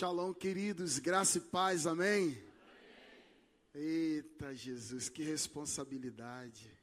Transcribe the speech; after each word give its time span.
Shalom, 0.00 0.32
queridos, 0.32 0.98
graça 0.98 1.36
e 1.36 1.42
paz, 1.42 1.86
amém? 1.86 2.42
Eita 3.74 4.54
Jesus, 4.54 5.10
que 5.10 5.22
responsabilidade. 5.22 6.74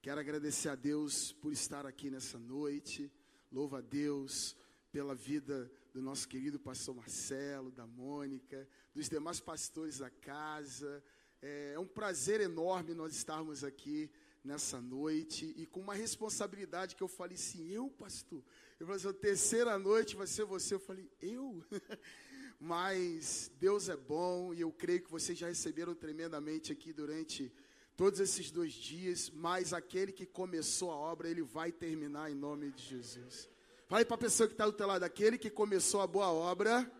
Quero 0.00 0.20
agradecer 0.20 0.68
a 0.68 0.76
Deus 0.76 1.32
por 1.32 1.52
estar 1.52 1.84
aqui 1.84 2.10
nessa 2.10 2.38
noite. 2.38 3.10
Louva 3.50 3.78
a 3.78 3.80
Deus 3.80 4.56
pela 4.92 5.16
vida 5.16 5.68
do 5.92 6.00
nosso 6.00 6.28
querido 6.28 6.60
pastor 6.60 6.94
Marcelo, 6.94 7.72
da 7.72 7.88
Mônica, 7.88 8.68
dos 8.94 9.08
demais 9.08 9.40
pastores 9.40 9.98
da 9.98 10.08
casa. 10.08 11.02
É 11.40 11.76
um 11.76 11.88
prazer 11.88 12.40
enorme 12.40 12.94
nós 12.94 13.16
estarmos 13.16 13.64
aqui 13.64 14.08
nessa 14.44 14.80
noite 14.80 15.54
e 15.56 15.66
com 15.66 15.80
uma 15.80 15.94
responsabilidade 15.94 16.96
que 16.96 17.02
eu 17.02 17.08
falei 17.08 17.36
assim, 17.36 17.70
eu 17.70 17.88
pastor, 17.88 18.42
eu 18.78 18.86
falei 18.86 19.00
assim, 19.00 19.08
a 19.08 19.12
terceira 19.12 19.78
noite 19.78 20.16
vai 20.16 20.26
ser 20.26 20.44
você, 20.44 20.74
eu 20.74 20.80
falei, 20.80 21.08
eu? 21.20 21.62
Mas 22.58 23.50
Deus 23.58 23.88
é 23.88 23.96
bom 23.96 24.54
e 24.54 24.60
eu 24.60 24.72
creio 24.72 25.02
que 25.02 25.10
vocês 25.10 25.36
já 25.36 25.48
receberam 25.48 25.94
tremendamente 25.94 26.70
aqui 26.70 26.92
durante 26.92 27.52
todos 27.96 28.20
esses 28.20 28.50
dois 28.50 28.72
dias, 28.72 29.30
mas 29.34 29.72
aquele 29.72 30.12
que 30.12 30.24
começou 30.24 30.90
a 30.90 30.96
obra, 30.96 31.28
ele 31.28 31.42
vai 31.42 31.70
terminar 31.70 32.30
em 32.30 32.34
nome 32.34 32.70
de 32.70 32.82
Jesus. 32.82 33.48
Fale 33.86 34.04
para 34.04 34.14
a 34.14 34.18
pessoa 34.18 34.46
que 34.46 34.54
está 34.54 34.64
do 34.64 34.72
teu 34.72 34.86
lado, 34.86 35.02
aquele 35.02 35.36
que 35.36 35.50
começou 35.50 36.00
a 36.00 36.06
boa 36.06 36.32
obra, 36.32 36.90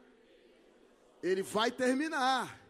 ele 1.22 1.42
vai 1.42 1.70
terminar. 1.70 2.60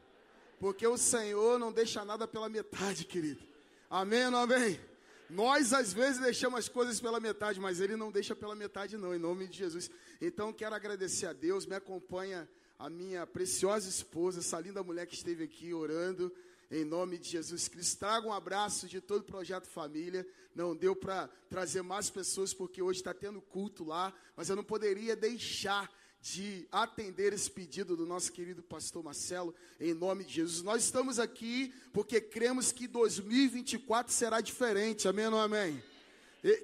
Porque 0.61 0.87
o 0.87 0.97
Senhor 0.97 1.59
não 1.59 1.73
deixa 1.73 2.05
nada 2.05 2.29
pela 2.29 2.49
metade, 2.49 3.05
querido. 3.05 3.52
Amém 3.95 4.31
não 4.31 4.39
amém? 4.39 4.81
Nós 5.29 5.75
às 5.75 5.93
vezes 5.93 6.19
deixamos 6.19 6.61
as 6.61 6.67
coisas 6.67 6.99
pela 6.99 7.21
metade, 7.21 7.61
mas 7.61 7.79
Ele 7.79 7.95
não 7.95 8.11
deixa 8.11 8.35
pela 8.35 8.55
metade, 8.55 8.97
não, 8.97 9.15
em 9.15 9.19
nome 9.19 9.47
de 9.47 9.59
Jesus. 9.59 9.91
Então 10.19 10.51
quero 10.51 10.75
agradecer 10.75 11.27
a 11.27 11.35
Deus, 11.35 11.67
me 11.67 11.75
acompanha 11.75 12.49
a 12.79 12.89
minha 12.89 13.27
preciosa 13.27 13.91
esposa, 13.91 14.41
essa 14.41 14.59
linda 14.59 14.83
mulher 14.83 15.07
que 15.07 15.15
esteve 15.15 15.45
aqui 15.45 15.75
orando, 15.75 16.35
em 16.71 16.87
nome 16.87 17.19
de 17.19 17.29
Jesus 17.29 17.69
Cristo. 17.69 17.99
Traga 17.99 18.27
um 18.27 18.33
abraço 18.33 18.89
de 18.89 18.99
todo 18.99 19.21
o 19.21 19.25
projeto 19.25 19.67
família. 19.67 20.27
Não 20.55 20.75
deu 20.75 20.97
para 20.97 21.29
trazer 21.51 21.83
mais 21.83 22.09
pessoas, 22.09 22.55
porque 22.55 22.81
hoje 22.81 23.01
está 23.01 23.13
tendo 23.13 23.43
culto 23.43 23.85
lá, 23.85 24.11
mas 24.35 24.49
eu 24.49 24.57
não 24.57 24.65
poderia 24.65 25.15
deixar 25.15 25.93
de 26.23 26.69
atender 26.71 27.33
esse 27.33 27.51
pedido 27.51 27.97
do 27.97 28.07
nosso 28.07 28.31
querido 28.31 28.63
pastor 28.63 29.03
Marcelo, 29.03 29.53
em 29.81 29.93
nome 29.93 30.23
de 30.23 30.35
Jesus. 30.35 30.63
Nós 30.63 30.85
estamos 30.85 31.19
aqui 31.19 31.75
porque 31.93 32.21
cremos 32.21 32.71
que 32.71 32.87
2024 32.87 34.13
será 34.13 34.41
diferente, 34.41 35.09
amém 35.09 35.27
ou 35.27 35.41
amém? 35.41 35.83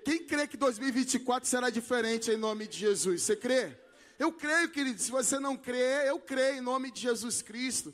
Quem 0.05 0.25
crê 0.25 0.47
que 0.47 0.57
2024 0.57 1.49
será 1.49 1.71
diferente 1.71 2.31
em 2.31 2.37
nome 2.37 2.69
de 2.69 2.79
Jesus? 2.79 3.23
Você 3.23 3.35
crê? 3.35 3.77
Eu 4.17 4.33
creio, 4.33 4.71
querido. 4.71 5.01
Se 5.01 5.11
você 5.11 5.41
não 5.41 5.57
crê, 5.57 6.09
eu 6.09 6.21
creio 6.21 6.59
em 6.59 6.61
nome 6.61 6.93
de 6.93 7.01
Jesus 7.01 7.43
Cristo. 7.43 7.93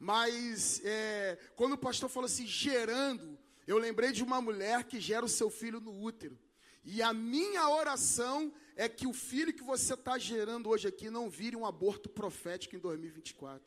Mas 0.00 0.80
é, 0.84 1.38
quando 1.54 1.74
o 1.74 1.78
pastor 1.78 2.08
falou 2.08 2.26
assim, 2.26 2.46
gerando, 2.46 3.38
eu 3.68 3.78
lembrei 3.78 4.10
de 4.10 4.22
uma 4.22 4.40
mulher 4.40 4.82
que 4.84 5.00
gera 5.00 5.24
o 5.24 5.28
seu 5.28 5.48
filho 5.48 5.80
no 5.80 6.02
útero. 6.02 6.36
E 6.84 7.02
a 7.02 7.12
minha 7.12 7.68
oração 7.68 8.52
é 8.76 8.88
que 8.88 9.06
o 9.06 9.12
filho 9.12 9.52
que 9.52 9.62
você 9.62 9.94
está 9.94 10.18
gerando 10.18 10.68
hoje 10.68 10.86
aqui 10.86 11.08
não 11.08 11.30
vire 11.30 11.56
um 11.56 11.64
aborto 11.64 12.08
profético 12.08 12.76
em 12.76 12.78
2024. 12.78 13.66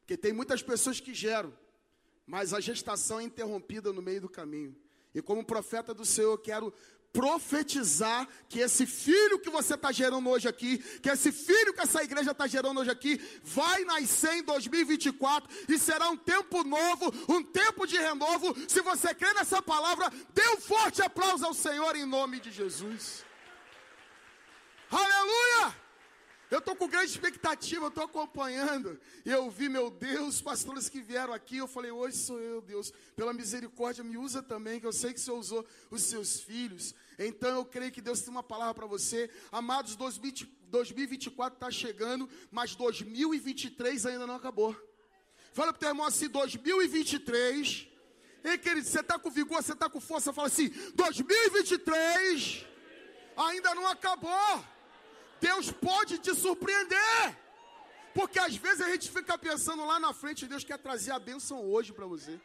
Porque 0.00 0.16
tem 0.16 0.32
muitas 0.32 0.62
pessoas 0.62 1.00
que 1.00 1.14
geram, 1.14 1.56
mas 2.26 2.52
a 2.52 2.60
gestação 2.60 3.20
é 3.20 3.22
interrompida 3.22 3.92
no 3.92 4.02
meio 4.02 4.20
do 4.20 4.28
caminho. 4.28 4.76
E 5.14 5.22
como 5.22 5.44
profeta 5.44 5.94
do 5.94 6.04
Senhor, 6.04 6.32
eu 6.32 6.38
quero 6.38 6.74
profetizar 7.12 8.28
que 8.48 8.60
esse 8.60 8.86
filho 8.86 9.38
que 9.38 9.50
você 9.50 9.74
está 9.74 9.90
gerando 9.90 10.28
hoje 10.28 10.48
aqui, 10.48 10.78
que 11.00 11.08
esse 11.08 11.32
filho 11.32 11.74
que 11.74 11.80
essa 11.80 12.02
igreja 12.02 12.30
está 12.30 12.46
gerando 12.46 12.80
hoje 12.80 12.90
aqui, 12.90 13.20
vai 13.42 13.84
nascer 13.84 14.34
em 14.34 14.42
2024 14.42 15.48
e 15.68 15.78
será 15.78 16.08
um 16.08 16.16
tempo 16.16 16.62
novo, 16.62 17.12
um 17.28 17.42
tempo 17.42 17.86
de 17.86 17.96
renovo. 17.96 18.56
Se 18.68 18.80
você 18.80 19.14
crê 19.14 19.32
nessa 19.34 19.60
palavra, 19.60 20.10
dê 20.32 20.48
um 20.50 20.60
forte 20.60 21.02
aplauso 21.02 21.44
ao 21.44 21.54
Senhor 21.54 21.96
em 21.96 22.04
nome 22.04 22.40
de 22.40 22.50
Jesus. 22.50 23.24
Aleluia! 24.90 25.80
Eu 26.50 26.58
estou 26.58 26.74
com 26.74 26.88
grande 26.88 27.12
expectativa, 27.12 27.84
eu 27.84 27.88
estou 27.90 28.02
acompanhando. 28.02 28.98
E 29.24 29.30
eu 29.30 29.48
vi, 29.48 29.68
meu 29.68 29.88
Deus, 29.88 30.42
pastores 30.42 30.88
que 30.88 31.00
vieram 31.00 31.32
aqui. 31.32 31.58
Eu 31.58 31.68
falei, 31.68 31.92
hoje 31.92 32.16
sou 32.16 32.40
eu, 32.40 32.60
Deus. 32.60 32.92
Pela 33.14 33.32
misericórdia, 33.32 34.02
me 34.02 34.18
usa 34.18 34.42
também, 34.42 34.80
que 34.80 34.86
eu 34.86 34.92
sei 34.92 35.12
que 35.12 35.20
o 35.20 35.22
Senhor 35.22 35.38
usou 35.38 35.64
os 35.92 36.02
seus 36.02 36.40
filhos. 36.40 36.92
Então 37.26 37.50
eu 37.50 37.64
creio 37.66 37.92
que 37.92 38.00
Deus 38.00 38.22
tem 38.22 38.30
uma 38.30 38.42
palavra 38.42 38.72
para 38.72 38.86
você. 38.86 39.30
Amados, 39.52 39.94
2024 39.94 41.56
está 41.56 41.70
chegando, 41.70 42.26
mas 42.50 42.74
2023 42.74 44.06
ainda 44.06 44.26
não 44.26 44.36
acabou. 44.36 44.74
Fala 45.52 45.70
para 45.70 45.76
o 45.76 45.80
teu 45.80 45.88
irmão 45.90 46.06
assim: 46.06 46.28
2023. 46.28 47.88
Ei, 48.42 48.56
querido, 48.56 48.86
você 48.86 49.00
está 49.00 49.18
com 49.18 49.30
vigor, 49.30 49.62
você 49.62 49.74
está 49.74 49.90
com 49.90 50.00
força. 50.00 50.32
Fala 50.32 50.48
assim: 50.48 50.70
2023 50.94 52.66
ainda 53.36 53.74
não 53.74 53.86
acabou. 53.86 54.64
Deus 55.38 55.70
pode 55.70 56.16
te 56.18 56.34
surpreender. 56.34 57.38
Porque 58.14 58.38
às 58.38 58.56
vezes 58.56 58.80
a 58.80 58.88
gente 58.88 59.10
fica 59.10 59.36
pensando 59.36 59.84
lá 59.84 60.00
na 60.00 60.14
frente, 60.14 60.46
Deus 60.46 60.64
quer 60.64 60.78
trazer 60.78 61.12
a 61.12 61.18
bênção 61.18 61.62
hoje 61.64 61.92
para 61.92 62.06
você. 62.06 62.40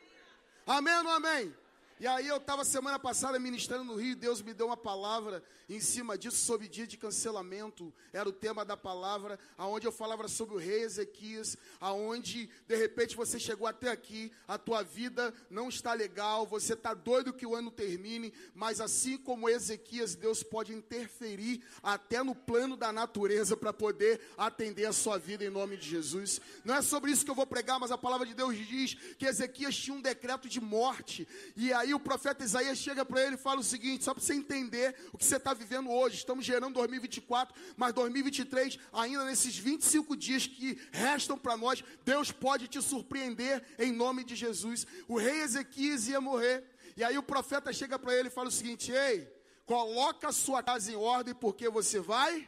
Amém 0.67 0.95
ou 0.97 1.03
não 1.03 1.11
amém? 1.11 1.55
E 1.97 2.05
aí 2.05 2.27
eu 2.27 2.35
estava 2.35 2.65
semana 2.65 2.99
passada 2.99 3.39
ministrando 3.39 3.85
no 3.85 3.95
Rio, 3.95 4.17
Deus 4.17 4.41
me 4.41 4.53
deu 4.53 4.65
uma 4.65 4.75
palavra 4.75 5.41
em 5.69 5.79
cima 5.79 6.17
disso, 6.17 6.37
sobre 6.37 6.67
dia 6.67 6.85
de 6.85 6.97
cancelamento, 6.97 7.91
era 8.11 8.27
o 8.27 8.33
tema 8.33 8.65
da 8.65 8.75
palavra, 8.75 9.39
aonde 9.57 9.87
eu 9.87 9.93
falava 9.93 10.27
sobre 10.27 10.55
o 10.55 10.57
rei 10.57 10.81
Ezequias, 10.81 11.55
aonde 11.79 12.49
de 12.67 12.75
repente 12.75 13.15
você 13.15 13.39
chegou 13.39 13.65
até 13.65 13.89
aqui, 13.89 14.29
a 14.45 14.57
tua 14.57 14.83
vida 14.83 15.33
não 15.49 15.69
está 15.69 15.93
legal, 15.93 16.45
você 16.45 16.73
está 16.73 16.93
doido 16.93 17.31
que 17.31 17.45
o 17.45 17.55
ano 17.55 17.71
termine, 17.71 18.33
mas 18.53 18.81
assim 18.81 19.17
como 19.17 19.47
Ezequias, 19.47 20.15
Deus 20.15 20.43
pode 20.43 20.73
interferir 20.73 21.63
até 21.81 22.21
no 22.21 22.35
plano 22.35 22.75
da 22.75 22.91
natureza 22.91 23.55
para 23.55 23.71
poder 23.71 24.19
atender 24.37 24.85
a 24.85 24.93
sua 24.93 25.17
vida 25.17 25.45
em 25.45 25.49
nome 25.49 25.77
de 25.77 25.89
Jesus. 25.89 26.41
Não 26.65 26.75
é 26.75 26.81
sobre 26.81 27.11
isso 27.11 27.23
que 27.23 27.31
eu 27.31 27.35
vou 27.35 27.47
pregar, 27.47 27.79
mas 27.79 27.89
a 27.89 27.97
palavra 27.97 28.27
de 28.27 28.33
Deus 28.33 28.53
diz 28.57 28.95
que 29.17 29.25
Ezequias 29.25 29.77
tinha 29.77 29.95
um 29.95 30.01
decreto 30.01 30.49
de 30.49 30.59
morte, 30.59 31.25
e 31.55 31.71
aí 31.71 31.84
o 31.93 31.99
profeta 31.99 32.43
Isaías 32.43 32.77
chega 32.77 33.05
para 33.05 33.21
ele 33.21 33.35
e 33.35 33.37
fala 33.37 33.59
o 33.59 33.63
seguinte: 33.63 34.03
só 34.03 34.13
para 34.13 34.23
você 34.23 34.33
entender 34.33 34.95
o 35.11 35.17
que 35.17 35.25
você 35.25 35.37
está 35.37 35.53
vivendo 35.53 35.89
hoje, 35.89 36.17
estamos 36.17 36.45
gerando 36.45 36.73
2024, 36.73 37.55
mas 37.75 37.93
2023, 37.93 38.79
ainda 38.93 39.25
nesses 39.25 39.57
25 39.57 40.15
dias 40.15 40.47
que 40.47 40.79
restam 40.91 41.37
para 41.37 41.57
nós, 41.57 41.83
Deus 42.03 42.31
pode 42.31 42.67
te 42.67 42.81
surpreender 42.81 43.63
em 43.77 43.91
nome 43.91 44.23
de 44.23 44.35
Jesus. 44.35 44.85
O 45.07 45.17
rei 45.17 45.41
Ezequias 45.41 46.07
ia 46.07 46.21
morrer, 46.21 46.63
e 46.97 47.03
aí 47.03 47.17
o 47.17 47.23
profeta 47.23 47.73
chega 47.73 47.99
para 47.99 48.15
ele 48.15 48.29
e 48.29 48.31
fala 48.31 48.49
o 48.49 48.51
seguinte: 48.51 48.91
ei, 48.91 49.31
coloca 49.65 50.29
a 50.29 50.31
sua 50.31 50.63
casa 50.63 50.91
em 50.91 50.95
ordem, 50.95 51.33
porque 51.33 51.69
você 51.69 51.99
vai. 51.99 52.47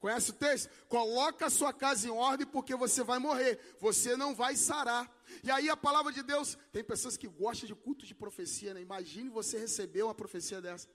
Conhece 0.00 0.30
o 0.30 0.34
texto? 0.34 0.70
Coloca 0.88 1.46
a 1.46 1.50
sua 1.50 1.72
casa 1.72 2.06
em 2.06 2.10
ordem 2.10 2.46
porque 2.46 2.74
você 2.76 3.02
vai 3.02 3.18
morrer, 3.18 3.58
você 3.80 4.16
não 4.16 4.34
vai 4.34 4.56
sarar. 4.56 5.10
E 5.42 5.50
aí 5.50 5.68
a 5.68 5.76
palavra 5.76 6.12
de 6.12 6.22
Deus, 6.22 6.56
tem 6.72 6.84
pessoas 6.84 7.16
que 7.16 7.26
gostam 7.26 7.66
de 7.66 7.74
culto 7.74 8.06
de 8.06 8.14
profecia, 8.14 8.72
né? 8.74 8.80
Imagine 8.80 9.28
você 9.28 9.58
receber 9.58 10.02
uma 10.02 10.14
profecia 10.14 10.60
dessa. 10.60 10.88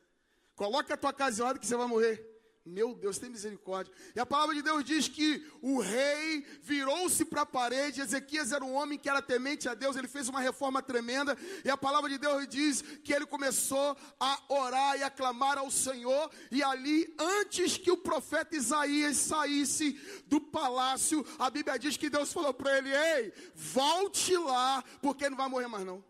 Coloca 0.55 0.93
a 0.93 0.97
tua 0.97 1.11
casa 1.11 1.41
em 1.41 1.45
ordem 1.45 1.59
que 1.59 1.67
você 1.67 1.75
vai 1.75 1.87
morrer. 1.87 2.32
Meu 2.65 2.95
Deus, 2.95 3.17
tem 3.17 3.29
misericórdia. 3.29 3.93
E 4.15 4.19
a 4.21 4.25
palavra 4.25 4.55
de 4.55 4.61
Deus 4.61 4.85
diz 4.85 5.09
que 5.09 5.45
o 5.61 5.81
rei 5.81 6.45
virou-se 6.61 7.25
para 7.25 7.41
a 7.41 7.45
parede. 7.45 7.99
Ezequias 7.99 8.53
era 8.53 8.63
um 8.63 8.73
homem 8.73 8.97
que 8.97 9.09
era 9.09 9.21
temente 9.21 9.67
a 9.67 9.73
Deus, 9.73 9.97
ele 9.97 10.07
fez 10.07 10.29
uma 10.29 10.39
reforma 10.39 10.81
tremenda. 10.81 11.37
E 11.65 11.69
a 11.69 11.75
palavra 11.75 12.09
de 12.09 12.17
Deus 12.17 12.47
diz 12.47 12.81
que 12.81 13.13
ele 13.13 13.25
começou 13.25 13.97
a 14.17 14.41
orar 14.47 14.97
e 14.97 15.03
a 15.03 15.09
clamar 15.09 15.57
ao 15.57 15.69
Senhor. 15.69 16.31
E 16.49 16.63
ali, 16.63 17.13
antes 17.19 17.77
que 17.77 17.91
o 17.91 17.97
profeta 17.97 18.55
Isaías 18.55 19.17
saísse 19.17 19.99
do 20.27 20.39
palácio, 20.39 21.25
a 21.37 21.49
Bíblia 21.49 21.77
diz 21.77 21.97
que 21.97 22.09
Deus 22.09 22.31
falou 22.31 22.53
para 22.53 22.77
ele: 22.77 22.95
Ei, 22.95 23.33
volte 23.53 24.37
lá, 24.37 24.81
porque 25.01 25.29
não 25.29 25.35
vai 25.35 25.49
morrer 25.49 25.67
mais 25.67 25.85
não. 25.85 26.01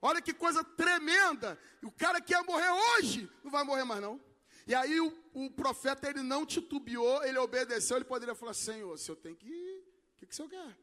Olha 0.00 0.22
que 0.22 0.32
coisa 0.32 0.62
tremenda. 0.62 1.58
O 1.82 1.90
cara 1.90 2.20
que 2.20 2.32
ia 2.32 2.44
morrer 2.44 2.70
hoje 2.70 3.28
não 3.42 3.50
vai 3.50 3.64
morrer 3.64 3.82
mais 3.82 4.00
não. 4.00 4.20
E 4.66 4.74
aí 4.74 5.00
o, 5.00 5.12
o, 5.34 5.50
profeta 5.50 6.08
ele 6.08 6.22
não 6.22 6.46
titubeou, 6.46 7.22
ele 7.24 7.38
obedeceu, 7.38 7.96
ele 7.96 8.04
poderia 8.04 8.34
falar, 8.34 8.54
Senhor, 8.54 8.98
se 8.98 9.10
eu 9.10 9.16
tenho 9.16 9.36
que 9.36 9.46
ir, 9.46 9.78
o 10.16 10.18
que, 10.18 10.26
que 10.26 10.32
o 10.32 10.36
senhor 10.36 10.48
quer? 10.48 10.78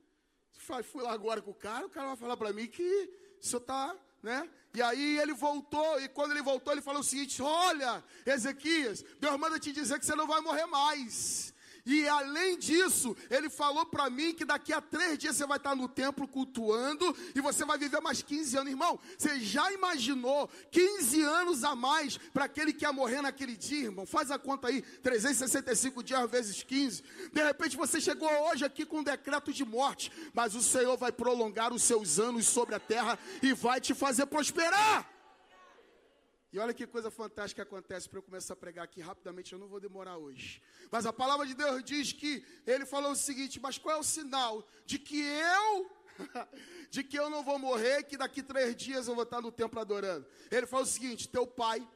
Se 0.53 0.83
fui 0.83 1.01
lá 1.01 1.11
agora 1.11 1.41
com 1.41 1.51
o 1.51 1.55
cara, 1.55 1.85
o 1.85 1.89
cara 1.89 2.07
vai 2.07 2.15
falar 2.15 2.37
para 2.37 2.53
mim 2.53 2.67
que 2.67 3.09
o 3.39 3.43
senhor 3.43 3.61
está, 3.61 3.95
né? 4.21 4.47
E 4.73 4.81
aí 4.81 5.19
ele 5.19 5.33
voltou, 5.33 5.99
e 5.99 6.07
quando 6.07 6.31
ele 6.31 6.41
voltou, 6.41 6.71
ele 6.73 6.81
falou 6.81 7.01
o 7.01 7.03
seguinte: 7.03 7.41
olha, 7.41 8.03
Ezequias, 8.25 9.03
Deus 9.19 9.37
manda 9.39 9.59
te 9.59 9.71
dizer 9.71 9.99
que 9.99 10.05
você 10.05 10.15
não 10.15 10.27
vai 10.27 10.39
morrer 10.41 10.65
mais. 10.67 11.50
E 11.85 12.07
além 12.07 12.57
disso, 12.57 13.15
ele 13.29 13.49
falou 13.49 13.85
para 13.85 14.09
mim 14.09 14.33
que 14.33 14.45
daqui 14.45 14.71
a 14.71 14.81
três 14.81 15.17
dias 15.17 15.35
você 15.35 15.45
vai 15.45 15.57
estar 15.57 15.75
no 15.75 15.87
templo 15.87 16.27
cultuando 16.27 17.15
e 17.35 17.41
você 17.41 17.65
vai 17.65 17.77
viver 17.77 18.01
mais 18.01 18.21
15 18.21 18.57
anos. 18.57 18.71
Irmão, 18.71 18.99
você 19.17 19.39
já 19.39 19.71
imaginou 19.71 20.49
15 20.71 21.21
anos 21.21 21.63
a 21.63 21.75
mais 21.75 22.17
para 22.17 22.45
aquele 22.45 22.73
que 22.73 22.85
ia 22.85 22.93
morrer 22.93 23.21
naquele 23.21 23.55
dia, 23.55 23.85
irmão? 23.85 24.05
Faz 24.05 24.31
a 24.31 24.37
conta 24.37 24.67
aí, 24.67 24.81
365 24.81 26.03
dias 26.03 26.29
vezes 26.29 26.63
15. 26.63 27.03
De 27.31 27.43
repente 27.43 27.77
você 27.77 27.99
chegou 27.99 28.29
hoje 28.49 28.63
aqui 28.63 28.85
com 28.85 28.99
um 28.99 29.03
decreto 29.03 29.51
de 29.51 29.65
morte, 29.65 30.11
mas 30.33 30.55
o 30.55 30.61
Senhor 30.61 30.97
vai 30.97 31.11
prolongar 31.11 31.73
os 31.73 31.83
seus 31.83 32.19
anos 32.19 32.47
sobre 32.47 32.75
a 32.75 32.79
terra 32.79 33.17
e 33.41 33.53
vai 33.53 33.81
te 33.81 33.93
fazer 33.93 34.25
prosperar. 34.25 35.20
E 36.53 36.59
olha 36.59 36.73
que 36.73 36.85
coisa 36.85 37.09
fantástica 37.09 37.63
acontece 37.63 38.09
para 38.09 38.19
eu 38.19 38.23
começar 38.23 38.53
a 38.53 38.57
pregar 38.57 38.83
aqui 38.83 38.99
rapidamente, 38.99 39.53
eu 39.53 39.59
não 39.59 39.69
vou 39.69 39.79
demorar 39.79 40.17
hoje. 40.17 40.61
Mas 40.91 41.05
a 41.05 41.13
palavra 41.13 41.45
de 41.45 41.53
Deus 41.53 41.81
diz 41.81 42.11
que 42.11 42.45
ele 42.67 42.85
falou 42.85 43.11
o 43.11 43.15
seguinte: 43.15 43.57
Mas 43.57 43.77
qual 43.77 43.95
é 43.95 43.99
o 43.99 44.03
sinal 44.03 44.67
de 44.85 44.99
que 44.99 45.21
eu, 45.21 45.89
de 46.91 47.05
que 47.05 47.17
eu 47.17 47.29
não 47.29 47.41
vou 47.41 47.57
morrer, 47.57 48.03
que 48.03 48.17
daqui 48.17 48.43
três 48.43 48.75
dias 48.75 49.07
eu 49.07 49.15
vou 49.15 49.23
estar 49.23 49.39
no 49.39 49.49
templo 49.49 49.79
adorando? 49.79 50.27
Ele 50.51 50.67
falou 50.67 50.83
o 50.83 50.89
seguinte: 50.89 51.29
Teu 51.29 51.47
pai, 51.47 51.87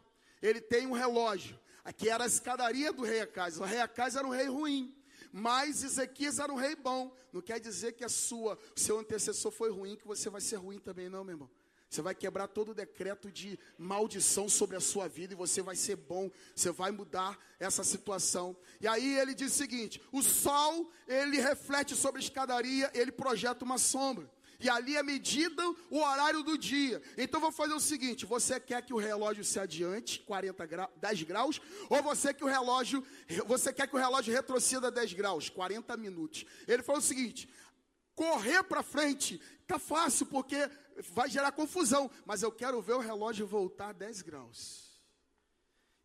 ele 0.42 0.62
tem 0.62 0.88
um 0.88 0.94
relógio, 0.94 1.60
aqui 1.84 2.08
era 2.08 2.24
a 2.24 2.28
escadaria 2.28 2.94
do 2.94 3.04
rei 3.04 3.20
Acais. 3.20 3.60
O 3.60 3.64
rei 3.66 3.82
Acais 3.82 4.16
era 4.16 4.26
um 4.26 4.32
rei 4.32 4.48
ruim. 4.48 4.96
Mas 5.34 5.84
Ezequias 5.84 6.40
era 6.40 6.50
um 6.50 6.56
rei 6.56 6.78
bom. 6.78 7.14
Não 7.34 7.42
quer 7.42 7.60
dizer 7.60 7.92
que 7.92 8.06
a 8.06 8.10
sua, 8.10 8.58
seu 8.74 8.98
antecessor 8.98 9.52
foi 9.52 9.70
ruim, 9.70 9.98
que 9.98 10.08
você 10.08 10.30
vai 10.30 10.40
ser 10.40 10.56
ruim 10.56 10.80
também, 10.80 11.10
não, 11.10 11.26
meu 11.26 11.34
irmão. 11.34 11.50
Você 11.90 12.02
vai 12.02 12.14
quebrar 12.14 12.48
todo 12.48 12.72
o 12.72 12.74
decreto 12.74 13.32
de 13.32 13.58
maldição 13.78 14.50
sobre 14.50 14.76
a 14.76 14.82
sua 14.82 15.08
vida 15.08 15.34
e 15.34 15.38
você 15.38 15.62
vai 15.62 15.76
ser 15.76 15.96
bom, 15.96 16.30
você 16.54 16.72
vai 16.72 16.92
mudar 16.92 17.40
essa 17.60 17.84
situação. 17.84 18.56
E 18.82 18.88
aí 18.88 19.18
ele 19.18 19.34
diz 19.34 19.54
o 19.54 19.56
seguinte: 19.56 20.02
o 20.12 20.22
sol, 20.22 20.92
ele 21.08 21.40
reflete 21.40 21.96
sobre 21.96 22.20
a 22.22 22.24
escadaria, 22.24 22.92
ele 22.94 23.12
projeta 23.12 23.64
uma 23.64 23.78
sombra. 23.78 24.30
E 24.60 24.70
ali 24.70 24.96
é 24.96 25.04
medida 25.04 25.62
o 25.90 26.00
horário 26.00 26.42
do 26.42 26.58
dia. 26.58 27.02
Então 27.18 27.40
vou 27.40 27.52
fazer 27.52 27.74
o 27.74 27.80
seguinte: 27.80 28.26
você 28.26 28.60
quer 28.60 28.82
que 28.82 28.94
o 28.94 28.98
relógio 28.98 29.44
se 29.44 29.60
adiante 29.60 30.20
40 30.22 30.66
graus, 30.66 30.92
10 30.98 31.24
graus, 31.24 31.62
ou 31.90 32.02
você 32.02 32.34
que 32.34 32.44
o 32.44 32.48
relógio, 32.48 33.06
você 33.46 33.74
quer 33.74 33.88
que 33.88 33.96
o 33.96 34.00
relógio 34.00 34.34
retroceda 34.34 34.90
10 34.90 35.14
graus, 35.14 35.50
40 35.50 35.96
minutos. 35.98 36.46
Ele 36.68 36.84
falou 36.84 37.00
o 37.00 37.04
seguinte: 37.04 37.50
correr 38.16 38.64
para 38.64 38.82
frente 38.82 39.42
tá 39.68 39.78
fácil 39.78 40.26
porque 40.28 40.70
vai 41.14 41.30
gerar 41.30 41.52
confusão, 41.52 42.10
mas 42.26 42.42
eu 42.42 42.52
quero 42.52 42.82
ver 42.82 42.94
o 42.94 43.00
relógio 43.00 43.46
voltar 43.46 43.94
10 43.94 44.22
graus. 44.22 44.86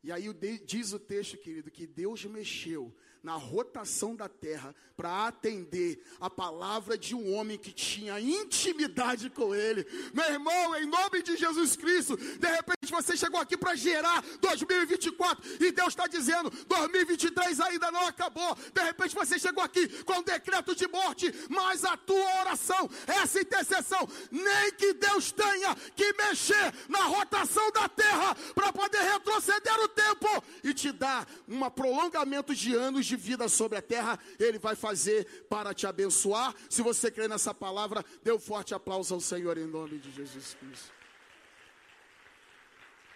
E 0.02 0.10
aí 0.10 0.32
diz 0.64 0.92
o 0.92 0.98
texto, 0.98 1.36
querido, 1.36 1.70
que 1.70 1.86
Deus 1.86 2.24
mexeu 2.24 2.94
na 3.22 3.34
rotação 3.34 4.16
da 4.16 4.30
terra 4.30 4.74
para 4.96 5.26
atender 5.26 6.02
a 6.18 6.30
palavra 6.30 6.96
de 6.96 7.14
um 7.14 7.34
homem 7.34 7.58
que 7.58 7.70
tinha 7.70 8.18
intimidade 8.18 9.28
com 9.28 9.54
ele. 9.54 9.86
Meu 10.14 10.24
irmão, 10.24 10.74
em 10.76 10.86
nome 10.86 11.22
de 11.22 11.36
Jesus 11.36 11.76
Cristo, 11.76 12.16
de 12.16 12.48
repente 12.48 12.79
você 12.90 13.16
chegou 13.16 13.40
aqui 13.40 13.56
para 13.56 13.75
gerar 13.75 14.22
2024 14.40 15.64
e 15.64 15.72
Deus 15.72 15.88
está 15.88 16.06
dizendo: 16.06 16.50
2023 16.66 17.60
ainda 17.60 17.90
não 17.90 18.06
acabou. 18.06 18.56
De 18.72 18.82
repente 18.82 19.14
você 19.14 19.38
chegou 19.38 19.62
aqui 19.62 19.88
com 20.04 20.14
um 20.14 20.22
decreto 20.22 20.75
de 20.75 20.87
morte, 20.88 21.32
mas 21.48 21.84
a 21.84 21.96
tua 21.96 22.40
oração, 22.40 22.88
essa 23.06 23.40
intercessão, 23.40 24.08
nem 24.31 24.72
que 24.72 24.92
Deus 24.94 25.32
tenha 25.32 25.75
que 25.94 26.12
mexer 26.14 26.75
na 26.88 27.04
rotação 27.04 27.70
da 27.72 27.88
terra 27.88 28.34
para 28.54 28.72
poder 28.72 29.00
retroceder 29.00 29.81
o 29.81 29.88
tempo 29.88 30.44
e 30.62 30.75
te 30.75 30.92
dar 30.92 31.26
um 31.48 31.69
prolongamento 31.70 32.54
de 32.54 32.75
anos 32.75 33.06
de 33.06 33.16
vida 33.16 33.48
sobre 33.48 33.78
a 33.78 33.82
terra, 33.82 34.19
Ele 34.38 34.58
vai 34.58 34.75
fazer 34.75 35.44
para 35.48 35.75
te 35.75 35.87
abençoar. 35.87 36.54
Se 36.69 36.82
você 36.82 37.10
crê 37.10 37.28
nessa 37.28 37.54
palavra, 37.54 38.04
dê 38.22 38.32
um 38.32 38.38
forte 38.38 38.75
aplauso 38.75 39.14
ao 39.14 39.20
Senhor 39.20 39.56
em 39.58 39.66
nome 39.66 39.98
de 39.98 40.10
Jesus 40.10 40.56
Cristo. 40.60 41.00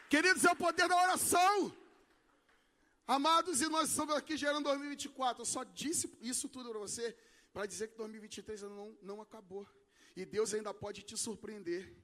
Queridos, 0.09 0.45
é 0.45 0.51
o 0.51 0.56
poder 0.56 0.89
da 0.89 0.97
oração. 0.97 1.77
Amados, 3.06 3.61
e 3.61 3.69
nós 3.69 3.91
estamos 3.91 4.15
aqui 4.15 4.37
gerando 4.37 4.65
2024. 4.65 5.43
Eu 5.43 5.47
só 5.47 5.65
disse 5.65 6.17
isso 6.21 6.49
tudo 6.49 6.71
para 6.71 6.79
você 6.79 7.17
para 7.53 7.67
dizer 7.67 7.89
que 7.89 7.97
2023 7.97 8.62
não, 8.62 8.99
não 9.03 9.21
acabou. 9.21 9.67
E 10.17 10.25
Deus 10.25 10.55
ainda 10.55 10.73
pode 10.73 11.03
te 11.03 11.17
surpreender. 11.17 11.95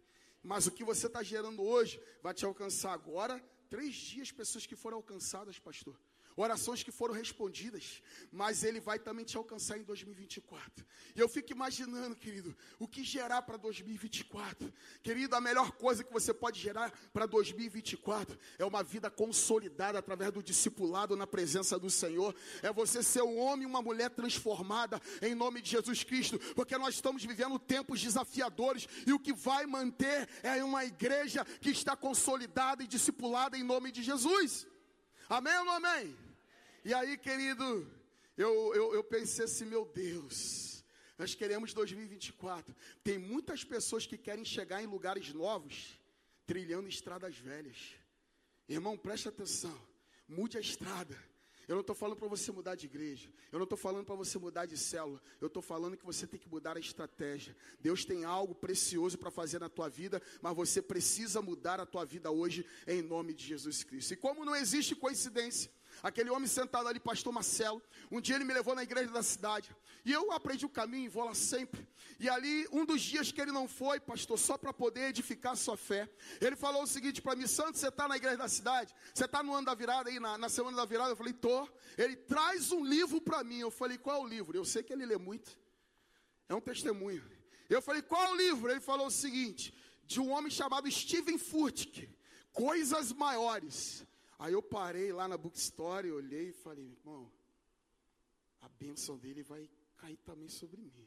Mas 0.42 0.66
o 0.66 0.70
que 0.70 0.84
você 0.84 1.06
está 1.06 1.22
gerando 1.22 1.62
hoje 1.62 2.02
vai 2.22 2.34
te 2.34 2.44
alcançar 2.44 2.92
agora. 2.92 3.42
Três 3.68 3.94
dias, 3.94 4.32
pessoas 4.32 4.66
que 4.66 4.76
foram 4.76 4.96
alcançadas, 4.98 5.58
pastor 5.58 5.96
orações 6.36 6.82
que 6.82 6.90
foram 6.90 7.14
respondidas, 7.14 8.02
mas 8.30 8.64
Ele 8.64 8.80
vai 8.80 8.98
também 8.98 9.24
te 9.24 9.36
alcançar 9.36 9.78
em 9.78 9.82
2024. 9.82 10.86
E 11.14 11.20
eu 11.20 11.28
fico 11.28 11.52
imaginando, 11.52 12.14
querido, 12.14 12.56
o 12.78 12.86
que 12.86 13.02
gerar 13.02 13.42
para 13.42 13.56
2024. 13.56 14.72
Querido, 15.02 15.34
a 15.34 15.40
melhor 15.40 15.72
coisa 15.72 16.04
que 16.04 16.12
você 16.12 16.32
pode 16.32 16.60
gerar 16.60 16.92
para 17.12 17.26
2024 17.26 18.38
é 18.58 18.64
uma 18.64 18.82
vida 18.82 19.10
consolidada 19.10 19.98
através 19.98 20.32
do 20.32 20.42
discipulado 20.42 21.16
na 21.16 21.26
presença 21.26 21.78
do 21.78 21.90
Senhor. 21.90 22.34
É 22.62 22.72
você 22.72 23.02
ser 23.02 23.22
um 23.22 23.38
homem 23.38 23.64
e 23.64 23.66
uma 23.66 23.82
mulher 23.82 24.10
transformada 24.10 25.00
em 25.22 25.34
nome 25.34 25.60
de 25.60 25.70
Jesus 25.70 26.04
Cristo, 26.04 26.38
porque 26.54 26.76
nós 26.78 26.94
estamos 26.94 27.24
vivendo 27.24 27.58
tempos 27.58 28.00
desafiadores 28.00 28.88
e 29.06 29.12
o 29.12 29.18
que 29.18 29.32
vai 29.32 29.66
manter 29.66 30.28
é 30.42 30.62
uma 30.62 30.84
igreja 30.84 31.44
que 31.60 31.70
está 31.70 31.96
consolidada 31.96 32.82
e 32.82 32.86
discipulada 32.86 33.56
em 33.56 33.62
nome 33.62 33.90
de 33.90 34.02
Jesus. 34.02 34.66
Amém 35.30 35.56
ou 35.58 35.64
não 35.64 35.74
amém? 35.74 36.18
E 36.84 36.92
aí, 36.92 37.16
querido, 37.16 37.88
eu, 38.36 38.74
eu, 38.74 38.94
eu 38.94 39.04
pensei 39.04 39.44
assim, 39.44 39.64
meu 39.64 39.84
Deus, 39.84 40.84
nós 41.16 41.36
queremos 41.36 41.72
2024. 41.72 42.74
Tem 43.04 43.16
muitas 43.16 43.62
pessoas 43.62 44.04
que 44.04 44.18
querem 44.18 44.44
chegar 44.44 44.82
em 44.82 44.86
lugares 44.86 45.32
novos, 45.32 45.96
trilhando 46.44 46.88
estradas 46.88 47.36
velhas. 47.36 47.94
Irmão, 48.68 48.98
preste 48.98 49.28
atenção, 49.28 49.80
mude 50.26 50.58
a 50.58 50.60
estrada. 50.60 51.16
Eu 51.70 51.76
não 51.76 51.82
estou 51.82 51.94
falando 51.94 52.18
para 52.18 52.26
você 52.26 52.50
mudar 52.50 52.74
de 52.74 52.86
igreja. 52.86 53.30
Eu 53.52 53.60
não 53.60 53.62
estou 53.62 53.78
falando 53.78 54.04
para 54.04 54.16
você 54.16 54.40
mudar 54.40 54.66
de 54.66 54.76
célula. 54.76 55.22
Eu 55.40 55.46
estou 55.46 55.62
falando 55.62 55.96
que 55.96 56.04
você 56.04 56.26
tem 56.26 56.40
que 56.40 56.48
mudar 56.48 56.76
a 56.76 56.80
estratégia. 56.80 57.56
Deus 57.78 58.04
tem 58.04 58.24
algo 58.24 58.56
precioso 58.56 59.16
para 59.16 59.30
fazer 59.30 59.60
na 59.60 59.68
tua 59.68 59.88
vida, 59.88 60.20
mas 60.42 60.56
você 60.56 60.82
precisa 60.82 61.40
mudar 61.40 61.78
a 61.78 61.86
tua 61.86 62.04
vida 62.04 62.28
hoje 62.28 62.66
em 62.88 63.02
nome 63.02 63.32
de 63.32 63.46
Jesus 63.46 63.84
Cristo. 63.84 64.12
E 64.12 64.16
como 64.16 64.44
não 64.44 64.56
existe 64.56 64.96
coincidência, 64.96 65.70
Aquele 66.02 66.30
homem 66.30 66.48
sentado 66.48 66.88
ali, 66.88 66.98
pastor 66.98 67.32
Marcelo. 67.32 67.82
Um 68.10 68.20
dia 68.20 68.36
ele 68.36 68.44
me 68.44 68.54
levou 68.54 68.74
na 68.74 68.82
igreja 68.82 69.10
da 69.10 69.22
cidade. 69.22 69.74
E 70.04 70.12
eu 70.12 70.32
aprendi 70.32 70.64
o 70.64 70.68
caminho 70.68 71.10
vou 71.10 71.24
lá 71.24 71.34
sempre. 71.34 71.86
E 72.18 72.28
ali, 72.28 72.66
um 72.72 72.84
dos 72.84 73.02
dias 73.02 73.30
que 73.30 73.40
ele 73.40 73.52
não 73.52 73.68
foi, 73.68 74.00
pastor, 74.00 74.38
só 74.38 74.56
para 74.56 74.72
poder 74.72 75.08
edificar 75.08 75.52
a 75.52 75.56
sua 75.56 75.76
fé, 75.76 76.08
ele 76.40 76.56
falou 76.56 76.82
o 76.82 76.86
seguinte 76.86 77.20
para 77.20 77.36
mim: 77.36 77.46
Santos, 77.46 77.80
você 77.80 77.88
está 77.88 78.08
na 78.08 78.16
igreja 78.16 78.38
da 78.38 78.48
cidade? 78.48 78.94
Você 79.14 79.24
está 79.24 79.42
no 79.42 79.54
ano 79.54 79.66
da 79.66 79.74
virada 79.74 80.08
aí, 80.08 80.18
na, 80.18 80.38
na 80.38 80.48
semana 80.48 80.76
da 80.76 80.84
virada? 80.84 81.10
Eu 81.10 81.16
falei: 81.16 81.32
tô. 81.32 81.68
Ele 81.98 82.16
traz 82.16 82.72
um 82.72 82.84
livro 82.84 83.20
para 83.20 83.44
mim. 83.44 83.58
Eu 83.58 83.70
falei: 83.70 83.98
qual 83.98 84.16
é 84.16 84.20
o 84.20 84.26
livro? 84.26 84.56
Eu 84.56 84.64
sei 84.64 84.82
que 84.82 84.92
ele 84.92 85.04
lê 85.04 85.18
muito. 85.18 85.58
É 86.48 86.54
um 86.54 86.60
testemunho. 86.60 87.22
Eu 87.68 87.82
falei: 87.82 88.02
qual 88.02 88.22
é 88.22 88.30
o 88.30 88.36
livro? 88.36 88.70
Ele 88.70 88.80
falou 88.80 89.06
o 89.06 89.10
seguinte: 89.10 89.74
de 90.06 90.20
um 90.20 90.30
homem 90.30 90.50
chamado 90.50 90.90
Steven 90.90 91.38
Furtick. 91.38 92.08
Coisas 92.52 93.12
maiores. 93.12 94.04
Aí 94.40 94.54
eu 94.54 94.62
parei 94.62 95.12
lá 95.12 95.28
na 95.28 95.36
bookstore, 95.36 96.10
olhei 96.10 96.48
e 96.48 96.52
falei, 96.52 96.86
irmão, 96.86 97.30
a 98.62 98.68
bênção 98.70 99.18
dele 99.18 99.42
vai 99.42 99.68
cair 99.98 100.16
também 100.24 100.48
sobre 100.48 100.80
mim. 100.80 101.06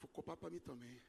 Vou 0.00 0.08
copar 0.10 0.36
para 0.36 0.48
mim 0.48 0.60
também. 0.60 1.02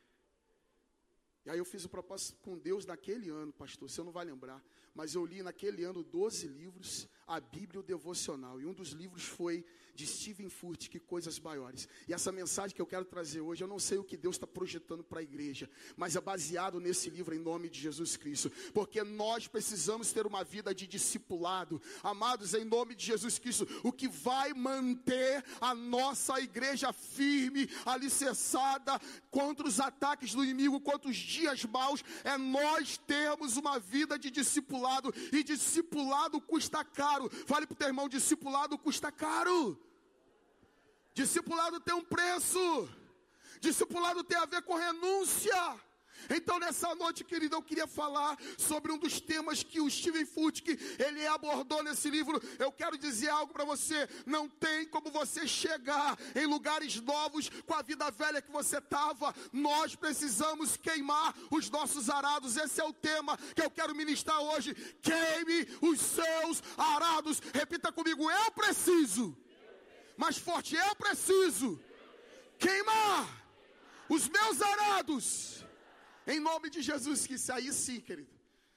E 1.45 1.51
aí 1.51 1.59
eu 1.59 1.65
fiz 1.65 1.85
o 1.85 1.89
propósito 1.89 2.39
com 2.39 2.57
Deus 2.57 2.83
naquele 2.83 3.29
ano, 3.29 3.53
pastor, 3.53 3.87
você 3.87 4.01
não 4.01 4.11
vai 4.11 4.25
lembrar, 4.25 4.59
mas 4.95 5.13
eu 5.13 5.23
li 5.23 5.43
naquele 5.43 5.83
ano 5.83 6.01
12 6.01 6.47
livros, 6.47 7.07
a 7.27 7.39
Bíblia 7.39 7.81
o 7.81 7.83
devocional. 7.83 8.59
E 8.61 8.65
um 8.65 8.73
dos 8.73 8.89
livros 8.89 9.23
foi 9.23 9.65
de 9.93 10.05
Stephen 10.05 10.47
Furt, 10.47 10.89
que 10.89 10.99
coisas 10.99 11.39
maiores. 11.39 11.89
E 12.07 12.13
essa 12.13 12.31
mensagem 12.31 12.75
que 12.75 12.81
eu 12.81 12.85
quero 12.85 13.03
trazer 13.03 13.41
hoje, 13.41 13.63
eu 13.63 13.67
não 13.67 13.79
sei 13.79 13.97
o 13.97 14.03
que 14.03 14.15
Deus 14.15 14.35
está 14.35 14.45
projetando 14.45 15.03
para 15.03 15.19
a 15.19 15.23
igreja, 15.23 15.67
mas 15.95 16.15
é 16.15 16.21
baseado 16.21 16.79
nesse 16.79 17.09
livro 17.09 17.33
em 17.33 17.39
nome 17.39 17.67
de 17.67 17.79
Jesus 17.79 18.15
Cristo, 18.15 18.51
porque 18.75 19.03
nós 19.03 19.47
precisamos 19.47 20.11
ter 20.11 20.27
uma 20.27 20.43
vida 20.43 20.73
de 20.73 20.85
discipulado, 20.85 21.81
amados, 22.03 22.53
em 22.53 22.63
nome 22.63 22.93
de 22.93 23.05
Jesus 23.07 23.39
Cristo. 23.39 23.67
O 23.83 23.91
que 23.91 24.07
vai 24.07 24.53
manter 24.53 25.43
a 25.59 25.73
nossa 25.73 26.39
igreja 26.39 26.93
firme, 26.93 27.67
alicerçada 27.83 28.99
contra 29.31 29.67
os 29.67 29.79
ataques 29.79 30.33
do 30.35 30.43
inimigo, 30.43 30.79
contra 30.79 31.09
os 31.09 31.17
dias 31.17 31.65
maus, 31.65 32.03
é 32.23 32.37
nós 32.37 32.97
termos 32.97 33.57
uma 33.57 33.79
vida 33.79 34.17
de 34.19 34.29
discipulado, 34.29 35.11
e 35.33 35.43
discipulado 35.43 36.39
custa 36.39 36.85
caro. 36.85 37.16
Fale 37.45 37.65
para 37.65 37.73
o 37.73 37.77
teu 37.77 37.87
irmão: 37.87 38.07
discipulado 38.09 38.77
custa 38.77 39.11
caro. 39.11 39.79
Discipulado 41.13 41.79
tem 41.79 41.95
um 41.95 42.03
preço. 42.03 42.89
Discipulado 43.59 44.23
tem 44.23 44.37
a 44.37 44.45
ver 44.45 44.61
com 44.61 44.75
renúncia. 44.75 45.79
Então, 46.29 46.59
nessa 46.59 46.93
noite, 46.95 47.23
querido, 47.23 47.55
eu 47.55 47.61
queria 47.61 47.87
falar 47.87 48.37
sobre 48.57 48.91
um 48.91 48.97
dos 48.97 49.21
temas 49.21 49.63
que 49.63 49.79
o 49.79 49.89
Steven 49.89 50.25
Futke, 50.25 50.77
ele 50.99 51.25
abordou 51.27 51.83
nesse 51.83 52.09
livro. 52.09 52.41
Eu 52.59 52.71
quero 52.71 52.97
dizer 52.97 53.29
algo 53.29 53.53
para 53.53 53.63
você, 53.63 54.07
não 54.25 54.49
tem 54.49 54.85
como 54.87 55.11
você 55.11 55.47
chegar 55.47 56.17
em 56.35 56.45
lugares 56.45 56.99
novos 57.01 57.49
com 57.65 57.73
a 57.73 57.81
vida 57.81 58.09
velha 58.11 58.41
que 58.41 58.51
você 58.51 58.77
estava. 58.77 59.33
Nós 59.51 59.95
precisamos 59.95 60.75
queimar 60.77 61.35
os 61.51 61.69
nossos 61.69 62.09
arados. 62.09 62.57
Esse 62.57 62.81
é 62.81 62.83
o 62.83 62.93
tema 62.93 63.37
que 63.55 63.61
eu 63.61 63.69
quero 63.69 63.95
ministrar 63.95 64.39
hoje. 64.41 64.73
Queime 65.01 65.67
os 65.81 65.99
seus 65.99 66.63
arados. 66.77 67.41
Repita 67.53 67.91
comigo, 67.91 68.29
eu 68.29 68.51
preciso. 68.51 69.37
Mais 70.17 70.37
forte, 70.37 70.75
eu 70.75 70.95
preciso 70.95 71.79
queimar 72.57 73.45
os 74.09 74.27
meus 74.27 74.61
arados 74.61 75.66
em 76.27 76.39
nome 76.39 76.69
de 76.69 76.81
Jesus, 76.81 77.25
que 77.25 77.35
isso 77.35 77.51
aí 77.53 77.71
sim, 77.71 77.99
querido. 78.01 78.29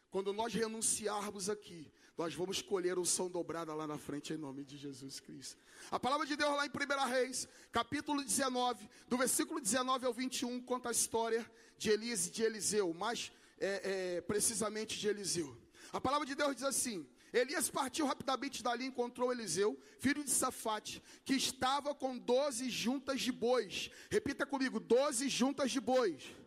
Quando 0.09 0.33
nós 0.33 0.55
renunciarmos 0.55 1.51
aqui, 1.51 1.91
nós 2.17 2.35
vamos 2.35 2.63
colher 2.63 2.99
o 2.99 3.05
som 3.05 3.29
dobrada 3.29 3.75
lá 3.75 3.87
na 3.87 3.99
frente, 3.99 4.33
em 4.33 4.37
nome 4.37 4.65
de 4.65 4.77
Jesus 4.77 5.19
Cristo. 5.19 5.59
A 5.91 5.99
palavra 5.99 6.27
de 6.27 6.37
Deus 6.37 6.55
lá 6.55 6.67
em 6.67 6.69
1 6.69 7.09
Reis, 7.09 7.49
capítulo 7.73 8.23
19, 8.23 8.89
do 9.09 9.17
versículo 9.17 9.61
19 9.61 10.07
ao 10.07 10.13
21, 10.13 10.61
conta 10.63 10.91
a 10.91 10.93
história 10.93 11.45
de 11.77 11.91
Elias 11.91 12.27
e 12.27 12.31
de 12.31 12.43
Eliseu, 12.43 12.93
mais 12.95 13.33
é, 13.59 14.17
é, 14.17 14.21
precisamente 14.21 14.99
de 14.99 15.09
Eliseu. 15.09 15.57
A 15.93 16.01
palavra 16.01 16.27
de 16.27 16.35
Deus 16.35 16.55
diz 16.55 16.65
assim: 16.65 17.07
Elias 17.33 17.69
partiu 17.69 18.07
rapidamente 18.07 18.63
dali 18.63 18.85
e 18.85 18.89
encontrou 18.89 19.33
Eliseu, 19.33 19.77
filho 19.99 20.23
de 20.23 20.31
Safate, 20.31 21.03
que 21.25 21.35
estava 21.35 21.95
com 21.95 22.19
doze 22.19 22.69
juntas 22.69 23.21
de 23.21 23.33
bois. 23.33 23.91
Repita 24.11 24.45
comigo: 24.45 24.79
doze 24.79 25.29
juntas 25.29 25.71
de 25.71 25.81
bois 25.81 26.40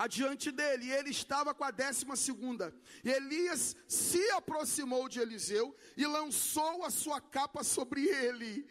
adiante 0.00 0.50
dele, 0.50 0.86
e 0.86 0.92
ele 0.92 1.10
estava 1.10 1.52
com 1.52 1.62
a 1.62 1.70
décima 1.70 2.16
segunda. 2.16 2.74
E 3.04 3.10
Elias 3.10 3.76
se 3.86 4.30
aproximou 4.30 5.10
de 5.10 5.20
Eliseu 5.20 5.76
e 5.94 6.06
lançou 6.06 6.86
a 6.86 6.90
sua 6.90 7.20
capa 7.20 7.62
sobre 7.62 8.08
ele. 8.08 8.66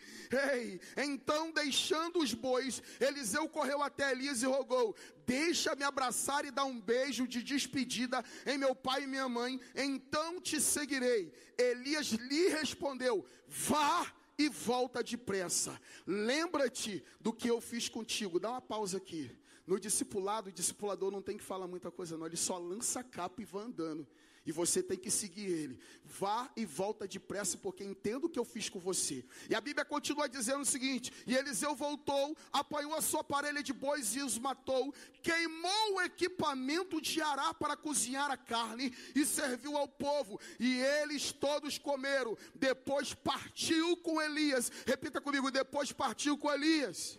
Ei, 0.52 0.82
então 0.98 1.52
deixando 1.52 2.18
os 2.18 2.34
bois, 2.34 2.82
Eliseu 3.00 3.48
correu 3.48 3.84
até 3.84 4.12
Elias 4.12 4.42
e 4.42 4.48
rogou: 4.48 4.96
Deixa-me 5.28 5.84
abraçar 5.84 6.46
e 6.46 6.50
dar 6.50 6.66
um 6.66 6.82
beijo 6.82 7.28
de 7.28 7.44
despedida 7.44 8.26
em 8.48 8.58
meu 8.58 8.74
pai 8.74 9.04
e 9.04 9.08
minha 9.08 9.30
mãe, 9.30 9.62
então 9.76 10.42
te 10.42 10.60
seguirei. 10.60 11.32
Elias 11.56 12.08
lhe 12.08 12.48
respondeu: 12.48 13.24
Vá 13.48 14.12
e 14.36 14.50
volta 14.50 15.04
depressa. 15.04 15.80
Lembra-te 16.08 17.04
do 17.20 17.32
que 17.32 17.48
eu 17.48 17.62
fiz 17.62 17.88
contigo. 17.88 18.40
Dá 18.40 18.50
uma 18.50 18.62
pausa 18.62 18.98
aqui. 18.98 19.39
No 19.70 19.80
discipulado, 19.80 20.50
o 20.50 20.52
discipulador 20.52 21.12
não 21.12 21.22
tem 21.22 21.38
que 21.38 21.44
falar 21.44 21.68
muita 21.68 21.92
coisa, 21.92 22.18
não. 22.18 22.26
Ele 22.26 22.36
só 22.36 22.58
lança 22.58 23.02
a 23.02 23.04
capa 23.04 23.40
e 23.40 23.46
vai 23.46 23.66
andando. 23.66 24.08
E 24.44 24.52
você 24.52 24.82
tem 24.82 24.98
que 24.98 25.12
seguir 25.12 25.46
ele. 25.46 25.80
Vá 26.04 26.50
e 26.58 26.66
volta 26.66 27.08
depressa, 27.08 27.56
porque 27.56 27.84
entendo 27.84 28.24
o 28.24 28.30
que 28.30 28.40
eu 28.40 28.44
fiz 28.44 28.68
com 28.68 28.80
você. 28.80 29.24
E 29.48 29.54
a 29.54 29.62
Bíblia 29.62 29.86
continua 29.86 30.28
dizendo 30.28 30.62
o 30.62 30.66
seguinte: 30.66 31.14
E 31.28 31.36
Eliseu 31.36 31.76
voltou, 31.76 32.36
apanhou 32.52 32.96
a 32.96 33.02
sua 33.02 33.24
parelha 33.24 33.62
de 33.62 33.72
bois 33.72 34.16
e 34.16 34.24
os 34.24 34.40
matou, 34.40 34.92
queimou 35.22 35.98
o 35.98 36.02
equipamento 36.02 37.00
de 37.00 37.22
ará 37.22 37.54
para 37.54 37.78
cozinhar 37.78 38.32
a 38.32 38.38
carne 38.38 38.92
e 39.14 39.24
serviu 39.24 39.78
ao 39.78 39.88
povo. 39.88 40.40
E 40.60 40.80
eles 40.82 41.32
todos 41.32 41.78
comeram. 41.78 42.36
Depois 42.56 43.14
partiu 43.14 43.96
com 43.98 44.20
Elias. 44.20 44.72
Repita 44.88 45.22
comigo: 45.22 45.52
depois 45.52 45.92
partiu 45.92 46.36
com 46.40 46.52
Elias. 46.52 47.19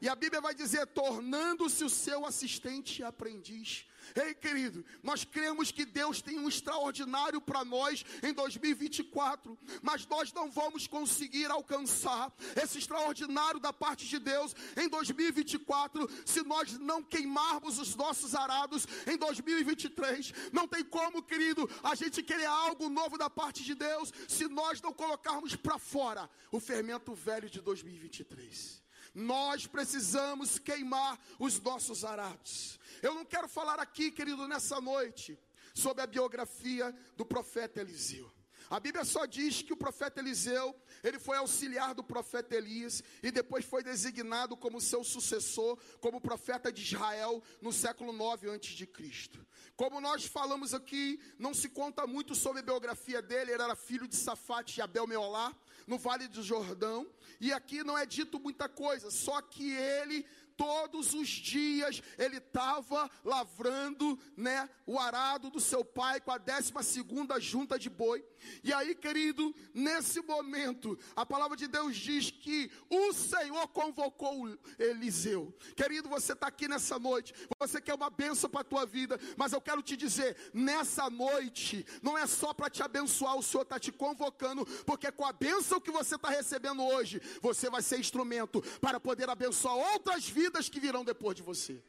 E 0.00 0.08
a 0.08 0.14
Bíblia 0.14 0.40
vai 0.40 0.54
dizer: 0.54 0.86
tornando-se 0.86 1.84
o 1.84 1.90
seu 1.90 2.24
assistente 2.24 3.00
e 3.00 3.04
aprendiz. 3.04 3.86
Ei, 4.14 4.34
querido, 4.34 4.84
nós 5.02 5.24
cremos 5.24 5.70
que 5.70 5.84
Deus 5.84 6.20
tem 6.22 6.38
um 6.38 6.48
extraordinário 6.48 7.40
para 7.40 7.64
nós 7.64 8.04
em 8.22 8.32
2024, 8.32 9.56
mas 9.82 10.06
nós 10.06 10.32
não 10.32 10.50
vamos 10.50 10.86
conseguir 10.86 11.50
alcançar 11.50 12.32
esse 12.56 12.78
extraordinário 12.78 13.60
da 13.60 13.72
parte 13.72 14.06
de 14.06 14.18
Deus 14.18 14.54
em 14.76 14.88
2024 14.88 16.08
se 16.24 16.42
nós 16.42 16.78
não 16.78 17.02
queimarmos 17.02 17.78
os 17.78 17.94
nossos 17.94 18.34
arados 18.34 18.86
em 19.06 19.16
2023. 19.16 20.32
Não 20.52 20.66
tem 20.66 20.82
como, 20.82 21.22
querido, 21.22 21.68
a 21.82 21.94
gente 21.94 22.22
querer 22.22 22.46
algo 22.46 22.88
novo 22.88 23.16
da 23.16 23.30
parte 23.30 23.62
de 23.62 23.74
Deus 23.74 24.12
se 24.26 24.48
nós 24.48 24.80
não 24.80 24.92
colocarmos 24.92 25.54
para 25.54 25.78
fora 25.78 26.28
o 26.50 26.58
fermento 26.58 27.14
velho 27.14 27.48
de 27.48 27.60
2023. 27.60 28.79
Nós 29.14 29.66
precisamos 29.66 30.58
queimar 30.58 31.18
os 31.38 31.60
nossos 31.60 32.04
arados. 32.04 32.78
Eu 33.02 33.14
não 33.14 33.24
quero 33.24 33.48
falar 33.48 33.78
aqui, 33.78 34.10
querido, 34.10 34.46
nessa 34.46 34.80
noite, 34.80 35.38
sobre 35.74 36.02
a 36.02 36.06
biografia 36.06 36.94
do 37.16 37.24
profeta 37.24 37.80
Eliseu. 37.80 38.30
A 38.70 38.78
Bíblia 38.78 39.04
só 39.04 39.26
diz 39.26 39.62
que 39.62 39.72
o 39.72 39.76
profeta 39.76 40.20
Eliseu, 40.20 40.76
ele 41.02 41.18
foi 41.18 41.36
auxiliar 41.36 41.92
do 41.92 42.04
profeta 42.04 42.54
Elias 42.54 43.02
e 43.20 43.32
depois 43.32 43.64
foi 43.64 43.82
designado 43.82 44.56
como 44.56 44.80
seu 44.80 45.02
sucessor, 45.02 45.76
como 46.00 46.20
profeta 46.20 46.72
de 46.72 46.80
Israel 46.80 47.42
no 47.60 47.72
século 47.72 48.12
9 48.12 48.48
antes 48.48 48.76
de 48.76 48.86
Cristo. 48.86 49.44
Como 49.74 50.00
nós 50.00 50.24
falamos 50.24 50.72
aqui, 50.72 51.18
não 51.36 51.52
se 51.52 51.68
conta 51.68 52.06
muito 52.06 52.32
sobre 52.36 52.60
a 52.60 52.62
biografia 52.62 53.20
dele, 53.20 53.50
ele 53.50 53.62
era 53.62 53.74
filho 53.74 54.06
de 54.06 54.14
Safate 54.14 54.78
e 54.78 54.82
Abel 54.82 55.06
Meolá, 55.06 55.52
no 55.90 55.98
Vale 55.98 56.28
do 56.28 56.40
Jordão, 56.40 57.04
e 57.40 57.52
aqui 57.52 57.82
não 57.82 57.98
é 57.98 58.06
dito 58.06 58.38
muita 58.38 58.68
coisa, 58.68 59.10
só 59.10 59.42
que 59.42 59.72
ele 59.72 60.24
todos 60.60 61.14
os 61.14 61.26
dias 61.26 62.02
ele 62.18 62.36
estava 62.36 63.10
lavrando, 63.24 64.18
né, 64.36 64.68
o 64.86 64.98
arado 64.98 65.48
do 65.48 65.58
seu 65.58 65.82
pai 65.82 66.20
com 66.20 66.30
a 66.30 66.36
décima 66.36 66.82
segunda 66.82 67.40
junta 67.40 67.78
de 67.78 67.88
boi. 67.88 68.22
E 68.62 68.70
aí, 68.70 68.94
querido, 68.94 69.54
nesse 69.72 70.20
momento, 70.20 70.98
a 71.16 71.24
palavra 71.24 71.56
de 71.56 71.66
Deus 71.66 71.96
diz 71.96 72.30
que 72.30 72.70
o 72.90 73.10
Senhor 73.14 73.68
convocou 73.68 74.54
Eliseu. 74.78 75.56
Querido, 75.74 76.10
você 76.10 76.34
está 76.34 76.48
aqui 76.48 76.68
nessa 76.68 76.98
noite, 76.98 77.32
você 77.58 77.80
quer 77.80 77.94
uma 77.94 78.10
benção 78.10 78.50
para 78.50 78.60
a 78.60 78.64
tua 78.64 78.84
vida, 78.84 79.18
mas 79.38 79.54
eu 79.54 79.62
quero 79.62 79.82
te 79.82 79.96
dizer, 79.96 80.36
nessa 80.52 81.08
noite, 81.08 81.86
não 82.02 82.18
é 82.18 82.26
só 82.26 82.52
para 82.52 82.68
te 82.68 82.82
abençoar, 82.82 83.34
o 83.34 83.42
Senhor 83.42 83.62
está 83.62 83.78
te 83.78 83.92
convocando, 83.92 84.66
porque 84.84 85.10
com 85.10 85.24
a 85.24 85.32
benção 85.32 85.80
que 85.80 85.90
você 85.90 86.16
está 86.16 86.28
recebendo 86.28 86.84
hoje, 86.84 87.18
você 87.40 87.70
vai 87.70 87.80
ser 87.80 87.98
instrumento 87.98 88.60
para 88.78 89.00
poder 89.00 89.30
abençoar 89.30 89.74
outras 89.74 90.28
vidas 90.28 90.49
vidas 90.50 90.68
que 90.68 90.80
virão 90.80 91.04
depois 91.04 91.36
de 91.36 91.42
você. 91.42 91.82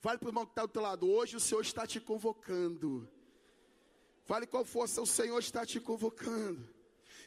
Fale 0.00 0.18
para 0.18 0.26
o 0.26 0.30
irmão 0.30 0.46
que 0.46 0.52
está 0.52 0.62
do 0.62 0.68
teu 0.68 0.82
lado, 0.82 1.10
hoje 1.10 1.36
o 1.36 1.40
Senhor 1.40 1.60
está 1.60 1.86
te 1.86 2.00
convocando. 2.00 3.10
Fale 4.24 4.46
qual 4.46 4.64
força 4.64 5.02
o 5.02 5.06
Senhor 5.06 5.38
está 5.38 5.66
te 5.66 5.80
convocando. 5.80 6.66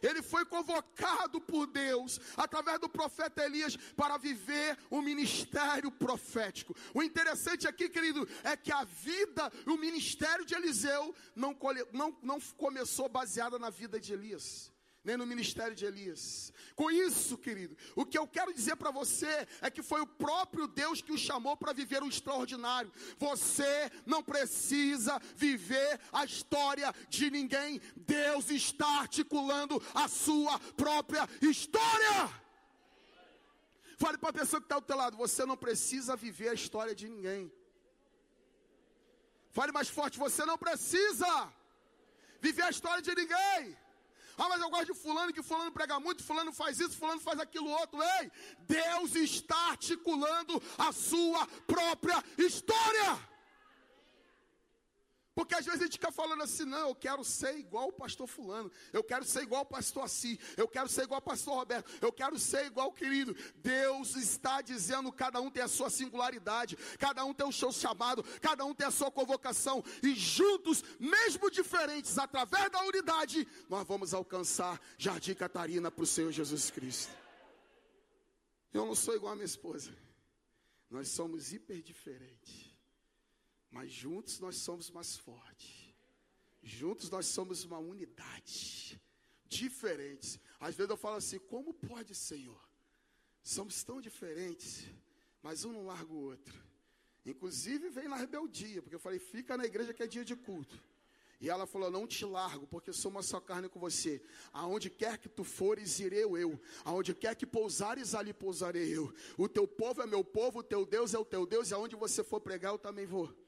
Ele 0.02 0.22
foi 0.22 0.46
convocado 0.46 1.40
por 1.40 1.66
Deus, 1.68 2.20
através 2.36 2.80
do 2.80 2.90
profeta 2.90 3.44
Elias, 3.44 3.78
para 3.96 4.18
viver 4.18 4.78
o 4.90 5.02
ministério 5.02 5.92
profético. 5.92 6.76
O 6.94 7.04
interessante 7.04 7.68
aqui, 7.68 7.88
querido, 7.88 8.28
é 8.44 8.58
que 8.58 8.72
a 8.72 8.84
vida, 8.84 9.52
o 9.66 9.78
ministério 9.78 10.46
de 10.46 10.56
Eliseu, 10.56 11.16
não, 11.36 11.56
não, 11.92 12.18
não 12.22 12.40
começou 12.58 13.08
baseada 13.08 13.60
na 13.60 13.70
vida 13.70 14.00
de 14.00 14.14
Elias 14.14 14.73
nem 15.04 15.18
no 15.18 15.26
ministério 15.26 15.76
de 15.76 15.86
Elias. 15.86 16.54
Com 16.76 16.90
isso, 16.90 17.38
querido, 17.38 17.78
o 17.96 18.06
que 18.06 18.18
eu 18.18 18.28
quero 18.28 18.54
dizer 18.54 18.76
para 18.76 18.90
você 18.92 19.48
é 19.62 19.70
que 19.70 19.84
foi 19.84 20.02
o 20.02 20.08
próprio 20.08 20.68
Deus 20.68 21.02
que 21.02 21.12
o 21.12 21.18
chamou 21.18 21.58
para 21.58 21.74
viver 21.74 22.02
o 22.02 22.08
extraordinário. 22.08 22.92
Você 23.18 23.92
não 24.06 24.24
precisa 24.24 25.20
viver 25.36 26.00
a 26.12 26.24
história 26.24 26.94
de 27.10 27.30
ninguém. 27.30 27.82
Deus 27.96 28.50
está 28.50 29.00
articulando 29.00 29.82
a 29.94 30.08
sua 30.08 30.58
própria 30.60 31.28
história. 31.42 32.44
Fale 33.98 34.18
para 34.18 34.30
a 34.30 34.34
pessoa 34.34 34.62
que 34.62 34.66
está 34.66 34.76
ao 34.76 34.82
teu 34.82 34.98
lado, 34.98 35.18
você 35.18 35.46
não 35.46 35.58
precisa 35.58 36.16
viver 36.16 36.50
a 36.50 36.54
história 36.54 36.96
de 36.96 37.08
ninguém. 37.08 37.52
Fale 39.52 39.72
mais 39.72 39.88
forte, 39.88 40.18
você 40.18 40.46
não 40.46 40.58
precisa 40.58 41.54
viver 42.42 42.64
a 42.64 42.70
história 42.70 43.02
de 43.02 43.14
ninguém. 43.14 43.78
Ah, 44.38 44.50
mas 44.50 44.62
eu 44.62 44.70
gosto 44.70 44.94
de 44.94 45.00
fulano, 45.00 45.34
que 45.34 45.44
fulano 45.44 45.72
prega 45.72 46.00
muito, 46.00 46.24
fulano 46.24 46.52
faz 46.52 46.80
isso, 46.80 46.98
fulano 46.98 47.20
faz 47.20 47.40
aquilo 47.40 47.70
outro. 47.70 48.02
Ei, 48.20 48.32
Deus 48.60 49.16
está 49.16 49.70
articulando 49.70 50.62
a 50.78 50.92
sua 50.92 51.46
própria 51.68 52.24
história. 52.38 53.33
Porque 55.36 55.56
às 55.56 55.66
vezes 55.66 55.82
a 55.82 55.84
gente 55.86 55.94
fica 55.94 56.12
falando 56.12 56.44
assim, 56.44 56.64
não, 56.64 56.90
eu 56.90 56.96
quero 56.96 57.24
ser 57.24 57.58
igual 57.58 57.88
o 57.88 57.92
pastor 57.92 58.28
fulano, 58.28 58.72
eu 58.92 59.04
quero 59.04 59.26
ser 59.26 59.42
igual 59.42 59.64
o 59.64 59.66
pastor 59.66 60.04
assim, 60.04 60.38
eu 60.56 60.68
quero 60.68 60.88
ser 60.88 61.04
igual 61.04 61.20
o 61.20 61.24
pastor 61.24 61.56
Roberto, 61.56 61.92
eu 62.02 62.12
quero 62.12 62.38
ser 62.38 62.66
igual 62.68 62.90
o 62.90 62.94
querido. 62.94 63.36
Deus 63.56 64.16
está 64.16 64.62
dizendo, 64.62 65.12
cada 65.12 65.42
um 65.42 65.50
tem 65.50 65.64
a 65.64 65.68
sua 65.68 65.90
singularidade, 65.90 66.78
cada 67.00 67.26
um 67.26 67.34
tem 67.34 67.48
o 67.48 67.52
seu 67.52 67.72
chamado, 67.72 68.24
cada 68.42 68.64
um 68.64 68.76
tem 68.76 68.86
a 68.86 68.92
sua 68.92 69.10
convocação, 69.10 69.84
e 70.04 70.14
juntos, 70.14 70.84
mesmo 71.00 71.50
diferentes, 71.50 72.18
através 72.18 72.70
da 72.70 72.84
unidade, 72.84 73.48
nós 73.68 73.88
vamos 73.88 74.14
alcançar 74.14 74.80
Jardim 74.98 75.34
Catarina 75.34 75.90
para 75.90 76.04
o 76.04 76.08
Senhor 76.08 76.32
Jesus 76.32 76.70
Cristo. 76.70 77.12
Eu 78.72 78.86
não 78.86 78.96
sou 78.96 79.16
igual 79.16 79.34
a 79.34 79.36
minha 79.36 79.46
esposa. 79.46 79.96
Nós 80.90 81.08
somos 81.10 81.54
hiper 81.54 81.82
diferentes. 81.82 82.73
Mas 83.74 83.92
juntos 83.92 84.40
nós 84.40 84.58
somos 84.58 84.92
mais 84.92 85.18
fortes. 85.18 85.92
Juntos 86.62 87.10
nós 87.10 87.26
somos 87.26 87.64
uma 87.64 87.80
unidade. 87.80 89.02
Diferentes. 89.48 90.40
Às 90.60 90.76
vezes 90.76 90.92
eu 90.92 90.96
falo 90.96 91.16
assim: 91.16 91.40
como 91.40 91.74
pode, 91.74 92.14
Senhor? 92.14 92.62
Somos 93.42 93.84
tão 93.84 94.00
diferentes, 94.00 94.86
mas 95.42 95.66
um 95.66 95.74
não 95.74 95.88
larga 95.88 96.14
o 96.14 96.24
outro. 96.24 96.54
Inclusive 97.26 97.90
vem 97.90 98.08
na 98.08 98.16
rebeldia, 98.16 98.80
porque 98.84 98.96
eu 98.96 99.00
falei: 99.00 99.18
fica 99.18 99.58
na 99.58 99.66
igreja 99.66 99.92
que 99.92 100.04
é 100.04 100.08
dia 100.08 100.24
de 100.24 100.36
culto. 100.36 100.80
E 101.42 101.50
ela 101.50 101.66
falou: 101.66 101.90
Não 101.90 102.06
te 102.06 102.24
largo, 102.26 102.68
porque 102.68 102.94
sou 102.94 103.10
uma 103.10 103.24
só 103.24 103.40
carne 103.40 103.68
com 103.68 103.80
você. 103.80 104.22
Aonde 104.54 104.88
quer 104.88 105.18
que 105.18 105.28
tu 105.28 105.44
fores, 105.44 106.00
irei 106.00 106.26
eu. 106.26 106.62
Aonde 106.86 107.16
quer 107.16 107.36
que 107.36 107.48
pousares, 107.48 108.14
ali 108.14 108.34
pousarei 108.34 108.96
eu. 108.96 109.12
O 109.36 109.50
teu 109.50 109.68
povo 109.68 110.04
é 110.04 110.06
meu 110.06 110.24
povo, 110.24 110.60
o 110.60 110.64
teu 110.64 110.86
Deus 110.86 111.16
é 111.16 111.18
o 111.18 111.26
teu 111.26 111.48
Deus, 111.48 111.72
e 111.72 111.74
aonde 111.74 111.96
você 111.96 112.24
for 112.24 112.40
pregar, 112.40 112.72
eu 112.72 112.78
também 112.78 113.08
vou. 113.08 113.43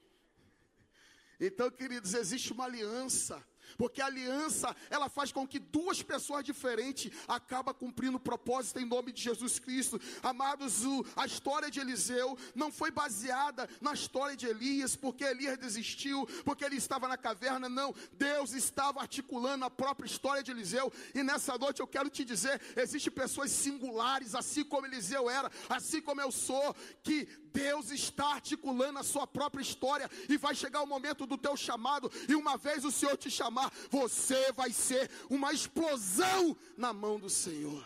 Então, 1.39 1.70
queridos, 1.70 2.13
existe 2.13 2.54
uma 2.54 2.65
aliança. 2.65 3.44
Porque 3.77 4.01
a 4.01 4.05
aliança, 4.05 4.75
ela 4.89 5.10
faz 5.10 5.32
com 5.32 5.48
que 5.48 5.60
duas 5.60 6.01
pessoas 6.01 6.44
diferentes 6.44 7.12
acabam 7.27 7.74
cumprindo 7.74 8.17
o 8.17 8.20
propósito 8.20 8.79
em 8.79 8.86
nome 8.86 9.12
de 9.12 9.22
Jesus 9.22 9.60
Cristo. 9.60 10.00
Amados, 10.24 10.84
a 11.15 11.25
história 11.25 11.70
de 11.70 11.79
Eliseu 11.79 12.38
não 12.53 12.72
foi 12.72 12.91
baseada 12.91 13.70
na 13.82 13.94
história 13.94 14.36
de 14.36 14.46
Elias, 14.46 14.96
porque 14.96 15.24
Elias 15.24 15.58
desistiu, 15.58 16.27
porque 16.44 16.63
ele 16.63 16.77
estava 16.77 17.08
na 17.08 17.17
caverna. 17.17 17.67
Não, 17.67 17.94
Deus 18.13 18.53
estava 18.53 19.01
articulando 19.01 19.65
a 19.65 19.70
própria 19.70 20.08
história 20.08 20.44
de 20.44 20.51
Eliseu. 20.51 20.91
E 21.13 21.24
nessa 21.24 21.58
noite 21.58 21.82
eu 21.82 21.88
quero 21.88 22.10
te 22.10 22.24
dizer: 22.24 22.62
existem 22.75 23.12
pessoas 23.12 23.51
singulares, 23.51 24.36
assim 24.36 24.63
como 24.63 24.86
Eliseu 24.86 25.29
era, 25.29 25.51
assim 25.70 26.01
como 26.01 26.22
eu 26.22 26.32
sou, 26.32 26.75
que 27.03 27.27
Deus 27.55 27.89
está 27.89 28.34
articulando 28.34 29.00
a 29.00 29.03
sua 29.03 29.25
própria 29.25 29.62
história 29.62 30.12
e 30.27 30.38
vai 30.38 30.53
chegar 30.53 30.82
o 30.82 30.88
momento 30.88 31.25
do 31.25 31.38
teu 31.38 31.55
chamado, 31.55 32.12
e 32.27 32.36
uma 32.36 32.58
vez 32.58 32.84
o 32.84 32.91
Senhor 32.91 33.15
te 33.15 33.32
chamar, 33.32 33.64
você 33.89 34.51
vai 34.51 34.72
ser 34.72 35.10
uma 35.29 35.51
explosão 35.53 36.55
na 36.77 36.93
mão 36.93 37.19
do 37.19 37.29
Senhor. 37.29 37.86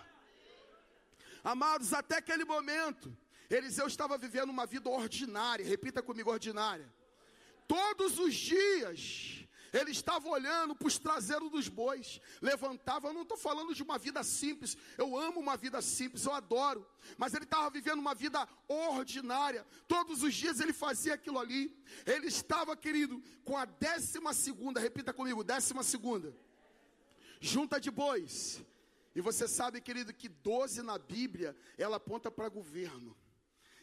Amados, 1.44 1.94
até 1.94 2.18
aquele 2.18 2.46
momento, 2.46 3.16
Eliseu 3.50 3.88
estava 3.88 4.18
vivendo 4.18 4.50
uma 4.50 4.66
vida 4.66 4.90
ordinária, 4.90 5.66
repita 5.66 6.02
comigo, 6.02 6.30
ordinária. 6.30 6.92
Todos 7.68 8.20
os 8.20 8.34
dias, 8.34 9.46
ele 9.74 9.92
estava 9.92 10.28
olhando 10.28 10.76
para 10.76 10.88
os 10.88 10.98
traseiros 10.98 11.50
dos 11.50 11.68
bois, 11.68 12.20
levantava. 12.42 13.08
Eu 13.08 13.14
não 13.14 13.24
estou 13.24 13.38
falando 13.38 13.74
de 13.74 13.84
uma 13.84 13.98
vida 13.98 14.24
simples, 14.24 14.78
eu 14.98 15.18
amo 15.18 15.40
uma 15.40 15.56
vida 15.58 15.82
simples, 15.82 16.26
eu 16.26 16.34
adoro. 16.34 16.88
Mas 17.18 17.34
ele 17.34 17.44
estava 17.44 17.70
vivendo 17.70 18.00
uma 18.00 18.16
vida 18.16 18.48
ordinária. 18.68 19.66
Todos 19.88 20.24
os 20.24 20.34
dias 20.34 20.60
ele 20.60 20.74
fazia 20.74 21.14
aquilo 21.14 21.40
ali. 21.40 21.76
Ele 22.06 22.28
estava, 22.28 22.76
querido, 22.76 23.22
com 23.44 23.58
a 23.58 23.66
décima 23.66 24.34
segunda, 24.34 24.80
repita 24.80 25.14
comigo, 25.14 25.44
décima 25.44 25.84
segunda, 25.84 26.36
junta 27.40 27.80
de 27.80 27.92
bois. 27.92 28.64
E 29.16 29.22
você 29.22 29.48
sabe, 29.48 29.82
querido, 29.82 30.14
que 30.14 30.30
12 30.30 30.82
na 30.82 30.98
Bíblia, 30.98 31.56
ela 31.78 31.98
aponta 31.98 32.30
para 32.30 32.48
governo. 32.48 33.18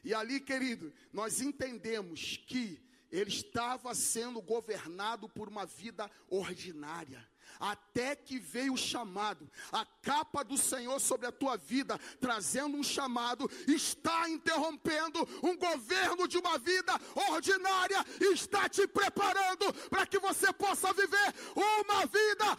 E 0.05 0.14
ali, 0.14 0.40
querido, 0.40 0.93
nós 1.12 1.40
entendemos 1.40 2.37
que 2.47 2.81
ele 3.10 3.30
estava 3.30 3.94
sendo 3.94 4.40
governado 4.42 5.28
por 5.28 5.48
uma 5.48 5.64
vida 5.64 6.10
ordinária. 6.28 7.26
Até 7.58 8.14
que 8.14 8.38
veio 8.38 8.75
o 8.75 8.76
chamado, 8.76 9.50
a 9.72 9.86
capa 10.02 10.44
do 10.44 10.58
Senhor 10.58 11.00
sobre 11.00 11.26
a 11.26 11.32
tua 11.32 11.56
vida, 11.56 11.98
trazendo 12.20 12.76
um 12.76 12.82
chamado, 12.82 13.50
está 13.66 14.28
interrompendo 14.28 15.26
um 15.42 15.56
governo 15.56 16.28
de 16.28 16.36
uma 16.36 16.58
vida 16.58 16.92
ordinária, 17.30 18.04
está 18.20 18.68
te 18.68 18.86
preparando 18.86 19.72
para 19.88 20.06
que 20.06 20.18
você 20.18 20.52
possa 20.52 20.92
viver 20.92 21.34
uma 21.54 22.04
vida 22.06 22.58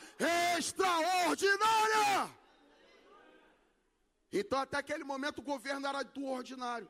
extraordinária. 0.57 2.35
Então, 4.31 4.59
até 4.59 4.77
aquele 4.77 5.03
momento, 5.03 5.39
o 5.39 5.43
governo 5.43 5.85
era 5.87 6.01
do 6.03 6.25
ordinário. 6.25 6.89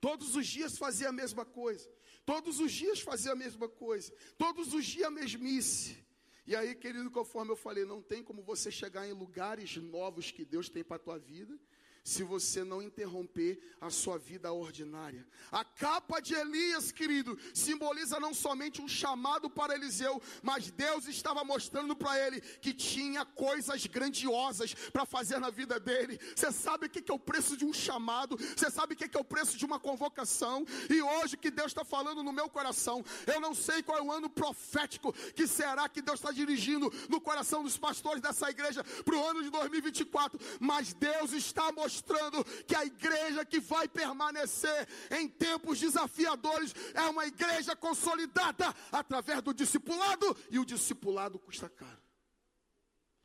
Todos 0.00 0.34
os 0.34 0.46
dias 0.46 0.78
fazia 0.78 1.10
a 1.10 1.12
mesma 1.12 1.44
coisa. 1.44 1.88
Todos 2.24 2.60
os 2.60 2.72
dias 2.72 3.00
fazia 3.00 3.32
a 3.32 3.36
mesma 3.36 3.68
coisa. 3.68 4.12
Todos 4.36 4.72
os 4.72 4.84
dias 4.84 5.08
a 5.08 5.10
mesmice. 5.10 6.04
E 6.46 6.56
aí, 6.56 6.74
querido, 6.74 7.10
conforme 7.10 7.52
eu 7.52 7.56
falei, 7.56 7.84
não 7.84 8.02
tem 8.02 8.22
como 8.22 8.42
você 8.42 8.70
chegar 8.70 9.06
em 9.06 9.12
lugares 9.12 9.76
novos 9.76 10.30
que 10.30 10.44
Deus 10.44 10.68
tem 10.68 10.82
para 10.82 10.96
a 10.96 11.00
tua 11.00 11.18
vida 11.18 11.58
se 12.02 12.22
você 12.22 12.64
não 12.64 12.82
interromper 12.82 13.60
a 13.80 13.90
sua 13.90 14.18
vida 14.18 14.52
ordinária. 14.52 15.26
A 15.50 15.64
capa 15.64 16.20
de 16.20 16.34
Elias, 16.34 16.90
querido, 16.90 17.38
simboliza 17.54 18.18
não 18.18 18.32
somente 18.32 18.80
um 18.80 18.88
chamado 18.88 19.50
para 19.50 19.74
Eliseu, 19.74 20.20
mas 20.42 20.70
Deus 20.70 21.06
estava 21.06 21.44
mostrando 21.44 21.94
para 21.94 22.18
ele 22.18 22.40
que 22.40 22.72
tinha 22.72 23.24
coisas 23.24 23.86
grandiosas 23.86 24.74
para 24.92 25.04
fazer 25.04 25.38
na 25.38 25.50
vida 25.50 25.78
dele. 25.78 26.18
Você 26.34 26.50
sabe 26.50 26.86
o 26.86 26.90
que 26.90 27.10
é 27.10 27.14
o 27.14 27.18
preço 27.18 27.56
de 27.56 27.64
um 27.64 27.72
chamado? 27.72 28.36
Você 28.36 28.70
sabe 28.70 28.94
o 28.94 28.96
que 28.96 29.16
é 29.16 29.20
o 29.20 29.24
preço 29.24 29.56
de 29.56 29.64
uma 29.64 29.78
convocação? 29.78 30.64
E 30.88 31.02
hoje 31.02 31.36
que 31.36 31.50
Deus 31.50 31.68
está 31.68 31.84
falando 31.84 32.22
no 32.22 32.32
meu 32.32 32.48
coração, 32.48 33.04
eu 33.26 33.40
não 33.40 33.54
sei 33.54 33.82
qual 33.82 33.98
é 33.98 34.02
o 34.02 34.12
ano 34.12 34.28
profético 34.28 35.12
que 35.34 35.46
será 35.46 35.88
que 35.88 36.02
Deus 36.02 36.18
está 36.18 36.32
dirigindo 36.32 36.92
no 37.08 37.20
coração 37.20 37.62
dos 37.62 37.76
pastores 37.76 38.22
dessa 38.22 38.48
igreja 38.50 38.82
para 38.82 39.16
o 39.16 39.26
ano 39.26 39.42
de 39.42 39.50
2024, 39.50 40.38
mas 40.58 40.92
Deus 40.94 41.32
está 41.32 41.70
mostrando 41.72 41.89
mostrando 41.90 42.44
que 42.64 42.74
a 42.76 42.84
igreja 42.84 43.44
que 43.44 43.58
vai 43.58 43.88
permanecer 43.88 44.88
em 45.10 45.28
tempos 45.28 45.80
desafiadores 45.80 46.72
é 46.94 47.02
uma 47.02 47.26
igreja 47.26 47.74
consolidada 47.74 48.74
através 48.92 49.42
do 49.42 49.52
discipulado, 49.52 50.36
e 50.50 50.58
o 50.58 50.64
discipulado 50.64 51.38
custa 51.38 51.68
caro. 51.68 52.00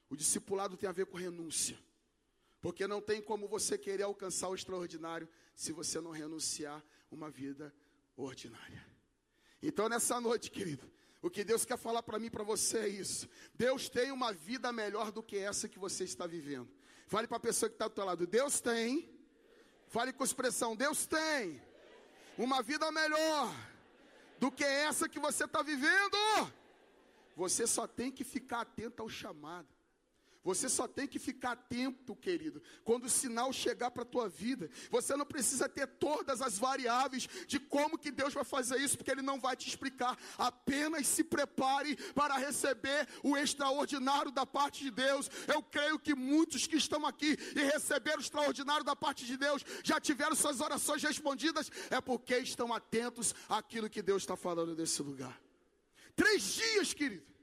O 0.10 0.16
discipulado 0.16 0.76
tem 0.76 0.90
a 0.90 0.94
ver 0.94 1.06
com 1.06 1.18
renúncia. 1.18 1.78
Porque 2.60 2.88
não 2.88 3.00
tem 3.00 3.22
como 3.22 3.48
você 3.48 3.78
querer 3.78 4.04
alcançar 4.04 4.50
o 4.50 4.56
extraordinário 4.56 5.30
se 5.54 5.72
você 5.72 6.02
não 6.02 6.10
renunciar 6.10 6.84
uma 7.12 7.30
vida 7.30 7.72
ordinária. 8.18 8.84
Então, 9.62 9.88
nessa 9.88 10.20
noite, 10.20 10.50
querido, 10.50 10.92
o 11.22 11.30
que 11.30 11.44
Deus 11.44 11.64
quer 11.64 11.78
falar 11.78 12.02
para 12.02 12.18
mim 12.18 12.28
e 12.28 12.32
para 12.32 12.44
você 12.44 12.80
é 12.80 12.88
isso. 12.88 13.30
Deus 13.54 13.88
tem 13.88 14.12
uma 14.12 14.34
vida 14.34 14.72
melhor 14.72 15.12
do 15.12 15.22
que 15.22 15.38
essa 15.38 15.70
que 15.70 15.78
você 15.78 16.04
está 16.06 16.26
vivendo. 16.26 16.72
Fale 17.08 17.28
para 17.28 17.38
a 17.38 17.40
pessoa 17.40 17.70
que 17.70 17.76
está 17.76 17.88
do 17.88 17.94
teu 17.94 18.06
lado, 18.06 18.26
Deus 18.26 18.60
tem. 18.60 19.10
Fale 19.88 20.12
com 20.12 20.24
expressão, 20.24 20.76
Deus 20.76 21.06
tem 21.06 21.62
uma 22.38 22.62
vida 22.62 22.92
melhor 22.92 23.54
do 24.40 24.52
que 24.52 24.64
essa 24.64 25.08
que 25.08 25.20
você 25.20 25.46
está 25.46 25.62
vivendo. 25.62 26.18
Você 27.36 27.68
só 27.68 27.88
tem 27.88 28.12
que 28.12 28.24
ficar 28.24 28.62
atento 28.62 29.02
ao 29.02 29.10
chamado. 29.10 29.68
Você 30.46 30.70
só 30.70 30.88
tem 30.88 31.08
que 31.08 31.18
ficar 31.18 31.54
atento, 31.54 32.16
querido, 32.16 32.62
quando 32.84 33.06
o 33.06 33.10
sinal 33.10 33.52
chegar 33.52 33.90
para 33.90 34.04
a 34.04 34.06
tua 34.06 34.30
vida. 34.30 34.70
Você 34.92 35.16
não 35.16 35.26
precisa 35.26 35.68
ter 35.68 35.88
todas 35.88 36.40
as 36.40 36.56
variáveis 36.60 37.28
de 37.48 37.60
como 37.60 37.98
que 37.98 38.12
Deus 38.12 38.32
vai 38.32 38.44
fazer 38.44 38.78
isso, 38.78 38.96
porque 38.96 39.10
Ele 39.10 39.24
não 39.24 39.40
vai 39.40 39.56
te 39.56 39.68
explicar. 39.68 40.16
Apenas 40.38 41.08
se 41.08 41.24
prepare 41.24 41.96
para 42.14 42.38
receber 42.38 43.08
o 43.24 43.36
extraordinário 43.36 44.32
da 44.32 44.46
parte 44.46 44.84
de 44.84 44.92
Deus. 44.92 45.32
Eu 45.48 45.64
creio 45.64 45.98
que 45.98 46.14
muitos 46.14 46.68
que 46.68 46.78
estão 46.78 47.08
aqui 47.08 47.36
e 47.56 47.64
receberam 47.64 48.20
o 48.20 48.22
extraordinário 48.22 48.84
da 48.84 48.96
parte 48.96 49.26
de 49.26 49.38
Deus 49.38 49.66
já 49.84 50.00
tiveram 50.00 50.36
suas 50.36 50.62
orações 50.62 51.02
respondidas, 51.02 51.72
é 51.90 52.00
porque 52.00 52.38
estão 52.38 52.72
atentos 52.72 53.34
àquilo 53.50 53.90
que 53.90 54.04
Deus 54.04 54.22
está 54.22 54.38
falando 54.38 54.76
nesse 54.76 55.02
lugar. 55.02 55.42
Três 56.16 56.44
dias, 56.44 56.94
querido. 56.94 57.35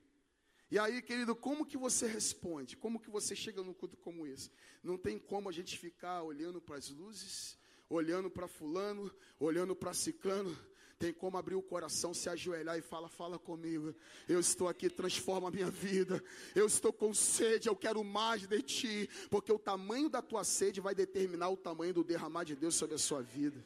E 0.72 0.78
aí, 0.78 1.02
querido, 1.02 1.36
como 1.36 1.66
que 1.66 1.76
você 1.76 2.06
responde? 2.06 2.78
Como 2.78 2.98
que 2.98 3.10
você 3.10 3.36
chega 3.36 3.62
num 3.62 3.74
culto 3.74 3.94
como 3.98 4.26
esse? 4.26 4.50
Não 4.82 4.96
tem 4.96 5.18
como 5.18 5.50
a 5.50 5.52
gente 5.52 5.78
ficar 5.78 6.22
olhando 6.22 6.62
para 6.62 6.76
as 6.76 6.88
luzes, 6.88 7.58
olhando 7.90 8.30
para 8.30 8.48
fulano, 8.48 9.14
olhando 9.38 9.76
para 9.76 9.92
ciclano. 9.92 10.56
Tem 10.98 11.12
como 11.12 11.36
abrir 11.36 11.56
o 11.56 11.62
coração, 11.62 12.14
se 12.14 12.26
ajoelhar 12.30 12.78
e 12.78 12.80
falar, 12.80 13.10
fala 13.10 13.38
comigo. 13.38 13.94
Eu 14.26 14.40
estou 14.40 14.66
aqui, 14.66 14.88
transforma 14.88 15.48
a 15.48 15.50
minha 15.50 15.70
vida. 15.70 16.24
Eu 16.54 16.64
estou 16.64 16.90
com 16.90 17.12
sede, 17.12 17.68
eu 17.68 17.76
quero 17.76 18.02
mais 18.02 18.46
de 18.46 18.62
ti. 18.62 19.10
Porque 19.28 19.52
o 19.52 19.58
tamanho 19.58 20.08
da 20.08 20.22
tua 20.22 20.42
sede 20.42 20.80
vai 20.80 20.94
determinar 20.94 21.50
o 21.50 21.56
tamanho 21.58 21.92
do 21.92 22.02
derramar 22.02 22.44
de 22.44 22.56
Deus 22.56 22.76
sobre 22.76 22.94
a 22.94 22.98
sua 22.98 23.20
vida. 23.20 23.62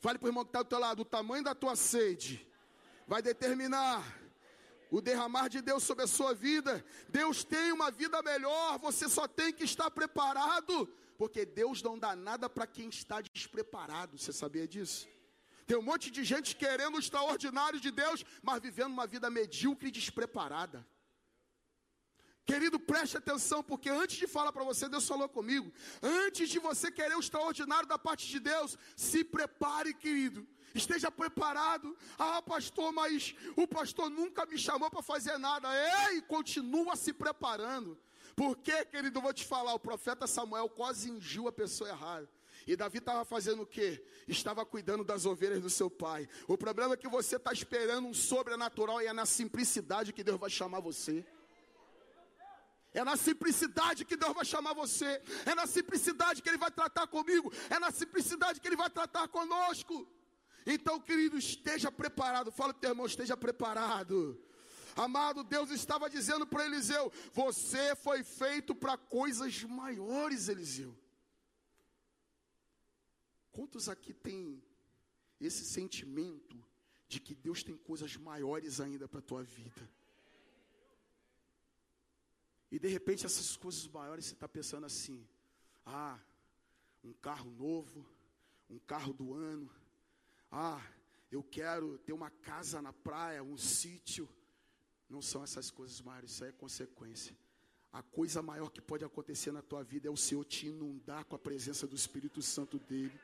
Fale 0.00 0.18
para 0.18 0.26
o 0.26 0.28
irmão 0.28 0.44
que 0.44 0.50
está 0.50 0.62
do 0.62 0.68
teu 0.68 0.78
lado, 0.78 1.00
o 1.00 1.06
tamanho 1.06 1.42
da 1.42 1.54
tua 1.54 1.74
sede 1.76 2.46
vai 3.08 3.22
determinar 3.22 4.25
o 4.90 5.00
derramar 5.00 5.48
de 5.48 5.60
Deus 5.60 5.82
sobre 5.82 6.04
a 6.04 6.06
sua 6.06 6.34
vida. 6.34 6.84
Deus 7.08 7.44
tem 7.44 7.72
uma 7.72 7.90
vida 7.90 8.22
melhor, 8.22 8.78
você 8.78 9.08
só 9.08 9.26
tem 9.26 9.52
que 9.52 9.64
estar 9.64 9.90
preparado, 9.90 10.86
porque 11.18 11.44
Deus 11.44 11.82
não 11.82 11.98
dá 11.98 12.14
nada 12.14 12.48
para 12.48 12.66
quem 12.66 12.88
está 12.88 13.20
despreparado. 13.20 14.18
Você 14.18 14.32
sabia 14.32 14.66
disso? 14.66 15.08
Tem 15.66 15.76
um 15.76 15.82
monte 15.82 16.10
de 16.10 16.22
gente 16.22 16.54
querendo 16.54 16.94
o 16.96 17.00
extraordinário 17.00 17.80
de 17.80 17.90
Deus, 17.90 18.24
mas 18.42 18.62
vivendo 18.62 18.92
uma 18.92 19.06
vida 19.06 19.28
medíocre 19.28 19.88
e 19.88 19.90
despreparada. 19.90 20.86
Querido, 22.44 22.78
preste 22.78 23.16
atenção, 23.16 23.60
porque 23.60 23.90
antes 23.90 24.16
de 24.16 24.28
falar 24.28 24.52
para 24.52 24.62
você, 24.62 24.88
Deus 24.88 25.08
falou 25.08 25.28
comigo. 25.28 25.72
Antes 26.00 26.48
de 26.48 26.60
você 26.60 26.92
querer 26.92 27.16
o 27.16 27.20
extraordinário 27.20 27.88
da 27.88 27.98
parte 27.98 28.28
de 28.28 28.38
Deus, 28.38 28.78
se 28.94 29.24
prepare, 29.24 29.92
querido. 29.92 30.46
Esteja 30.76 31.10
preparado. 31.10 31.96
Ah, 32.18 32.42
pastor, 32.42 32.92
mas 32.92 33.34
o 33.56 33.66
pastor 33.66 34.10
nunca 34.10 34.44
me 34.46 34.58
chamou 34.58 34.90
para 34.90 35.02
fazer 35.02 35.38
nada. 35.38 35.68
Ei, 36.10 36.20
continua 36.22 36.96
se 36.96 37.12
preparando. 37.12 37.98
Porque, 38.34 38.84
querido, 38.84 39.18
eu 39.18 39.22
vou 39.22 39.32
te 39.32 39.46
falar, 39.46 39.72
o 39.74 39.78
profeta 39.78 40.26
Samuel 40.26 40.68
quase 40.68 41.10
ingiu 41.10 41.48
a 41.48 41.52
pessoa 41.52 41.88
errada. 41.88 42.28
E 42.66 42.76
Davi 42.76 42.98
estava 42.98 43.24
fazendo 43.24 43.62
o 43.62 43.66
quê? 43.66 44.04
Estava 44.26 44.66
cuidando 44.66 45.04
das 45.04 45.24
ovelhas 45.24 45.62
do 45.62 45.70
seu 45.70 45.88
pai. 45.88 46.28
O 46.48 46.58
problema 46.58 46.94
é 46.94 46.96
que 46.96 47.08
você 47.08 47.36
está 47.36 47.52
esperando 47.52 48.08
um 48.08 48.14
sobrenatural 48.14 49.00
e 49.00 49.06
é 49.06 49.12
na 49.12 49.24
simplicidade 49.24 50.12
que 50.12 50.24
Deus 50.24 50.38
vai 50.38 50.50
chamar 50.50 50.80
você. 50.80 51.24
É 52.92 53.04
na 53.04 53.16
simplicidade 53.16 54.04
que 54.04 54.16
Deus 54.16 54.34
vai 54.34 54.44
chamar 54.44 54.74
você. 54.74 55.22
É 55.44 55.54
na 55.54 55.66
simplicidade 55.66 56.42
que 56.42 56.48
Ele 56.48 56.58
vai 56.58 56.70
tratar 56.70 57.06
comigo. 57.06 57.52
É 57.70 57.78
na 57.78 57.90
simplicidade 57.90 58.58
que 58.60 58.66
Ele 58.66 58.76
vai 58.76 58.90
tratar 58.90 59.28
conosco. 59.28 60.08
Então, 60.66 61.00
querido, 61.00 61.38
esteja 61.38 61.92
preparado. 61.92 62.50
Fala 62.50 62.74
para 62.74 62.78
o 62.78 62.80
teu 62.80 62.90
irmão, 62.90 63.06
esteja 63.06 63.36
preparado. 63.36 64.42
Amado, 64.96 65.44
Deus 65.44 65.70
estava 65.70 66.10
dizendo 66.10 66.46
para 66.46 66.66
Eliseu: 66.66 67.12
Você 67.32 67.94
foi 67.94 68.24
feito 68.24 68.74
para 68.74 68.96
coisas 68.96 69.62
maiores, 69.62 70.48
Eliseu. 70.48 70.98
Quantos 73.52 73.88
aqui 73.88 74.12
tem 74.12 74.62
esse 75.40 75.64
sentimento 75.64 76.62
de 77.08 77.20
que 77.20 77.34
Deus 77.34 77.62
tem 77.62 77.76
coisas 77.76 78.16
maiores 78.16 78.80
ainda 78.80 79.06
para 79.06 79.20
a 79.20 79.22
tua 79.22 79.42
vida? 79.44 79.88
E 82.70 82.78
de 82.78 82.88
repente 82.88 83.24
essas 83.24 83.56
coisas 83.56 83.86
maiores 83.86 84.24
você 84.24 84.34
está 84.34 84.48
pensando 84.48 84.84
assim: 84.84 85.26
ah, 85.84 86.18
um 87.04 87.12
carro 87.12 87.50
novo, 87.50 88.04
um 88.68 88.78
carro 88.80 89.12
do 89.12 89.32
ano, 89.32 89.70
ah, 90.50 90.80
eu 91.30 91.42
quero 91.42 91.98
ter 91.98 92.12
uma 92.12 92.30
casa 92.30 92.80
na 92.80 92.92
praia, 92.92 93.42
um 93.42 93.56
sítio. 93.56 94.28
Não 95.08 95.22
são 95.22 95.42
essas 95.42 95.70
coisas 95.70 96.00
maiores, 96.00 96.30
isso 96.32 96.44
é 96.44 96.52
consequência. 96.52 97.36
A 97.92 98.02
coisa 98.02 98.42
maior 98.42 98.70
que 98.70 98.80
pode 98.80 99.04
acontecer 99.04 99.52
na 99.52 99.62
tua 99.62 99.82
vida 99.82 100.08
é 100.08 100.10
o 100.10 100.16
Senhor 100.16 100.44
te 100.44 100.66
inundar 100.66 101.24
com 101.24 101.36
a 101.36 101.38
presença 101.38 101.86
do 101.86 101.96
Espírito 101.96 102.42
Santo 102.42 102.78
dele. 102.78 103.18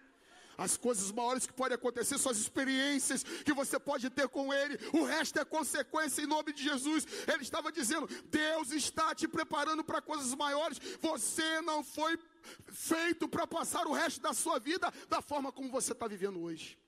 As 0.57 0.77
coisas 0.77 1.11
maiores 1.11 1.47
que 1.47 1.53
podem 1.53 1.75
acontecer 1.75 2.19
são 2.19 2.31
as 2.31 2.39
experiências 2.39 3.23
que 3.23 3.53
você 3.53 3.79
pode 3.79 4.09
ter 4.11 4.29
com 4.29 4.53
Ele. 4.53 4.79
O 4.93 5.05
resto 5.05 5.39
é 5.39 5.45
consequência 5.45 6.23
em 6.23 6.27
nome 6.27 6.53
de 6.53 6.63
Jesus. 6.63 7.07
Ele 7.27 7.43
estava 7.43 7.73
dizendo: 7.73 8.07
Deus 8.27 8.71
está 8.71 9.15
te 9.15 9.27
preparando 9.27 9.83
para 9.83 10.01
coisas 10.01 10.35
maiores. 10.35 10.79
Você 11.01 11.61
não 11.63 11.83
foi 11.83 12.19
feito 12.67 13.29
para 13.29 13.47
passar 13.47 13.87
o 13.87 13.93
resto 13.93 14.21
da 14.21 14.33
sua 14.33 14.59
vida 14.59 14.93
da 15.09 15.23
forma 15.23 15.51
como 15.53 15.71
você 15.71 15.93
está 15.93 16.07
vivendo 16.07 16.41
hoje. 16.41 16.79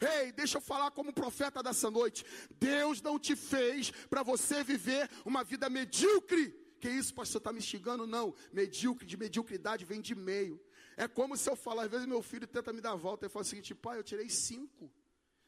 Ei, 0.00 0.32
deixa 0.32 0.58
eu 0.58 0.62
falar 0.62 0.90
como 0.90 1.12
profeta 1.12 1.62
dessa 1.62 1.90
noite. 1.90 2.24
Deus 2.58 3.00
não 3.02 3.18
te 3.18 3.36
fez 3.36 3.90
para 4.08 4.22
você 4.22 4.62
viver 4.62 5.08
uma 5.24 5.42
vida 5.44 5.68
medíocre. 5.68 6.50
Que 6.80 6.90
isso, 6.90 7.14
pastor, 7.14 7.38
está 7.38 7.52
me 7.52 7.60
xingando? 7.60 8.06
Não. 8.06 8.34
Medíocre, 8.52 9.06
de 9.06 9.16
mediocridade 9.16 9.84
vem 9.84 10.00
de 10.00 10.14
meio. 10.14 10.60
É 10.96 11.08
como 11.08 11.36
se 11.36 11.48
eu 11.48 11.56
falar, 11.56 11.84
às 11.84 11.90
vezes 11.90 12.06
meu 12.06 12.22
filho 12.22 12.46
tenta 12.46 12.72
me 12.72 12.80
dar 12.80 12.92
a 12.92 12.96
volta 12.96 13.26
e 13.26 13.28
fala 13.28 13.44
o 13.44 13.48
seguinte, 13.48 13.74
pai, 13.74 13.98
eu 13.98 14.02
tirei 14.02 14.28
cinco, 14.28 14.92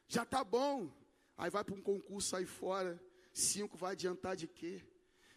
já 0.09 0.25
tá 0.25 0.43
bom. 0.43 0.91
Aí 1.37 1.51
vai 1.51 1.65
para 1.65 1.75
um 1.75 1.83
concurso 1.83 2.37
aí 2.37 2.47
fora, 2.47 3.03
cinco 3.33 3.77
vai 3.77 3.93
adiantar 3.93 4.37
de 4.37 4.47
quê? 4.47 4.83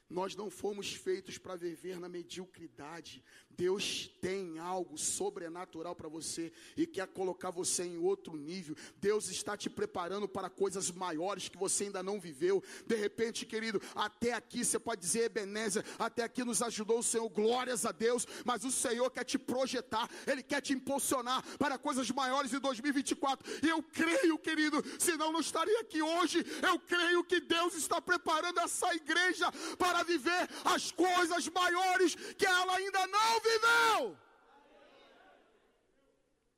Nós 0.10 0.36
não 0.36 0.50
fomos 0.50 0.93
feitos 0.93 1.38
para 1.38 1.56
viver 1.56 2.00
na 2.00 2.08
mediocridade. 2.08 3.24
Deus 3.58 4.08
tem 4.22 4.60
algo 4.60 5.00
sobrenatural 5.00 5.96
para 5.96 6.08
você 6.08 6.52
e 6.76 6.86
quer 6.86 7.08
colocar 7.08 7.50
você 7.50 7.84
em 7.84 7.98
outro 7.98 8.38
nível. 8.38 8.76
Deus 8.98 9.30
está 9.30 9.58
te 9.58 9.67
preparando 9.67 10.28
para 10.28 10.48
coisas 10.48 10.91
maiores 10.91 11.50
que 11.50 11.58
você 11.58 11.86
ainda 11.86 12.04
não 12.04 12.20
viveu. 12.20 12.63
De 12.86 12.96
repente, 12.96 13.48
querido, 13.48 13.82
até 13.96 14.34
aqui 14.34 14.63
você 14.63 14.78
pode 14.78 15.02
dizer, 15.02 15.24
Ebenezer, 15.24 15.84
até 15.98 16.24
aqui 16.24 16.43
nos 16.43 16.62
ajudou 16.62 17.00
o 17.00 17.04
Senhor, 17.04 17.28
glórias 17.30 17.84
a 17.84 17.91
Deus. 17.91 18.28
Mas 18.46 18.63
o 18.63 18.72
Senhor 18.72 19.10
quer 19.10 19.24
te 19.24 19.39
projetar, 19.39 20.08
Ele 20.28 20.43
quer 20.43 20.62
te 20.62 20.74
impulsionar 20.74 21.43
para 21.58 21.80
coisas 21.80 22.12
maiores 22.12 22.54
em 22.54 22.60
2024. 22.60 23.65
E 23.65 23.70
eu 23.70 23.82
creio, 23.82 24.38
querido, 24.38 24.84
senão 25.00 25.32
não 25.32 25.39
estaria 25.39 25.80
aqui 25.82 26.00
hoje. 26.00 26.46
Eu 26.62 26.78
creio 26.78 27.24
que 27.24 27.39
Deus 27.39 27.74
está 27.74 28.00
preparando 28.00 28.60
essa 28.60 28.93
igreja 28.93 29.52
para 29.80 30.04
viver 30.04 30.48
as 30.63 30.91
coisas 30.91 31.48
maiores 31.50 32.13
que 32.38 32.46
ela 32.46 32.76
ainda 32.76 33.08
não 33.08 33.34
viveu. 33.39 33.46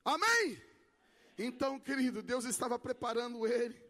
Amém? 0.04 0.62
Então, 1.38 1.80
querido, 1.80 2.22
Deus 2.22 2.46
estava 2.46 2.78
preparando 2.80 3.46
ele. 3.46 3.90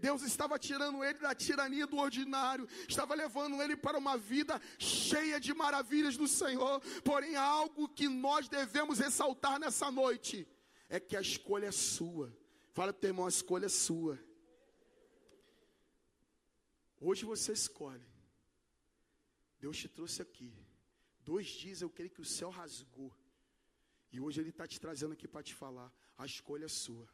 Deus 0.00 0.22
estava 0.22 0.58
tirando 0.58 1.02
ele 1.02 1.18
da 1.18 1.34
tirania 1.34 1.86
do 1.88 1.96
ordinário, 1.96 2.68
estava 2.88 3.14
levando 3.14 3.60
ele 3.60 3.76
para 3.76 3.98
uma 3.98 4.16
vida 4.16 4.60
cheia 4.78 5.40
de 5.40 5.52
maravilhas 5.52 6.16
do 6.16 6.28
Senhor. 6.28 6.80
Porém, 7.02 7.34
algo 7.34 7.88
que 7.88 8.08
nós 8.08 8.48
devemos 8.48 9.00
ressaltar 9.00 9.58
nessa 9.58 9.90
noite 9.90 10.46
é 10.88 11.00
que 11.00 11.16
a 11.16 11.20
escolha 11.20 11.66
é 11.66 11.72
sua. 11.72 12.28
Fala 12.72 12.92
para 12.92 12.98
o 12.98 13.00
teu 13.00 13.10
irmão, 13.10 13.26
a 13.26 13.28
escolha 13.28 13.66
é 13.66 13.68
sua. 13.68 14.18
Hoje 17.00 17.24
você 17.24 17.52
escolhe. 17.52 18.06
Deus 19.58 19.76
te 19.76 19.88
trouxe 19.88 20.22
aqui. 20.22 20.61
Dois 21.24 21.46
dias 21.46 21.80
eu 21.80 21.90
creio 21.90 22.10
que 22.10 22.20
o 22.20 22.24
céu 22.24 22.50
rasgou. 22.50 23.12
E 24.12 24.20
hoje 24.20 24.40
Ele 24.40 24.50
está 24.50 24.66
te 24.66 24.80
trazendo 24.80 25.12
aqui 25.12 25.26
para 25.26 25.42
te 25.42 25.54
falar. 25.54 25.92
A 26.18 26.26
escolha 26.26 26.66
é 26.66 26.68
sua. 26.68 27.08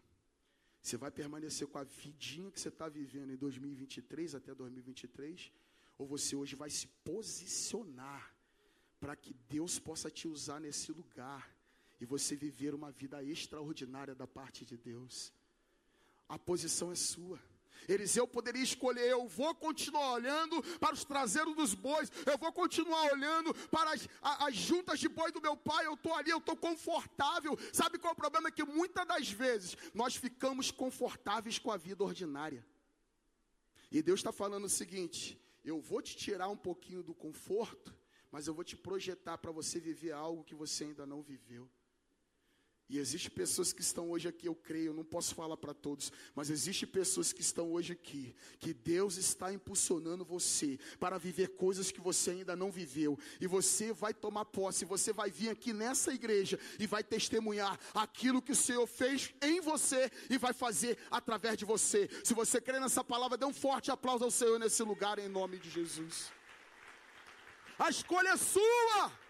Você 0.83 0.97
vai 0.97 1.11
permanecer 1.11 1.67
com 1.69 1.79
a 1.79 1.85
vidinha 1.85 2.51
que 2.51 2.61
você 2.61 2.69
está 2.69 2.89
vivendo 2.89 3.33
em 3.33 3.37
2023 3.37 4.35
até 4.35 4.55
2023? 4.55 5.53
Ou 5.99 6.07
você 6.07 6.35
hoje 6.35 6.57
vai 6.57 6.71
se 6.71 6.87
posicionar 7.05 8.35
para 9.01 9.15
que 9.15 9.35
Deus 9.49 9.79
possa 9.79 10.11
te 10.11 10.27
usar 10.27 10.61
nesse 10.61 10.93
lugar 10.93 11.55
e 12.01 12.05
você 12.05 12.37
viver 12.37 12.75
uma 12.75 12.91
vida 12.91 13.23
extraordinária 13.23 14.15
da 14.15 14.27
parte 14.27 14.65
de 14.65 14.77
Deus? 14.77 15.33
A 16.29 16.39
posição 16.39 16.91
é 16.93 16.95
sua. 16.95 17.41
Eliseu 17.89 18.27
poderia 18.27 18.63
escolher: 18.63 19.09
eu 19.09 19.29
vou 19.29 19.55
continuar 19.55 20.13
olhando 20.13 20.63
para 20.79 20.95
os 20.95 21.05
traseiros 21.05 21.55
dos 21.55 21.75
bois, 21.75 22.11
eu 22.27 22.39
vou 22.39 22.53
continuar 22.53 23.13
olhando 23.13 23.55
para 23.69 23.93
as, 23.93 24.09
as 24.23 24.55
juntas 24.55 24.99
de 24.99 25.09
boi 25.09 25.31
do 25.31 25.41
meu 25.41 25.57
pai, 25.57 25.87
eu 25.87 25.95
estou 25.95 26.15
ali, 26.15 26.31
eu 26.31 26.39
estou 26.39 26.57
confortável. 26.57 27.59
Sabe 27.73 27.99
qual 27.99 28.11
é 28.11 28.15
o 28.15 28.17
problema? 28.17 28.49
É 28.49 28.53
que 28.53 28.65
muitas 28.65 29.07
das 29.07 29.31
vezes 29.31 29.77
nós 29.95 30.17
ficamos 30.17 30.71
confortáveis 30.71 31.59
com 31.59 31.71
a 31.71 31.77
vida 31.77 32.03
ordinária. 32.03 32.67
E 33.91 34.03
Deus 34.03 34.21
está 34.21 34.33
falando 34.33 34.65
o 34.65 34.71
seguinte: 34.71 35.41
eu 35.65 35.81
vou 35.81 36.03
te 36.03 36.17
tirar 36.17 36.49
um 36.49 36.57
pouquinho 36.57 37.03
do 37.03 37.15
conforto, 37.15 37.95
mas 38.31 38.47
eu 38.47 38.55
vou 38.55 38.65
te 38.65 38.77
projetar 38.77 39.39
para 39.39 39.51
você 39.51 39.81
viver 39.81 40.13
algo 40.13 40.45
que 40.45 40.55
você 40.55 40.85
ainda 40.85 41.07
não 41.07 41.23
viveu. 41.23 41.71
E 42.89 42.99
existem 42.99 43.31
pessoas 43.31 43.71
que 43.71 43.83
estão 43.83 44.11
hoje 44.11 44.29
aqui, 44.29 44.47
eu 44.47 44.55
creio, 44.55 44.95
não 44.95 45.05
posso 45.05 45.35
falar 45.35 45.59
para 45.59 45.75
todos, 45.75 46.11
mas 46.35 46.49
existem 46.49 46.89
pessoas 46.89 47.35
que 47.35 47.43
estão 47.43 47.71
hoje 47.71 47.93
aqui, 47.93 48.35
que 48.59 48.73
Deus 48.73 49.19
está 49.19 49.53
impulsionando 49.53 50.25
você 50.25 50.79
para 50.99 51.19
viver 51.19 51.49
coisas 51.49 51.91
que 51.91 52.01
você 52.01 52.31
ainda 52.31 52.57
não 52.57 52.71
viveu. 52.71 53.19
E 53.39 53.47
você 53.47 53.93
vai 53.93 54.15
tomar 54.15 54.47
posse, 54.47 54.87
você 54.87 55.13
vai 55.13 55.31
vir 55.31 55.51
aqui 55.51 55.75
nessa 55.75 56.15
igreja 56.15 56.59
e 56.79 56.87
vai 56.87 57.05
testemunhar 57.05 57.79
aquilo 57.93 58.41
que 58.41 58.53
o 58.53 58.57
Senhor 58.57 58.87
fez 58.87 59.35
em 59.43 59.61
você 59.61 60.11
e 60.31 60.39
vai 60.39 60.55
fazer 60.55 60.97
através 61.11 61.59
de 61.59 61.67
você. 61.67 62.09
Se 62.25 62.33
você 62.33 62.59
crê 62.59 62.81
nessa 62.81 63.05
palavra, 63.05 63.37
dê 63.37 63.45
um 63.45 63.53
forte 63.53 63.91
aplauso 63.91 64.25
ao 64.25 64.31
Senhor 64.31 64.59
nesse 64.59 64.83
lugar, 64.83 65.19
em 65.19 65.29
nome 65.29 65.59
de 65.59 65.69
Jesus. 65.69 66.33
A 67.79 67.91
escolha 67.91 68.31
é 68.31 68.37
sua. 68.39 69.28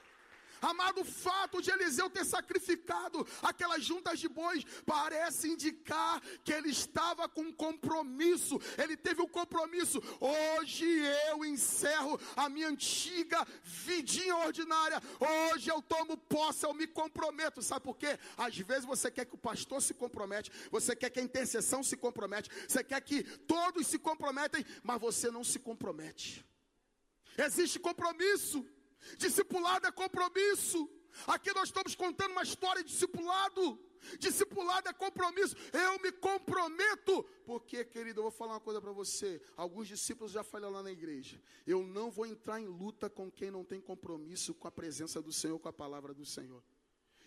Amado, 0.60 1.00
o 1.00 1.04
fato 1.04 1.62
de 1.62 1.70
Eliseu 1.70 2.10
ter 2.10 2.24
sacrificado 2.24 3.26
aquelas 3.42 3.84
juntas 3.84 4.18
de 4.18 4.28
bois 4.28 4.64
parece 4.84 5.48
indicar 5.48 6.20
que 6.44 6.52
ele 6.52 6.70
estava 6.70 7.28
com 7.28 7.52
compromisso. 7.52 8.60
Ele 8.76 8.96
teve 8.96 9.20
o 9.20 9.24
um 9.24 9.28
compromisso. 9.28 10.02
Hoje 10.20 10.86
eu 11.30 11.44
encerro 11.44 12.20
a 12.36 12.48
minha 12.48 12.68
antiga 12.68 13.46
vidinha 13.62 14.36
ordinária. 14.36 15.02
Hoje 15.20 15.70
eu 15.70 15.80
tomo 15.82 16.16
posse, 16.16 16.64
eu 16.64 16.74
me 16.74 16.86
comprometo. 16.86 17.62
Sabe 17.62 17.84
por 17.84 17.96
quê? 17.96 18.18
Às 18.36 18.56
vezes 18.58 18.84
você 18.84 19.10
quer 19.10 19.24
que 19.24 19.34
o 19.34 19.38
pastor 19.38 19.80
se 19.82 19.94
compromete, 19.94 20.50
você 20.70 20.94
quer 20.94 21.10
que 21.10 21.20
a 21.20 21.22
intercessão 21.22 21.82
se 21.82 21.96
compromete, 21.96 22.50
você 22.66 22.82
quer 22.82 23.00
que 23.00 23.22
todos 23.22 23.86
se 23.86 23.98
comprometem, 23.98 24.64
mas 24.82 25.00
você 25.00 25.30
não 25.30 25.44
se 25.44 25.58
compromete. 25.58 26.44
Existe 27.36 27.78
compromisso. 27.78 28.66
Discipulado 29.16 29.86
é 29.86 29.92
compromisso. 29.92 30.88
Aqui 31.26 31.52
nós 31.52 31.68
estamos 31.68 31.94
contando 31.94 32.32
uma 32.32 32.42
história 32.42 32.82
de 32.82 32.90
discipulado. 32.90 33.78
Discipulado 34.18 34.88
é 34.88 34.92
compromisso. 34.92 35.56
Eu 35.72 36.00
me 36.00 36.12
comprometo. 36.12 37.24
Porque, 37.44 37.84
querido, 37.84 38.20
eu 38.20 38.24
vou 38.24 38.30
falar 38.30 38.54
uma 38.54 38.60
coisa 38.60 38.80
para 38.80 38.92
você. 38.92 39.40
Alguns 39.56 39.88
discípulos 39.88 40.32
já 40.32 40.44
falaram 40.44 40.74
lá 40.74 40.82
na 40.82 40.92
igreja. 40.92 41.42
Eu 41.66 41.82
não 41.82 42.10
vou 42.10 42.26
entrar 42.26 42.60
em 42.60 42.66
luta 42.66 43.10
com 43.10 43.30
quem 43.30 43.50
não 43.50 43.64
tem 43.64 43.80
compromisso 43.80 44.54
com 44.54 44.68
a 44.68 44.70
presença 44.70 45.20
do 45.20 45.32
Senhor, 45.32 45.58
com 45.58 45.68
a 45.68 45.72
palavra 45.72 46.14
do 46.14 46.24
Senhor. 46.24 46.62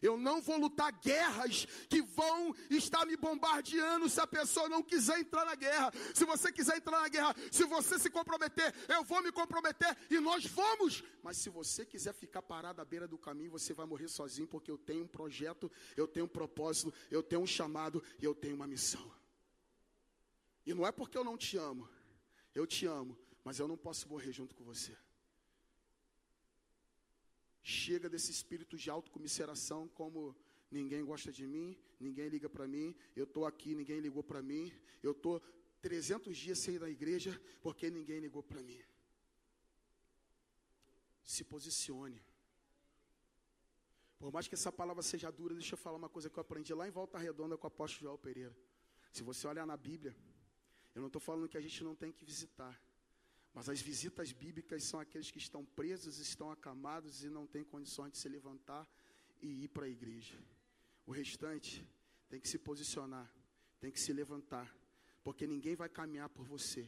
Eu 0.02 0.18
não 0.18 0.42
vou 0.42 0.58
lutar 0.58 0.92
guerras 0.92 1.66
que 1.88 2.02
vão 2.02 2.56
estar 2.70 3.06
me 3.06 3.16
bombardeando 3.16 4.10
se 4.10 4.20
a 4.20 4.26
pessoa 4.26 4.68
não 4.68 4.82
quiser 4.82 5.20
entrar 5.20 5.46
na 5.46 5.56
guerra. 5.56 5.92
Se 6.14 6.26
você 6.26 6.52
quiser 6.52 6.78
entrar 6.78 7.02
na 7.02 7.08
guerra, 7.08 7.36
se 7.52 7.64
você 7.66 8.00
se 8.00 8.10
comprometer, 8.10 8.74
eu 8.90 9.04
vou 9.04 9.22
me 9.22 9.32
comprometer 9.32 9.96
e 10.10 10.20
nós 10.20 10.46
vamos. 10.46 11.04
Mas 11.22 11.38
se 11.38 11.50
você 11.50 11.86
quiser 11.86 12.14
ficar 12.14 12.42
parado 12.42 12.82
à 12.82 12.86
beira 12.86 13.08
do 13.08 13.18
caminho, 13.18 13.52
você 13.52 13.74
vai 13.74 13.86
morrer 13.86 14.08
sozinho, 14.08 14.48
porque 14.48 14.72
eu 14.72 14.78
tenho 14.78 15.04
um 15.04 15.08
projeto, 15.08 15.72
eu 15.96 16.08
tenho 16.08 16.26
um 16.26 16.30
propósito, 16.30 16.94
eu 17.12 17.22
tenho 17.22 17.42
um 17.42 17.48
chamado 17.48 18.04
e 18.20 18.26
eu 18.26 18.34
tenho 18.34 18.56
uma 18.56 18.68
missão. 18.68 19.12
E 20.66 20.74
não 20.74 20.86
é 20.86 20.92
porque 20.92 21.18
eu 21.18 21.24
não 21.24 21.38
te 21.38 21.58
amo, 21.58 21.88
eu 22.56 22.66
te 22.66 22.86
amo, 22.86 23.18
mas 23.44 23.60
eu 23.60 23.68
não 23.68 23.78
posso 23.78 24.08
morrer 24.10 24.32
junto 24.32 24.56
com 24.56 24.64
você. 24.64 24.96
Chega 27.64 28.10
desse 28.10 28.32
espírito 28.32 28.78
de 28.78 28.90
autocomiseração, 28.90 29.88
como 29.90 30.36
ninguém 30.70 31.04
gosta 31.04 31.32
de 31.32 31.46
mim, 31.46 31.78
ninguém 32.00 32.28
liga 32.30 32.50
para 32.50 32.68
mim, 32.68 32.96
eu 33.16 33.26
estou 33.26 33.46
aqui, 33.46 33.76
ninguém 33.76 34.00
ligou 34.00 34.24
para 34.24 34.42
mim, 34.42 34.72
eu 35.04 35.12
estou 35.12 35.42
300 35.82 36.36
dias 36.38 36.60
sem 36.60 36.76
ir 36.76 36.80
na 36.80 36.90
igreja 36.90 37.40
porque 37.62 37.90
ninguém 37.90 38.20
ligou 38.20 38.42
para 38.42 38.62
mim. 38.62 38.82
Se 41.24 41.44
posicione. 41.44 42.22
Por 44.18 44.32
mais 44.32 44.48
que 44.48 44.56
essa 44.56 44.72
palavra 44.72 45.02
seja 45.02 45.32
dura, 45.32 45.54
deixa 45.56 45.74
eu 45.74 45.78
falar 45.78 45.98
uma 45.98 46.10
coisa 46.10 46.30
que 46.30 46.38
eu 46.38 46.42
aprendi 46.42 46.74
lá 46.74 46.88
em 46.88 46.92
Volta 46.92 47.18
Redonda 47.18 47.58
com 47.58 47.66
o 47.66 47.68
apóstolo 47.68 48.04
João 48.04 48.18
Pereira. 48.18 48.56
Se 49.12 49.24
você 49.24 49.48
olhar 49.48 49.66
na 49.66 49.76
Bíblia, 49.76 50.16
eu 50.94 51.02
não 51.02 51.08
estou 51.08 51.20
falando 51.20 51.50
que 51.50 51.58
a 51.58 51.62
gente 51.62 51.84
não 51.84 51.96
tem 51.96 52.12
que 52.12 52.24
visitar. 52.24 52.80
Mas 53.54 53.68
as 53.68 53.82
visitas 53.82 54.32
bíblicas 54.32 54.84
são 54.84 55.00
aqueles 55.00 55.30
que 55.30 55.38
estão 55.38 55.66
presos, 55.66 56.20
estão 56.20 56.52
acamados 56.52 57.24
e 57.24 57.30
não 57.30 57.46
têm 57.46 57.64
condições 57.64 58.12
de 58.12 58.18
se 58.18 58.30
levantar 58.30 58.88
e 59.42 59.64
ir 59.64 59.68
para 59.68 59.86
a 59.86 59.90
igreja. 59.90 60.38
O 61.06 61.12
restante 61.12 61.86
tem 62.30 62.40
que 62.40 62.48
se 62.48 62.58
posicionar, 62.58 63.30
tem 63.80 63.92
que 63.92 64.00
se 64.00 64.14
levantar, 64.14 64.74
porque 65.24 65.46
ninguém 65.46 65.76
vai 65.76 65.90
caminhar 65.90 66.30
por 66.30 66.46
você. 66.46 66.88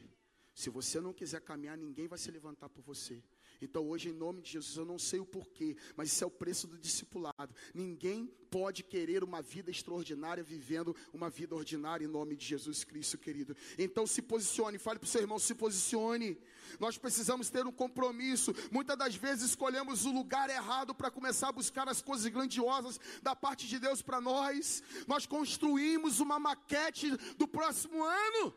Se 0.54 0.70
você 0.70 1.00
não 1.00 1.12
quiser 1.12 1.40
caminhar, 1.40 1.76
ninguém 1.76 2.06
vai 2.06 2.18
se 2.18 2.30
levantar 2.30 2.68
por 2.68 2.82
você. 2.82 3.22
Então, 3.64 3.88
hoje, 3.88 4.10
em 4.10 4.12
nome 4.12 4.42
de 4.42 4.52
Jesus, 4.52 4.76
eu 4.76 4.84
não 4.84 4.98
sei 4.98 5.20
o 5.20 5.26
porquê, 5.26 5.76
mas 5.96 6.12
isso 6.12 6.22
é 6.22 6.26
o 6.26 6.30
preço 6.30 6.66
do 6.66 6.78
discipulado. 6.78 7.54
Ninguém 7.74 8.30
pode 8.50 8.84
querer 8.84 9.24
uma 9.24 9.42
vida 9.42 9.70
extraordinária 9.70 10.42
vivendo 10.42 10.94
uma 11.12 11.28
vida 11.28 11.54
ordinária 11.54 12.04
em 12.04 12.08
nome 12.08 12.36
de 12.36 12.46
Jesus 12.46 12.84
Cristo, 12.84 13.18
querido. 13.18 13.56
Então, 13.78 14.06
se 14.06 14.22
posicione, 14.22 14.78
fale 14.78 14.98
para 14.98 15.06
o 15.06 15.08
seu 15.08 15.22
irmão: 15.22 15.38
se 15.38 15.54
posicione. 15.54 16.38
Nós 16.78 16.96
precisamos 16.98 17.50
ter 17.50 17.66
um 17.66 17.72
compromisso. 17.72 18.54
Muitas 18.70 18.96
das 18.96 19.14
vezes 19.14 19.50
escolhemos 19.50 20.04
o 20.04 20.12
lugar 20.12 20.48
errado 20.50 20.94
para 20.94 21.10
começar 21.10 21.48
a 21.48 21.52
buscar 21.52 21.88
as 21.88 22.00
coisas 22.00 22.26
grandiosas 22.26 23.00
da 23.22 23.34
parte 23.34 23.66
de 23.66 23.78
Deus 23.78 24.02
para 24.02 24.20
nós. 24.20 24.82
Nós 25.06 25.26
construímos 25.26 26.20
uma 26.20 26.38
maquete 26.38 27.10
do 27.36 27.48
próximo 27.48 28.02
ano. 28.04 28.54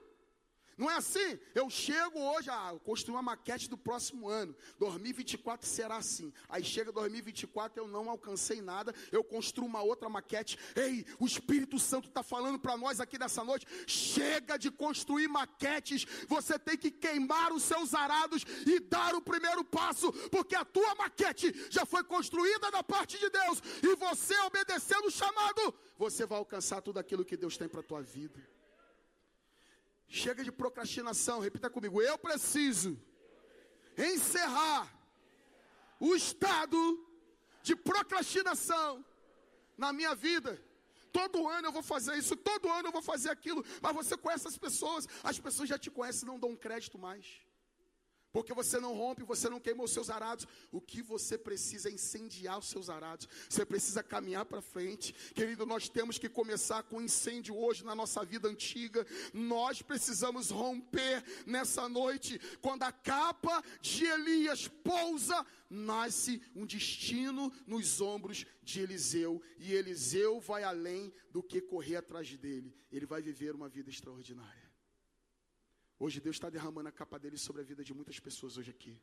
Não 0.77 0.91
é 0.91 0.97
assim? 0.97 1.39
Eu 1.55 1.69
chego 1.71 2.19
hoje, 2.19 2.51
ah, 2.51 2.69
eu 2.71 2.79
construí 2.79 3.15
uma 3.15 3.21
maquete 3.23 3.67
do 3.67 3.75
próximo 3.75 4.29
ano. 4.29 4.55
2024 4.77 5.67
será 5.67 5.97
assim. 5.97 6.31
Aí 6.47 6.63
chega 6.63 6.91
2024, 6.91 7.81
eu 7.81 7.87
não 7.87 8.07
alcancei 8.09 8.61
nada. 8.61 8.93
Eu 9.11 9.23
construo 9.23 9.65
uma 9.65 9.81
outra 9.81 10.07
maquete. 10.07 10.59
Ei, 10.75 11.03
o 11.19 11.25
Espírito 11.25 11.79
Santo 11.79 12.07
está 12.07 12.21
falando 12.21 12.59
para 12.59 12.77
nós 12.77 12.99
aqui 12.99 13.17
nessa 13.17 13.43
noite. 13.43 13.65
Chega 13.87 14.55
de 14.55 14.69
construir 14.69 15.27
maquetes. 15.27 16.05
Você 16.27 16.59
tem 16.59 16.77
que 16.77 16.91
queimar 16.91 17.51
os 17.51 17.63
seus 17.63 17.95
arados 17.95 18.45
e 18.67 18.79
dar 18.79 19.15
o 19.15 19.21
primeiro 19.21 19.63
passo, 19.63 20.13
porque 20.29 20.55
a 20.55 20.63
tua 20.63 20.93
maquete 20.93 21.55
já 21.71 21.87
foi 21.87 22.03
construída 22.03 22.69
da 22.69 22.83
parte 22.83 23.17
de 23.17 23.29
Deus. 23.31 23.63
E 23.81 23.95
você 23.95 24.37
obedecendo 24.41 25.07
o 25.07 25.11
chamado, 25.11 25.73
você 25.97 26.23
vai 26.27 26.37
alcançar 26.37 26.81
tudo 26.81 26.99
aquilo 26.99 27.25
que 27.25 27.35
Deus 27.35 27.57
tem 27.57 27.67
para 27.67 27.81
tua 27.81 28.03
vida. 28.03 28.56
Chega 30.07 30.43
de 30.43 30.51
procrastinação, 30.51 31.39
repita 31.39 31.69
comigo. 31.69 32.01
Eu 32.01 32.17
preciso 32.17 32.99
encerrar 33.97 34.93
o 35.99 36.15
estado 36.15 37.05
de 37.61 37.75
procrastinação 37.75 39.03
na 39.77 39.91
minha 39.91 40.15
vida. 40.15 40.63
Todo 41.11 41.47
ano 41.47 41.67
eu 41.67 41.71
vou 41.71 41.83
fazer 41.83 42.15
isso, 42.15 42.35
todo 42.35 42.69
ano 42.69 42.89
eu 42.89 42.91
vou 42.91 43.01
fazer 43.01 43.29
aquilo. 43.29 43.65
Mas 43.81 43.95
você 43.95 44.15
conhece 44.15 44.47
as 44.47 44.57
pessoas, 44.57 45.07
as 45.23 45.39
pessoas 45.39 45.67
já 45.67 45.77
te 45.77 45.89
conhecem, 45.89 46.27
não 46.27 46.39
dão 46.39 46.55
crédito 46.55 46.97
mais. 46.97 47.25
Porque 48.37 48.53
você 48.53 48.79
não 48.79 48.93
rompe, 48.93 49.23
você 49.23 49.49
não 49.49 49.59
queima 49.59 49.83
os 49.83 49.89
seus 49.89 50.11
arados. 50.11 50.45
O 50.71 50.79
que 50.79 51.01
você 51.01 51.39
precisa 51.39 51.89
é 51.89 51.91
incendiar 51.91 52.59
os 52.59 52.69
seus 52.69 52.87
arados. 52.87 53.27
Você 53.49 53.65
precisa 53.65 54.03
caminhar 54.03 54.45
para 54.45 54.61
frente. 54.61 55.11
Querido, 55.33 55.65
nós 55.65 55.89
temos 55.89 56.19
que 56.19 56.29
começar 56.29 56.83
com 56.83 57.01
incêndio 57.01 57.57
hoje 57.57 57.83
na 57.83 57.95
nossa 57.95 58.23
vida 58.23 58.47
antiga. 58.47 59.07
Nós 59.33 59.81
precisamos 59.81 60.51
romper 60.51 61.23
nessa 61.47 61.89
noite. 61.89 62.39
Quando 62.61 62.83
a 62.83 62.91
capa 62.91 63.63
de 63.81 64.05
Elias 64.05 64.67
pousa, 64.67 65.43
nasce 65.67 66.39
um 66.55 66.67
destino 66.67 67.51
nos 67.65 67.99
ombros 68.01 68.45
de 68.61 68.81
Eliseu. 68.81 69.41
E 69.57 69.73
Eliseu 69.73 70.39
vai 70.39 70.61
além 70.61 71.11
do 71.31 71.41
que 71.41 71.59
correr 71.59 71.95
atrás 71.95 72.37
dele. 72.37 72.71
Ele 72.91 73.07
vai 73.07 73.19
viver 73.19 73.55
uma 73.55 73.67
vida 73.67 73.89
extraordinária. 73.89 74.67
Hoje 75.99 76.19
Deus 76.19 76.35
está 76.35 76.49
derramando 76.49 76.89
a 76.89 76.91
capa 76.91 77.17
dele 77.17 77.37
sobre 77.37 77.61
a 77.61 77.65
vida 77.65 77.83
de 77.83 77.93
muitas 77.93 78.19
pessoas 78.19 78.57
hoje 78.57 78.69
aqui. 78.69 78.99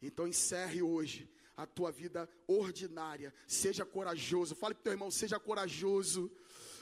Então 0.00 0.26
encerre 0.26 0.82
hoje 0.82 1.30
a 1.56 1.66
tua 1.66 1.92
vida 1.92 2.28
ordinária. 2.46 3.32
Seja 3.46 3.84
corajoso. 3.84 4.54
Fale 4.54 4.74
para 4.74 4.84
teu 4.84 4.92
irmão, 4.92 5.10
seja 5.10 5.38
corajoso. 5.38 6.30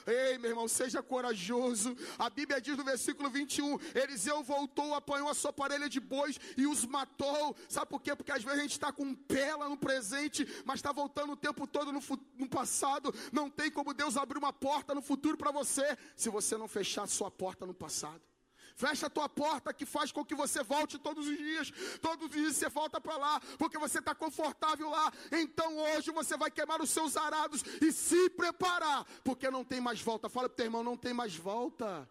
Ei, 0.07 0.37
meu 0.39 0.51
irmão, 0.51 0.67
seja 0.67 1.03
corajoso. 1.03 1.95
A 2.17 2.29
Bíblia 2.29 2.59
diz 2.59 2.75
no 2.75 2.83
versículo 2.83 3.29
21: 3.29 3.77
Eliseu 3.93 4.41
voltou, 4.41 4.95
apanhou 4.95 5.29
a 5.29 5.33
sua 5.33 5.53
parelha 5.53 5.87
de 5.87 5.99
bois 5.99 6.39
e 6.57 6.65
os 6.65 6.85
matou. 6.85 7.55
Sabe 7.69 7.89
por 7.89 8.01
quê? 8.01 8.15
Porque 8.15 8.31
às 8.31 8.43
vezes 8.43 8.59
a 8.59 8.61
gente 8.61 8.71
está 8.71 8.91
com 8.91 9.13
pé 9.13 9.55
lá 9.55 9.69
no 9.69 9.77
presente, 9.77 10.47
mas 10.65 10.79
está 10.79 10.91
voltando 10.91 11.33
o 11.33 11.37
tempo 11.37 11.67
todo 11.67 11.91
no, 11.91 12.01
no 12.37 12.49
passado. 12.49 13.13
Não 13.31 13.49
tem 13.49 13.69
como 13.69 13.93
Deus 13.93 14.17
abrir 14.17 14.37
uma 14.39 14.53
porta 14.53 14.95
no 14.95 15.01
futuro 15.01 15.37
para 15.37 15.51
você, 15.51 15.97
se 16.15 16.29
você 16.29 16.57
não 16.57 16.67
fechar 16.67 17.03
a 17.03 17.07
sua 17.07 17.29
porta 17.29 17.65
no 17.65 17.73
passado. 17.73 18.30
Fecha 18.75 19.07
a 19.07 19.09
tua 19.09 19.27
porta 19.27 19.73
que 19.73 19.85
faz 19.85 20.11
com 20.11 20.23
que 20.23 20.35
você 20.35 20.63
volte 20.63 20.97
todos 20.97 21.27
os 21.27 21.37
dias. 21.37 21.71
Todos 22.01 22.25
os 22.27 22.31
dias 22.31 22.55
você 22.55 22.69
volta 22.69 22.99
para 22.99 23.17
lá, 23.17 23.39
porque 23.57 23.77
você 23.77 23.99
está 23.99 24.13
confortável 24.15 24.89
lá. 24.89 25.11
Então 25.31 25.77
hoje 25.77 26.11
você 26.11 26.37
vai 26.37 26.51
queimar 26.51 26.81
os 26.81 26.89
seus 26.89 27.15
arados 27.17 27.63
e 27.81 27.91
se 27.91 28.29
preparar, 28.31 29.05
porque 29.23 29.49
não 29.49 29.63
tem 29.63 29.81
mais 29.81 30.01
volta. 30.01 30.29
Fala 30.29 30.47
para 30.47 30.53
o 30.53 30.57
teu 30.57 30.65
irmão, 30.65 30.83
não 30.83 30.97
tem 30.97 31.13
mais 31.13 31.35
volta. 31.35 32.09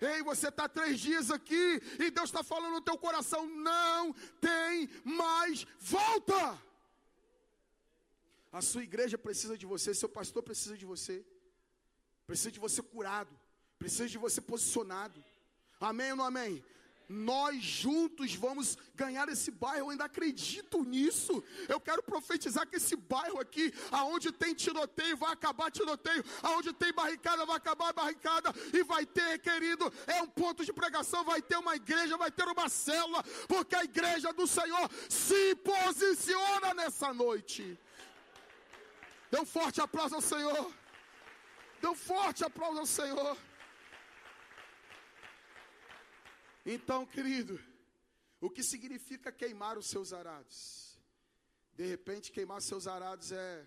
Ei, 0.00 0.22
você 0.22 0.48
está 0.48 0.68
três 0.68 1.00
dias 1.00 1.30
aqui 1.30 1.82
e 1.98 2.10
Deus 2.10 2.28
está 2.28 2.42
falando 2.44 2.74
no 2.74 2.80
teu 2.80 2.96
coração: 2.96 3.46
não 3.46 4.12
tem 4.40 4.88
mais 5.04 5.66
volta. 5.80 6.60
A 8.52 8.62
sua 8.62 8.82
igreja 8.82 9.18
precisa 9.18 9.58
de 9.58 9.66
você, 9.66 9.92
seu 9.92 10.08
pastor 10.08 10.42
precisa 10.42 10.76
de 10.76 10.86
você, 10.86 11.24
precisa 12.26 12.50
de 12.50 12.58
você 12.58 12.80
curado, 12.80 13.38
precisa 13.78 14.08
de 14.08 14.16
você 14.16 14.40
posicionado. 14.40 15.22
Amém 15.80 16.10
ou 16.10 16.16
não 16.16 16.24
amém? 16.24 16.64
Nós 17.08 17.62
juntos 17.62 18.34
vamos 18.34 18.76
ganhar 18.94 19.26
esse 19.30 19.50
bairro, 19.50 19.86
eu 19.86 19.90
ainda 19.90 20.04
acredito 20.04 20.84
nisso. 20.84 21.42
Eu 21.66 21.80
quero 21.80 22.02
profetizar 22.02 22.68
que 22.68 22.76
esse 22.76 22.96
bairro 22.96 23.40
aqui, 23.40 23.72
aonde 23.90 24.30
tem 24.30 24.54
tiroteio, 24.54 25.16
vai 25.16 25.32
acabar 25.32 25.70
tiroteio, 25.70 26.22
aonde 26.42 26.70
tem 26.74 26.92
barricada, 26.92 27.46
vai 27.46 27.56
acabar 27.56 27.94
barricada, 27.94 28.52
e 28.74 28.82
vai 28.84 29.06
ter, 29.06 29.38
querido, 29.38 29.90
é 30.06 30.20
um 30.20 30.28
ponto 30.28 30.66
de 30.66 30.72
pregação, 30.72 31.24
vai 31.24 31.40
ter 31.40 31.56
uma 31.56 31.76
igreja, 31.76 32.18
vai 32.18 32.30
ter 32.30 32.46
uma 32.46 32.68
célula, 32.68 33.22
porque 33.46 33.74
a 33.74 33.84
igreja 33.84 34.30
do 34.34 34.46
Senhor 34.46 34.90
se 35.08 35.54
posiciona 35.56 36.74
nessa 36.74 37.14
noite. 37.14 37.78
Dê 39.30 39.40
um 39.40 39.46
forte 39.46 39.80
aplauso 39.80 40.14
ao 40.16 40.20
Senhor. 40.20 40.70
Dê 41.80 41.88
um 41.88 41.94
forte 41.94 42.44
aplauso 42.44 42.80
ao 42.80 42.86
Senhor. 42.86 43.36
Então, 46.70 47.06
querido, 47.06 47.58
o 48.42 48.50
que 48.50 48.62
significa 48.62 49.32
queimar 49.32 49.78
os 49.78 49.86
seus 49.86 50.12
arados? 50.12 51.00
De 51.72 51.86
repente, 51.86 52.30
queimar 52.30 52.60
seus 52.60 52.86
arados 52.86 53.32
é 53.32 53.66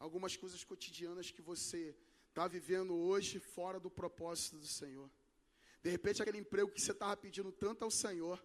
algumas 0.00 0.36
coisas 0.36 0.64
cotidianas 0.64 1.30
que 1.30 1.40
você 1.40 1.94
está 2.28 2.48
vivendo 2.48 2.92
hoje 2.92 3.38
fora 3.38 3.78
do 3.78 3.88
propósito 3.88 4.58
do 4.58 4.66
Senhor. 4.66 5.08
De 5.80 5.90
repente, 5.90 6.20
aquele 6.20 6.38
emprego 6.38 6.72
que 6.72 6.80
você 6.80 6.90
estava 6.90 7.16
pedindo 7.16 7.52
tanto 7.52 7.84
ao 7.84 7.90
Senhor, 8.04 8.44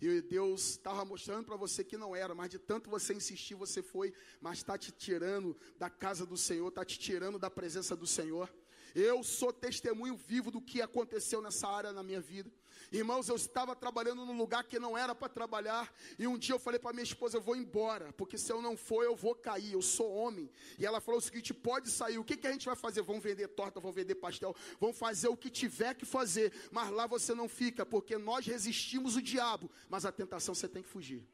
E 0.00 0.20
Deus 0.20 0.70
estava 0.70 1.04
mostrando 1.04 1.46
para 1.46 1.56
você 1.56 1.84
que 1.84 1.96
não 1.96 2.16
era, 2.16 2.34
mas 2.34 2.50
de 2.50 2.58
tanto 2.58 2.90
você 2.90 3.14
insistir, 3.14 3.54
você 3.54 3.80
foi, 3.80 4.12
mas 4.40 4.58
está 4.58 4.76
te 4.76 4.90
tirando 4.90 5.56
da 5.78 5.88
casa 5.88 6.26
do 6.26 6.36
Senhor, 6.36 6.66
está 6.68 6.84
te 6.84 6.98
tirando 6.98 7.38
da 7.38 7.48
presença 7.48 7.94
do 7.94 8.06
Senhor. 8.06 8.52
Eu 8.94 9.24
sou 9.24 9.52
testemunho 9.52 10.16
vivo 10.16 10.50
do 10.50 10.60
que 10.60 10.80
aconteceu 10.80 11.42
nessa 11.42 11.66
área 11.66 11.92
na 11.92 12.02
minha 12.02 12.20
vida. 12.20 12.50
Irmãos, 12.92 13.28
eu 13.28 13.34
estava 13.34 13.74
trabalhando 13.74 14.24
num 14.24 14.36
lugar 14.36 14.62
que 14.62 14.78
não 14.78 14.96
era 14.96 15.14
para 15.14 15.28
trabalhar, 15.28 15.92
e 16.16 16.28
um 16.28 16.38
dia 16.38 16.54
eu 16.54 16.60
falei 16.60 16.78
para 16.78 16.92
minha 16.92 17.02
esposa: 17.02 17.36
eu 17.36 17.40
vou 17.40 17.56
embora, 17.56 18.12
porque 18.12 18.38
se 18.38 18.52
eu 18.52 18.62
não 18.62 18.76
for, 18.76 19.02
eu 19.02 19.16
vou 19.16 19.34
cair, 19.34 19.72
eu 19.72 19.82
sou 19.82 20.14
homem. 20.14 20.48
E 20.78 20.86
ela 20.86 21.00
falou 21.00 21.18
o 21.18 21.22
seguinte: 21.22 21.52
pode 21.52 21.90
sair, 21.90 22.18
o 22.18 22.24
que, 22.24 22.36
que 22.36 22.46
a 22.46 22.52
gente 22.52 22.66
vai 22.66 22.76
fazer? 22.76 23.02
Vamos 23.02 23.22
vender 23.22 23.48
torta, 23.48 23.80
vamos 23.80 23.96
vender 23.96 24.14
pastel, 24.14 24.54
vamos 24.78 24.96
fazer 24.96 25.26
o 25.26 25.36
que 25.36 25.50
tiver 25.50 25.94
que 25.94 26.04
fazer, 26.04 26.52
mas 26.70 26.90
lá 26.90 27.06
você 27.06 27.34
não 27.34 27.48
fica, 27.48 27.84
porque 27.84 28.16
nós 28.16 28.46
resistimos 28.46 29.16
o 29.16 29.22
diabo, 29.22 29.68
mas 29.88 30.04
a 30.04 30.12
tentação 30.12 30.54
você 30.54 30.68
tem 30.68 30.82
que 30.82 30.88
fugir. 30.88 31.26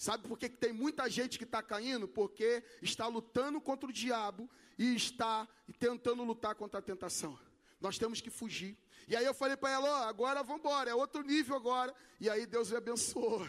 Sabe 0.00 0.26
por 0.26 0.38
que, 0.38 0.48
que 0.48 0.56
tem 0.56 0.72
muita 0.72 1.10
gente 1.10 1.36
que 1.36 1.44
está 1.44 1.62
caindo? 1.62 2.08
Porque 2.08 2.64
está 2.80 3.06
lutando 3.06 3.60
contra 3.60 3.86
o 3.86 3.92
diabo 3.92 4.48
e 4.78 4.94
está 4.96 5.46
tentando 5.78 6.24
lutar 6.24 6.54
contra 6.54 6.78
a 6.78 6.82
tentação. 6.82 7.38
Nós 7.78 7.98
temos 7.98 8.18
que 8.18 8.30
fugir. 8.30 8.78
E 9.06 9.14
aí 9.14 9.26
eu 9.26 9.34
falei 9.34 9.58
para 9.58 9.72
ela, 9.72 9.90
ó, 9.90 10.08
agora 10.08 10.42
vamos 10.42 10.60
embora, 10.60 10.88
é 10.88 10.94
outro 10.94 11.20
nível 11.20 11.54
agora. 11.54 11.94
E 12.18 12.30
aí 12.30 12.46
Deus 12.46 12.70
me 12.70 12.78
abençoou. 12.78 13.46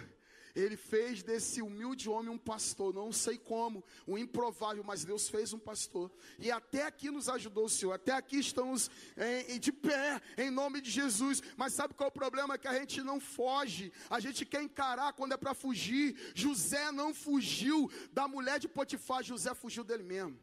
Ele 0.55 0.75
fez 0.75 1.23
desse 1.23 1.61
humilde 1.61 2.09
homem 2.09 2.29
um 2.29 2.37
pastor, 2.37 2.93
não 2.93 3.11
sei 3.11 3.37
como, 3.37 3.83
um 4.07 4.17
improvável, 4.17 4.83
mas 4.83 5.05
Deus 5.05 5.29
fez 5.29 5.53
um 5.53 5.59
pastor. 5.59 6.11
E 6.39 6.51
até 6.51 6.83
aqui 6.85 7.09
nos 7.09 7.29
ajudou 7.29 7.65
o 7.65 7.69
Senhor, 7.69 7.93
até 7.93 8.11
aqui 8.11 8.37
estamos 8.37 8.89
em, 9.47 9.59
de 9.59 9.71
pé, 9.71 10.21
em 10.37 10.49
nome 10.49 10.81
de 10.81 10.89
Jesus. 10.89 11.41
Mas 11.55 11.73
sabe 11.73 11.93
qual 11.93 12.07
é 12.07 12.09
o 12.09 12.13
problema? 12.13 12.57
Que 12.57 12.67
a 12.67 12.73
gente 12.73 13.01
não 13.01 13.19
foge, 13.19 13.91
a 14.09 14.19
gente 14.19 14.45
quer 14.45 14.61
encarar 14.61 15.13
quando 15.13 15.33
é 15.33 15.37
para 15.37 15.53
fugir. 15.53 16.15
José 16.35 16.91
não 16.91 17.13
fugiu 17.13 17.89
da 18.11 18.27
mulher 18.27 18.59
de 18.59 18.67
Potifar, 18.67 19.23
José 19.23 19.53
fugiu 19.53 19.83
dele 19.83 20.03
mesmo. 20.03 20.37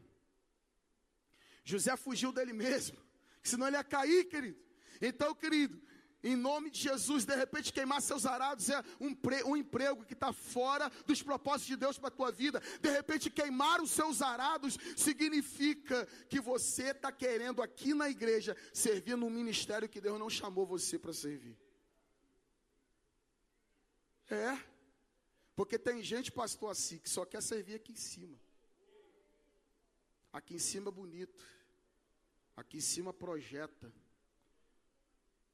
José 1.63 1.95
fugiu 1.95 2.31
dele 2.31 2.51
mesmo, 2.51 2.97
senão 3.43 3.67
ele 3.67 3.77
ia 3.77 3.83
cair, 3.83 4.25
querido. 4.25 4.59
Então, 5.01 5.33
querido, 5.33 5.79
em 6.21 6.35
nome 6.35 6.69
de 6.69 6.81
Jesus, 6.81 7.23
de 7.23 7.33
repente 7.33 7.71
queimar 7.71 8.01
seus 8.01 8.25
arados 8.25 8.69
é 8.69 8.83
um, 8.99 9.15
pre, 9.15 9.41
um 9.43 9.55
emprego 9.55 10.03
que 10.03 10.13
está 10.13 10.33
fora 10.33 10.91
dos 11.05 11.23
propósitos 11.23 11.67
de 11.67 11.77
Deus 11.77 11.97
para 11.97 12.09
a 12.09 12.11
tua 12.11 12.31
vida. 12.31 12.61
De 12.81 12.89
repente 12.89 13.29
queimar 13.29 13.81
os 13.81 13.91
seus 13.91 14.21
arados 14.21 14.77
significa 14.97 16.05
que 16.27 16.41
você 16.41 16.89
está 16.91 17.11
querendo 17.11 17.61
aqui 17.61 17.93
na 17.93 18.09
igreja 18.09 18.55
servir 18.73 19.15
num 19.15 19.29
ministério 19.29 19.87
que 19.87 20.01
Deus 20.01 20.19
não 20.19 20.29
chamou 20.29 20.65
você 20.65 20.99
para 20.99 21.13
servir. 21.13 21.57
É, 24.29 24.59
porque 25.55 25.79
tem 25.79 26.03
gente, 26.03 26.31
pastor, 26.31 26.71
assim, 26.71 26.97
que 26.97 27.09
só 27.09 27.25
quer 27.25 27.41
servir 27.41 27.75
aqui 27.75 27.93
em 27.93 27.95
cima. 27.95 28.37
Aqui 30.31 30.55
em 30.55 30.59
cima 30.59 30.89
é 30.89 30.91
bonito, 30.91 31.43
aqui 32.55 32.77
em 32.77 32.81
cima 32.81 33.13
projeta. 33.13 33.91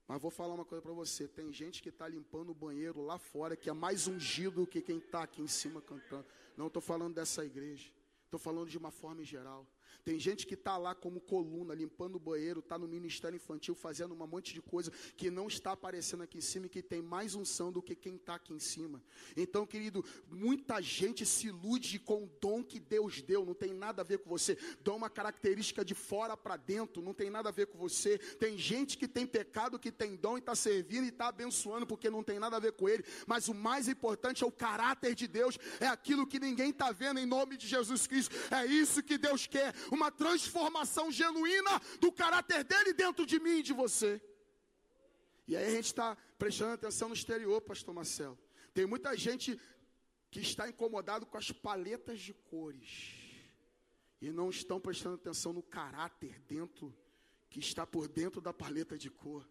Mas 0.08 0.22
vou 0.22 0.30
falar 0.30 0.54
uma 0.54 0.66
coisa 0.66 0.82
para 0.82 0.94
você: 0.94 1.28
tem 1.28 1.52
gente 1.52 1.82
que 1.82 1.90
está 1.90 2.08
limpando 2.08 2.52
o 2.52 2.56
banheiro 2.56 3.02
lá 3.02 3.18
fora 3.18 3.56
que 3.56 3.70
é 3.70 3.74
mais 3.74 4.08
ungido 4.08 4.62
do 4.62 4.68
que 4.68 4.82
quem 4.82 4.98
está 4.98 5.24
aqui 5.24 5.42
em 5.42 5.48
cima 5.48 5.82
cantando. 5.82 6.26
Não 6.56 6.68
estou 6.68 6.82
falando 6.82 7.16
dessa 7.16 7.44
igreja, 7.44 7.92
estou 8.26 8.40
falando 8.40 8.70
de 8.70 8.78
uma 8.78 8.92
forma 8.92 9.24
geral. 9.24 9.66
Tem 10.04 10.20
gente 10.20 10.46
que 10.46 10.54
está 10.54 10.78
lá 10.78 10.94
como 10.94 11.20
coluna, 11.20 11.74
limpando 11.74 12.16
o 12.16 12.20
banheiro, 12.20 12.60
está 12.60 12.78
no 12.78 12.88
ministério 12.88 13.36
infantil, 13.36 13.76
fazendo 13.76 14.14
um 14.14 14.28
monte 14.28 14.54
de 14.54 14.62
coisa 14.62 14.92
que 15.16 15.30
não 15.30 15.48
está 15.48 15.72
aparecendo 15.72 16.24
aqui 16.24 16.38
em 16.38 16.42
cima 16.42 16.66
e 16.66 16.70
que 16.70 16.82
tem 16.82 17.02
mais 17.02 17.36
unção 17.36 17.72
do 17.72 17.82
que 17.82 17.96
quem 17.96 18.16
está 18.16 18.36
aqui 18.36 18.54
em 18.54 18.60
cima. 18.60 19.02
Então, 19.36 19.66
querido, 19.66 20.04
muita 20.30 20.82
gente 20.82 21.26
se 21.26 21.48
ilude 21.48 22.00
com 22.00 22.24
o 22.24 22.30
dom 22.42 22.64
que 22.64 22.80
Deus 22.80 23.22
deu, 23.22 23.46
não 23.46 23.54
tem 23.54 23.74
nada 23.74 24.02
a 24.02 24.06
ver 24.06 24.20
com 24.20 24.30
você. 24.30 24.58
Dom 24.82 24.94
é 24.94 24.98
uma 24.98 25.10
característica 25.10 25.84
de 25.84 25.94
fora 25.94 26.36
para 26.36 26.58
dentro, 26.58 27.02
não 27.02 27.14
tem 27.14 27.30
nada 27.30 27.50
a 27.50 27.52
ver 27.52 27.68
com 27.68 27.78
você. 27.78 28.18
Tem 28.18 28.58
gente 28.58 28.98
que 28.98 29.08
tem 29.08 29.26
pecado, 29.26 29.80
que 29.80 29.92
tem 29.92 30.16
dom 30.16 30.38
e 30.38 30.40
está 30.40 30.56
servindo 30.56 31.06
e 31.06 31.10
está 31.10 31.28
abençoando 31.28 31.86
porque 31.86 32.10
não 32.10 32.24
tem 32.24 32.40
nada 32.40 32.58
a 32.58 32.60
ver 32.60 32.74
com 32.74 32.88
ele. 32.88 33.04
Mas 33.28 33.48
o 33.48 33.54
mais 33.54 33.88
importante 33.88 34.44
é 34.44 34.48
o 34.48 34.52
caráter 34.52 35.16
de 35.16 35.28
Deus, 35.28 35.58
é 35.80 35.88
aquilo 35.88 36.28
que 36.28 36.40
ninguém 36.40 36.70
está 36.70 36.92
vendo 36.92 37.20
em 37.20 37.26
nome 37.26 37.58
de 37.58 37.68
Jesus 37.68 38.08
Cristo. 38.08 38.36
É 38.52 38.66
isso 38.66 39.04
que 39.04 39.18
Deus 39.18 39.48
quer 39.48 39.74
uma 39.92 40.12
transformação 40.12 41.12
genuína 41.12 41.82
do 42.00 42.12
caráter 42.12 42.64
dele 42.64 42.94
dentro 42.94 43.26
de 43.26 43.40
mim 43.40 43.60
e 43.60 43.64
de 43.64 43.74
você. 43.74 44.22
E 45.48 45.56
aí 45.56 45.66
a 45.66 45.70
gente 45.70 45.86
está 45.86 46.18
prestando 46.38 46.74
atenção 46.74 47.10
no 47.10 47.14
exterior, 47.14 47.62
pastor 47.62 47.94
Marcelo. 47.94 48.38
Tem 48.74 48.86
muita 48.86 49.16
gente 49.16 49.60
que 50.32 50.40
está 50.40 50.68
incomodado 50.68 51.26
com 51.26 51.38
as 51.38 51.52
paletas 51.52 52.20
de 52.20 52.34
cores. 52.34 53.14
E 54.20 54.32
não 54.32 54.50
estão 54.50 54.80
prestando 54.80 55.16
atenção 55.16 55.54
no 55.54 55.62
caráter 55.62 56.40
dentro, 56.48 56.94
que 57.50 57.60
está 57.60 57.86
por 57.86 58.08
dentro 58.08 58.42
da 58.42 58.52
paleta 58.52 58.98
de 58.98 59.10
cor. 59.10 59.48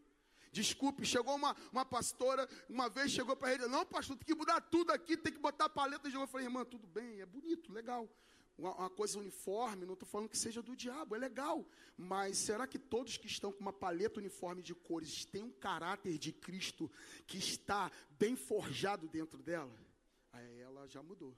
Desculpe, 0.51 1.05
chegou 1.05 1.35
uma, 1.35 1.57
uma 1.73 1.85
pastora, 1.85 2.49
uma 2.69 2.89
vez 2.89 3.11
chegou 3.11 3.37
para 3.37 3.53
ele, 3.53 3.67
não, 3.67 3.85
pastor, 3.85 4.17
tem 4.17 4.27
que 4.27 4.35
mudar 4.35 4.61
tudo 4.61 4.93
aqui, 4.93 5.17
tem 5.17 5.33
que 5.33 5.39
botar 5.39 5.67
a 5.67 5.69
paleta 5.69 6.09
de 6.09 6.15
cor. 6.15 6.23
Eu 6.23 6.29
falei, 6.29 6.47
irmã, 6.47 6.65
tudo 6.65 6.87
bem, 6.87 7.21
é 7.21 7.27
bonito, 7.27 7.73
legal 7.73 8.09
uma, 8.57 8.75
uma 8.75 8.91
coisa 8.91 9.19
uniforme, 9.19 9.85
não 9.85 9.95
estou 9.95 10.09
falando 10.09 10.29
que 10.29 10.39
seja 10.39 10.63
do 10.63 10.77
diabo, 10.77 11.15
é 11.15 11.19
legal. 11.19 11.67
Mas 11.97 12.39
será 12.39 12.67
que 12.67 12.79
todos 12.79 13.17
que 13.17 13.27
estão 13.27 13.53
com 13.53 13.61
uma 13.61 13.73
paleta 13.73 14.21
uniforme 14.21 14.63
de 14.63 14.75
cores 14.75 15.25
têm 15.25 15.43
um 15.43 15.51
caráter 15.51 16.19
de 16.19 16.33
Cristo 16.33 16.91
que 17.27 17.39
está 17.39 17.91
bem 18.19 18.37
forjado 18.37 19.09
dentro 19.09 19.43
dela? 19.43 19.75
Aí 20.33 20.61
ela 20.61 20.87
já 20.89 21.03
mudou. 21.03 21.37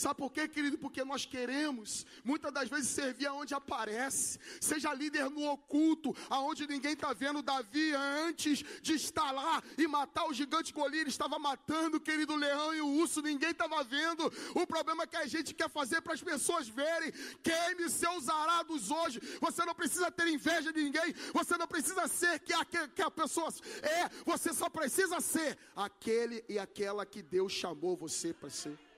Sabe 0.00 0.14
por 0.14 0.32
quê, 0.32 0.48
querido? 0.48 0.78
Porque 0.78 1.04
nós 1.04 1.26
queremos, 1.26 2.06
muitas 2.24 2.50
das 2.50 2.70
vezes, 2.70 2.88
servir 2.88 3.26
aonde 3.26 3.52
aparece. 3.52 4.38
Seja 4.58 4.94
líder 4.94 5.28
no 5.28 5.46
oculto, 5.46 6.16
aonde 6.30 6.66
ninguém 6.66 6.94
está 6.94 7.12
vendo. 7.12 7.42
Davi, 7.42 7.92
antes 7.92 8.64
de 8.80 8.94
estar 8.94 9.30
lá 9.30 9.62
e 9.76 9.86
matar 9.86 10.24
o 10.24 10.32
gigante 10.32 10.72
Golias, 10.72 11.08
estava 11.08 11.38
matando, 11.38 12.00
querido 12.00 12.34
leão 12.34 12.74
e 12.74 12.80
o 12.80 12.86
urso, 12.86 13.20
ninguém 13.20 13.50
estava 13.50 13.84
vendo. 13.84 14.32
O 14.54 14.66
problema 14.66 15.02
é 15.02 15.06
que 15.06 15.18
a 15.18 15.26
gente 15.26 15.52
quer 15.52 15.68
fazer 15.68 16.00
para 16.00 16.14
as 16.14 16.22
pessoas 16.22 16.66
verem. 16.66 17.12
Queime 17.42 17.90
seus 17.90 18.26
arados 18.26 18.90
hoje. 18.90 19.20
Você 19.38 19.66
não 19.66 19.74
precisa 19.74 20.10
ter 20.10 20.28
inveja 20.28 20.72
de 20.72 20.82
ninguém. 20.82 21.12
Você 21.34 21.58
não 21.58 21.66
precisa 21.66 22.08
ser 22.08 22.40
que 22.40 22.54
a, 22.54 22.64
que 22.64 23.02
a 23.02 23.10
pessoa 23.10 23.52
é. 23.82 24.08
Você 24.24 24.54
só 24.54 24.70
precisa 24.70 25.20
ser 25.20 25.58
aquele 25.76 26.42
e 26.48 26.58
aquela 26.58 27.04
que 27.04 27.20
Deus 27.20 27.52
chamou 27.52 27.94
você 27.94 28.32
para 28.32 28.48
ser. 28.48 28.89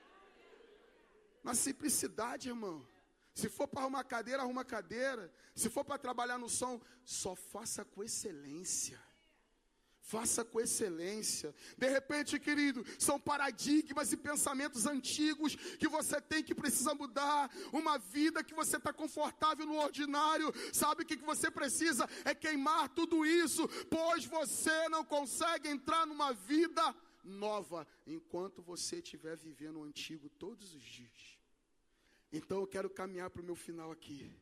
Na 1.43 1.53
simplicidade, 1.53 2.49
irmão. 2.49 2.87
Se 3.33 3.49
for 3.49 3.67
para 3.67 3.81
arrumar 3.81 4.03
cadeira, 4.03 4.43
arruma 4.43 4.63
cadeira. 4.63 5.33
Se 5.55 5.69
for 5.69 5.83
para 5.83 5.97
trabalhar 5.97 6.37
no 6.37 6.47
som, 6.47 6.79
só 7.03 7.35
faça 7.35 7.83
com 7.83 8.03
excelência. 8.03 8.99
Faça 9.99 10.43
com 10.43 10.59
excelência. 10.59 11.55
De 11.77 11.87
repente, 11.87 12.37
querido, 12.37 12.85
são 12.99 13.17
paradigmas 13.19 14.11
e 14.11 14.17
pensamentos 14.17 14.85
antigos 14.85 15.55
que 15.55 15.87
você 15.87 16.19
tem 16.21 16.43
que 16.43 16.53
precisa 16.53 16.93
mudar. 16.93 17.49
Uma 17.71 17.97
vida 17.97 18.43
que 18.43 18.53
você 18.53 18.77
está 18.77 18.93
confortável 18.93 19.65
no 19.65 19.77
ordinário. 19.77 20.53
Sabe 20.73 21.03
o 21.03 21.05
que, 21.05 21.17
que 21.17 21.25
você 21.25 21.49
precisa? 21.49 22.07
É 22.25 22.35
queimar 22.35 22.89
tudo 22.89 23.25
isso, 23.25 23.67
pois 23.89 24.25
você 24.25 24.89
não 24.89 25.03
consegue 25.03 25.69
entrar 25.69 26.05
numa 26.05 26.33
vida 26.33 26.95
nova 27.23 27.87
enquanto 28.05 28.61
você 28.61 28.97
estiver 28.97 29.37
vivendo 29.37 29.79
o 29.79 29.83
antigo 29.83 30.29
todos 30.29 30.75
os 30.75 30.83
dias. 30.83 31.32
Então 32.33 32.61
eu 32.61 32.67
quero 32.67 32.89
caminhar 32.89 33.29
para 33.29 33.43
o 33.43 33.45
meu 33.45 33.55
final 33.55 33.91
aqui. 33.91 34.35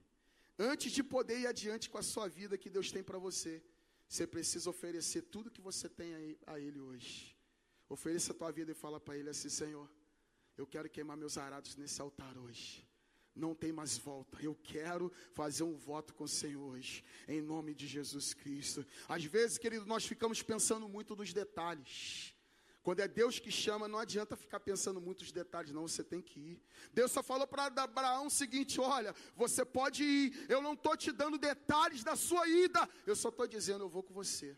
Antes 0.57 0.93
de 0.93 1.03
poder 1.03 1.39
ir 1.39 1.47
adiante 1.47 1.89
com 1.89 1.97
a 1.97 2.01
sua 2.01 2.27
vida 2.29 2.57
que 2.57 2.69
Deus 2.69 2.89
tem 2.89 3.03
para 3.03 3.19
você, 3.19 3.61
você 4.07 4.25
precisa 4.25 4.69
oferecer 4.69 5.23
tudo 5.23 5.51
que 5.51 5.59
você 5.59 5.89
tem 5.89 6.37
a 6.47 6.57
Ele 6.57 6.79
hoje. 6.79 7.37
Ofereça 7.89 8.31
a 8.31 8.35
tua 8.35 8.51
vida 8.51 8.71
e 8.71 8.75
fala 8.75 8.99
para 8.99 9.17
Ele 9.17 9.29
assim: 9.29 9.49
Senhor, 9.49 9.89
eu 10.57 10.65
quero 10.65 10.89
queimar 10.89 11.17
meus 11.17 11.37
arados 11.37 11.75
nesse 11.75 12.01
altar 12.01 12.37
hoje. 12.37 12.87
Não 13.35 13.55
tem 13.55 13.71
mais 13.71 13.97
volta. 13.97 14.37
Eu 14.41 14.55
quero 14.55 15.11
fazer 15.33 15.63
um 15.63 15.75
voto 15.75 16.13
com 16.13 16.25
o 16.25 16.29
Senhor 16.29 16.61
hoje, 16.61 17.03
em 17.27 17.41
nome 17.41 17.73
de 17.73 17.87
Jesus 17.87 18.33
Cristo. 18.33 18.85
Às 19.07 19.25
vezes, 19.25 19.57
querido, 19.57 19.85
nós 19.85 20.05
ficamos 20.05 20.41
pensando 20.41 20.87
muito 20.87 21.15
nos 21.15 21.33
detalhes. 21.33 22.33
Quando 22.83 22.99
é 22.99 23.07
Deus 23.07 23.37
que 23.37 23.51
chama, 23.51 23.87
não 23.87 23.99
adianta 23.99 24.35
ficar 24.35 24.59
pensando 24.59 24.99
muitos 24.99 25.31
detalhes, 25.31 25.71
não, 25.71 25.87
você 25.87 26.03
tem 26.03 26.19
que 26.19 26.39
ir. 26.39 26.63
Deus 26.91 27.11
só 27.11 27.21
falou 27.21 27.45
para 27.45 27.65
Abraão 27.65 28.25
o 28.25 28.31
seguinte: 28.31 28.81
olha, 28.81 29.13
você 29.35 29.63
pode 29.63 30.03
ir, 30.03 30.45
eu 30.49 30.61
não 30.61 30.73
estou 30.73 30.97
te 30.97 31.11
dando 31.11 31.37
detalhes 31.37 32.03
da 32.03 32.15
sua 32.15 32.47
ida, 32.47 32.89
eu 33.05 33.15
só 33.15 33.29
estou 33.29 33.47
dizendo, 33.47 33.83
eu 33.83 33.89
vou 33.89 34.01
com 34.01 34.13
você. 34.13 34.57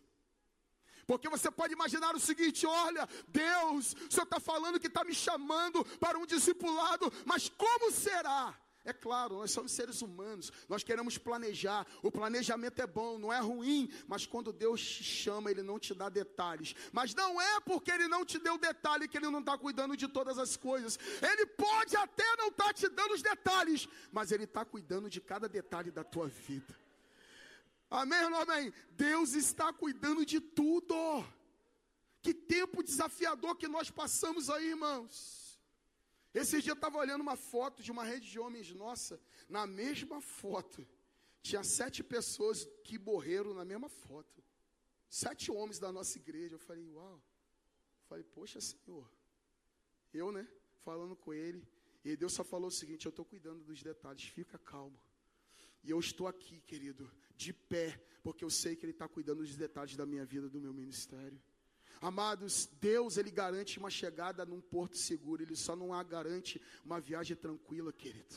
Porque 1.05 1.27
você 1.27 1.51
pode 1.51 1.73
imaginar 1.73 2.15
o 2.15 2.19
seguinte: 2.19 2.65
olha, 2.65 3.07
Deus, 3.27 3.93
o 3.93 4.11
Senhor 4.11 4.23
está 4.23 4.39
falando 4.39 4.79
que 4.79 4.87
está 4.87 5.03
me 5.03 5.13
chamando 5.13 5.83
para 5.99 6.17
um 6.17 6.25
discipulado, 6.25 7.11
mas 7.25 7.49
como 7.49 7.91
será? 7.91 8.57
É 8.85 8.91
claro, 8.91 9.37
nós 9.37 9.51
somos 9.51 9.71
seres 9.71 10.01
humanos, 10.01 10.51
nós 10.67 10.83
queremos 10.83 11.17
planejar. 11.17 11.87
O 12.01 12.11
planejamento 12.11 12.81
é 12.81 12.87
bom, 12.87 13.17
não 13.17 13.31
é 13.31 13.39
ruim, 13.39 13.89
mas 14.07 14.25
quando 14.25 14.51
Deus 14.51 14.81
te 14.81 15.03
chama, 15.03 15.49
Ele 15.49 15.63
não 15.63 15.79
te 15.79 15.93
dá 15.93 16.09
detalhes. 16.09 16.75
Mas 16.91 17.15
não 17.15 17.41
é 17.41 17.61
porque 17.61 17.89
Ele 17.91 18.09
não 18.09 18.25
te 18.25 18.37
deu 18.37 18.57
detalhe 18.57 19.07
que 19.07 19.17
Ele 19.17 19.29
não 19.29 19.39
está 19.39 19.57
cuidando 19.57 19.95
de 19.95 20.07
todas 20.09 20.37
as 20.37 20.57
coisas. 20.57 20.99
Ele 21.21 21.45
pode 21.45 21.95
até 21.95 22.35
não 22.35 22.49
estar 22.49 22.65
tá 22.65 22.73
te 22.73 22.89
dando 22.89 23.13
os 23.13 23.21
detalhes, 23.21 23.87
mas 24.11 24.33
Ele 24.33 24.43
está 24.43 24.65
cuidando 24.65 25.09
de 25.09 25.21
cada 25.21 25.47
detalhe 25.47 25.89
da 25.89 26.03
tua 26.03 26.27
vida. 26.27 26.75
Amém 27.89 28.21
ou 28.25 28.35
amém? 28.35 28.73
Deus 28.91 29.33
está 29.33 29.71
cuidando 29.71 30.25
de 30.25 30.41
tudo. 30.41 31.23
Que 32.21 32.33
tempo 32.33 32.83
desafiador 32.83 33.55
que 33.55 33.67
nós 33.67 33.89
passamos 33.89 34.49
aí, 34.49 34.71
irmãos. 34.71 35.42
Esse 36.33 36.61
dia 36.61 36.71
eu 36.71 36.75
estava 36.75 36.97
olhando 36.97 37.21
uma 37.21 37.35
foto 37.35 37.83
de 37.83 37.91
uma 37.91 38.03
rede 38.03 38.29
de 38.29 38.39
homens 38.39 38.73
nossa. 38.73 39.21
Na 39.47 39.67
mesma 39.67 40.19
foto, 40.19 40.87
tinha 41.41 41.63
sete 41.63 42.03
pessoas 42.03 42.65
que 42.83 42.97
morreram 42.97 43.53
na 43.53 43.63
mesma 43.63 43.87
foto. 43.89 44.43
Sete 45.09 45.51
homens 45.51 45.77
da 45.77 45.91
nossa 45.91 46.17
igreja. 46.17 46.55
Eu 46.55 46.59
falei, 46.59 46.89
uau. 46.89 47.15
Eu 47.15 48.07
falei, 48.07 48.23
poxa, 48.23 48.59
Senhor. 48.59 49.07
Eu, 50.11 50.31
né? 50.31 50.47
Falando 50.83 51.15
com 51.15 51.33
ele. 51.33 51.67
E 52.03 52.17
Deus 52.17 52.33
só 52.33 52.43
falou 52.43 52.67
o 52.67 52.71
seguinte: 52.71 53.05
eu 53.05 53.11
estou 53.11 53.23
cuidando 53.23 53.63
dos 53.63 53.81
detalhes, 53.81 54.23
fica 54.23 54.57
calmo. 54.57 54.99
E 55.83 55.89
eu 55.89 55.99
estou 55.99 56.27
aqui, 56.27 56.61
querido, 56.61 57.11
de 57.35 57.53
pé, 57.53 58.01
porque 58.21 58.43
eu 58.43 58.49
sei 58.49 58.75
que 58.75 58.85
Ele 58.85 58.91
está 58.91 59.07
cuidando 59.07 59.39
dos 59.39 59.55
detalhes 59.55 59.95
da 59.95 60.05
minha 60.05 60.25
vida, 60.25 60.49
do 60.49 60.59
meu 60.59 60.73
ministério. 60.73 61.41
Amados, 62.03 62.67
Deus 62.81 63.15
ele 63.15 63.31
garante 63.31 63.79
uma 63.79 63.89
chegada 63.89 64.45
num 64.45 64.59
porto 64.59 64.97
seguro, 64.97 65.41
ele 65.41 65.55
só 65.55 65.73
não 65.73 65.87
garante 66.03 66.61
uma 66.83 66.99
viagem 66.99 67.33
tranquila, 67.33 67.93
querido. 67.93 68.35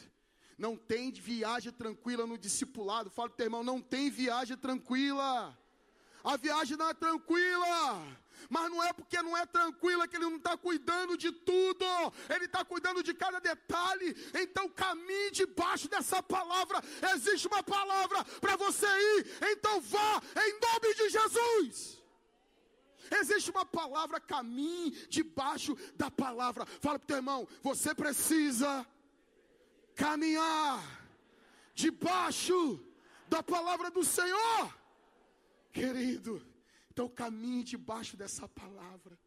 Não 0.57 0.77
tem 0.77 1.11
viagem 1.11 1.73
tranquila 1.73 2.29
no 2.29 2.39
discipulado. 2.39 3.11
Fala 3.11 3.29
teu 3.29 3.47
irmão, 3.47 3.65
não 3.65 3.83
tem 3.83 4.09
viagem 4.09 4.57
tranquila. 4.57 5.59
A 6.23 6.37
viagem 6.37 6.77
não 6.77 6.89
é 6.89 6.95
tranquila. 6.95 8.07
Mas 8.49 8.71
não 8.71 8.85
é 8.85 8.93
porque 8.93 9.21
não 9.21 9.37
é 9.37 9.45
tranquila 9.45 10.07
que 10.07 10.15
ele 10.15 10.27
não 10.27 10.37
está 10.37 10.57
cuidando 10.57 11.17
de 11.17 11.33
tudo, 11.33 11.85
ele 12.33 12.45
está 12.45 12.65
cuidando 12.65 13.03
de 13.03 13.13
cada 13.15 13.41
detalhe. 13.41 14.15
Então 14.33 14.69
caminhe 14.69 15.33
debaixo 15.33 15.89
dessa 15.89 16.23
palavra. 16.23 16.81
Existe 17.17 17.49
uma 17.49 17.65
palavra 17.65 18.25
para 18.41 18.55
você 18.55 18.87
ir, 18.87 19.27
então 19.51 19.81
vá 19.81 20.23
em 20.37 20.61
nome 20.61 20.95
de 20.95 21.09
Jesus. 21.09 21.96
Existe 23.11 23.51
uma 23.51 23.65
palavra, 23.65 24.21
caminhe 24.21 24.91
debaixo 25.09 25.77
da 25.97 26.11
palavra. 26.11 26.67
Fala 26.67 26.99
para 26.99 27.05
o 27.05 27.07
teu 27.07 27.17
irmão, 27.17 27.49
você 27.63 27.95
precisa 27.95 28.87
caminhar 29.95 30.83
debaixo 31.75 32.81
da 33.29 33.43
palavra 33.43 33.91
do 33.91 34.05
Senhor. 34.05 34.75
Querido, 35.73 36.43
então 36.91 37.09
caminhe 37.09 37.63
debaixo 37.63 38.17
dessa 38.17 38.49
palavra. 38.49 39.19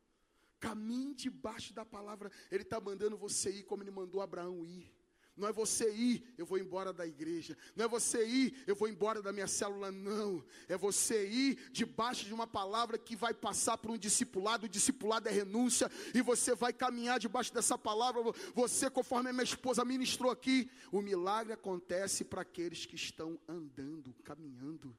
Caminhe 0.60 1.14
debaixo 1.14 1.74
da 1.74 1.86
palavra. 1.86 2.32
Ele 2.52 2.64
está 2.64 2.82
mandando 2.82 3.16
você 3.16 3.50
ir 3.50 3.64
como 3.64 3.84
ele 3.84 3.92
mandou 3.92 4.22
Abraão 4.22 4.66
ir. 4.66 4.92
Não 5.40 5.48
é 5.48 5.54
você 5.54 5.92
ir, 5.94 6.24
eu 6.38 6.46
vou 6.46 6.58
embora 6.58 6.92
da 6.92 7.08
igreja. 7.08 7.58
Não 7.76 7.86
é 7.86 7.88
você 7.88 8.26
ir, 8.28 8.64
eu 8.68 8.76
vou 8.76 8.88
embora 8.88 9.22
da 9.22 9.32
minha 9.32 9.48
célula. 9.48 9.92
Não. 9.92 10.44
É 10.68 10.78
você 10.78 11.28
ir 11.28 11.70
debaixo 11.72 12.26
de 12.26 12.34
uma 12.34 12.46
palavra 12.46 12.98
que 12.98 13.16
vai 13.16 13.34
passar 13.34 13.78
por 13.78 13.92
um 13.92 13.98
discipulado. 13.98 14.66
O 14.66 14.70
discipulado 14.70 15.30
é 15.30 15.32
renúncia. 15.32 15.90
E 16.14 16.22
você 16.22 16.54
vai 16.54 16.74
caminhar 16.74 17.20
debaixo 17.20 17.54
dessa 17.54 17.78
palavra. 17.78 18.22
Você, 18.54 18.90
conforme 18.90 19.30
a 19.30 19.34
minha 19.34 19.44
esposa 19.44 19.86
ministrou 19.86 20.32
aqui, 20.32 20.70
o 20.92 21.02
milagre 21.02 21.54
acontece 21.54 22.26
para 22.26 22.42
aqueles 22.42 22.86
que 22.86 22.96
estão 22.96 23.40
andando, 23.48 24.14
caminhando. 24.24 24.96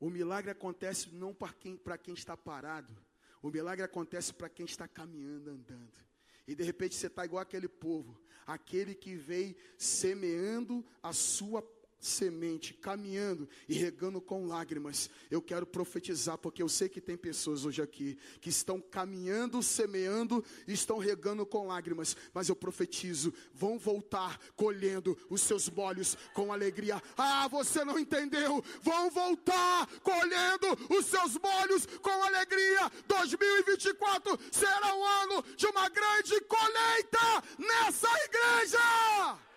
O 0.00 0.08
milagre 0.08 0.50
acontece 0.50 1.12
não 1.12 1.34
para 1.34 1.52
quem, 1.52 1.76
para 1.76 1.98
quem 1.98 2.14
está 2.14 2.36
parado. 2.36 2.96
O 3.42 3.50
milagre 3.50 3.84
acontece 3.84 4.32
para 4.32 4.48
quem 4.48 4.64
está 4.64 4.86
caminhando, 4.86 5.50
andando. 5.50 6.07
E 6.48 6.54
de 6.54 6.64
repente 6.64 6.94
você 6.94 7.08
está 7.08 7.26
igual 7.26 7.42
aquele 7.42 7.68
povo, 7.68 8.18
aquele 8.46 8.94
que 8.94 9.14
veio 9.14 9.54
semeando 9.76 10.82
a 11.02 11.12
sua 11.12 11.60
semente, 12.00 12.74
caminhando 12.74 13.48
e 13.68 13.74
regando 13.74 14.20
com 14.20 14.46
lágrimas. 14.46 15.10
Eu 15.30 15.42
quero 15.42 15.66
profetizar, 15.66 16.38
porque 16.38 16.62
eu 16.62 16.68
sei 16.68 16.88
que 16.88 17.00
tem 17.00 17.16
pessoas 17.16 17.64
hoje 17.64 17.82
aqui 17.82 18.16
que 18.40 18.48
estão 18.48 18.80
caminhando, 18.80 19.62
semeando 19.62 20.44
e 20.66 20.72
estão 20.72 20.98
regando 20.98 21.44
com 21.44 21.66
lágrimas, 21.66 22.16
mas 22.32 22.48
eu 22.48 22.56
profetizo, 22.56 23.32
vão 23.52 23.78
voltar 23.78 24.38
colhendo 24.54 25.18
os 25.28 25.40
seus 25.40 25.68
molhos 25.68 26.16
com 26.34 26.52
alegria. 26.52 27.02
Ah, 27.16 27.48
você 27.48 27.84
não 27.84 27.98
entendeu? 27.98 28.62
Vão 28.82 29.10
voltar 29.10 29.86
colhendo 30.02 30.66
os 30.90 31.06
seus 31.06 31.36
molhos 31.36 31.86
com 32.00 32.22
alegria. 32.22 32.90
2024 33.06 34.38
será 34.52 34.94
um 34.94 35.04
ano 35.04 35.44
de 35.56 35.66
uma 35.66 35.88
grande 35.88 36.40
colheita 36.42 37.42
nessa 37.58 38.08
igreja. 38.24 39.47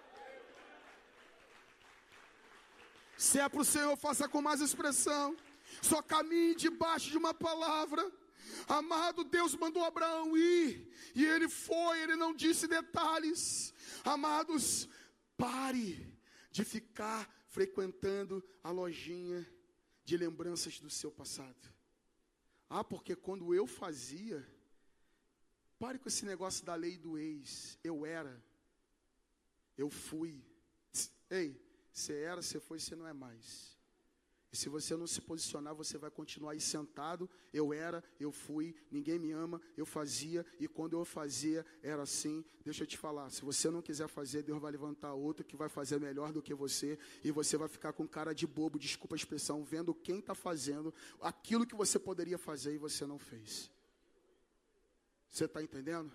Se 3.21 3.39
é 3.39 3.47
para 3.47 3.61
o 3.61 3.63
Senhor, 3.63 3.95
faça 3.95 4.27
com 4.27 4.41
mais 4.41 4.61
expressão. 4.61 5.37
Só 5.79 6.01
caminhe 6.01 6.55
debaixo 6.55 7.11
de 7.11 7.17
uma 7.19 7.35
palavra. 7.35 8.03
Amado, 8.67 9.23
Deus 9.23 9.55
mandou 9.55 9.83
Abraão 9.83 10.35
ir, 10.35 10.91
e 11.13 11.23
ele 11.23 11.47
foi, 11.47 12.01
ele 12.01 12.15
não 12.15 12.33
disse 12.33 12.67
detalhes. 12.67 13.75
Amados, 14.03 14.89
pare 15.37 16.11
de 16.49 16.65
ficar 16.65 17.29
frequentando 17.45 18.43
a 18.63 18.71
lojinha 18.71 19.47
de 20.03 20.17
lembranças 20.17 20.79
do 20.79 20.89
seu 20.89 21.11
passado. 21.11 21.71
Ah, 22.67 22.83
porque 22.83 23.15
quando 23.15 23.53
eu 23.53 23.67
fazia, 23.67 24.43
pare 25.77 25.99
com 25.99 26.09
esse 26.09 26.25
negócio 26.25 26.65
da 26.65 26.73
lei 26.73 26.97
do 26.97 27.19
ex. 27.19 27.77
Eu 27.83 28.03
era, 28.03 28.43
eu 29.77 29.91
fui. 29.91 30.43
Ei, 31.29 31.70
você 31.91 32.13
era, 32.13 32.41
você 32.41 32.59
foi, 32.59 32.79
você 32.79 32.95
não 32.95 33.07
é 33.07 33.13
mais. 33.13 33.71
E 34.51 34.57
se 34.57 34.67
você 34.67 34.97
não 34.97 35.07
se 35.07 35.21
posicionar, 35.21 35.73
você 35.73 35.97
vai 35.97 36.11
continuar 36.11 36.51
aí 36.51 36.59
sentado. 36.59 37.29
Eu 37.53 37.71
era, 37.71 38.03
eu 38.19 38.33
fui, 38.33 38.75
ninguém 38.91 39.17
me 39.17 39.31
ama, 39.31 39.61
eu 39.77 39.85
fazia, 39.85 40.45
e 40.59 40.67
quando 40.67 40.97
eu 40.97 41.05
fazia, 41.05 41.65
era 41.81 42.01
assim. 42.01 42.43
Deixa 42.65 42.83
eu 42.83 42.87
te 42.87 42.97
falar: 42.97 43.29
se 43.29 43.43
você 43.43 43.69
não 43.69 43.81
quiser 43.81 44.09
fazer, 44.09 44.43
Deus 44.43 44.61
vai 44.61 44.73
levantar 44.73 45.13
outro 45.13 45.45
que 45.45 45.55
vai 45.55 45.69
fazer 45.69 46.01
melhor 46.01 46.33
do 46.33 46.41
que 46.41 46.53
você, 46.53 46.99
e 47.23 47.31
você 47.31 47.55
vai 47.55 47.69
ficar 47.69 47.93
com 47.93 48.05
cara 48.05 48.33
de 48.33 48.45
bobo, 48.45 48.77
desculpa 48.77 49.15
a 49.15 49.17
expressão, 49.17 49.63
vendo 49.63 49.93
quem 49.93 50.19
está 50.19 50.35
fazendo 50.35 50.93
aquilo 51.21 51.65
que 51.65 51.75
você 51.75 51.97
poderia 51.97 52.37
fazer 52.37 52.73
e 52.73 52.77
você 52.77 53.05
não 53.05 53.17
fez. 53.17 53.71
Você 55.29 55.45
está 55.45 55.63
entendendo? 55.63 56.11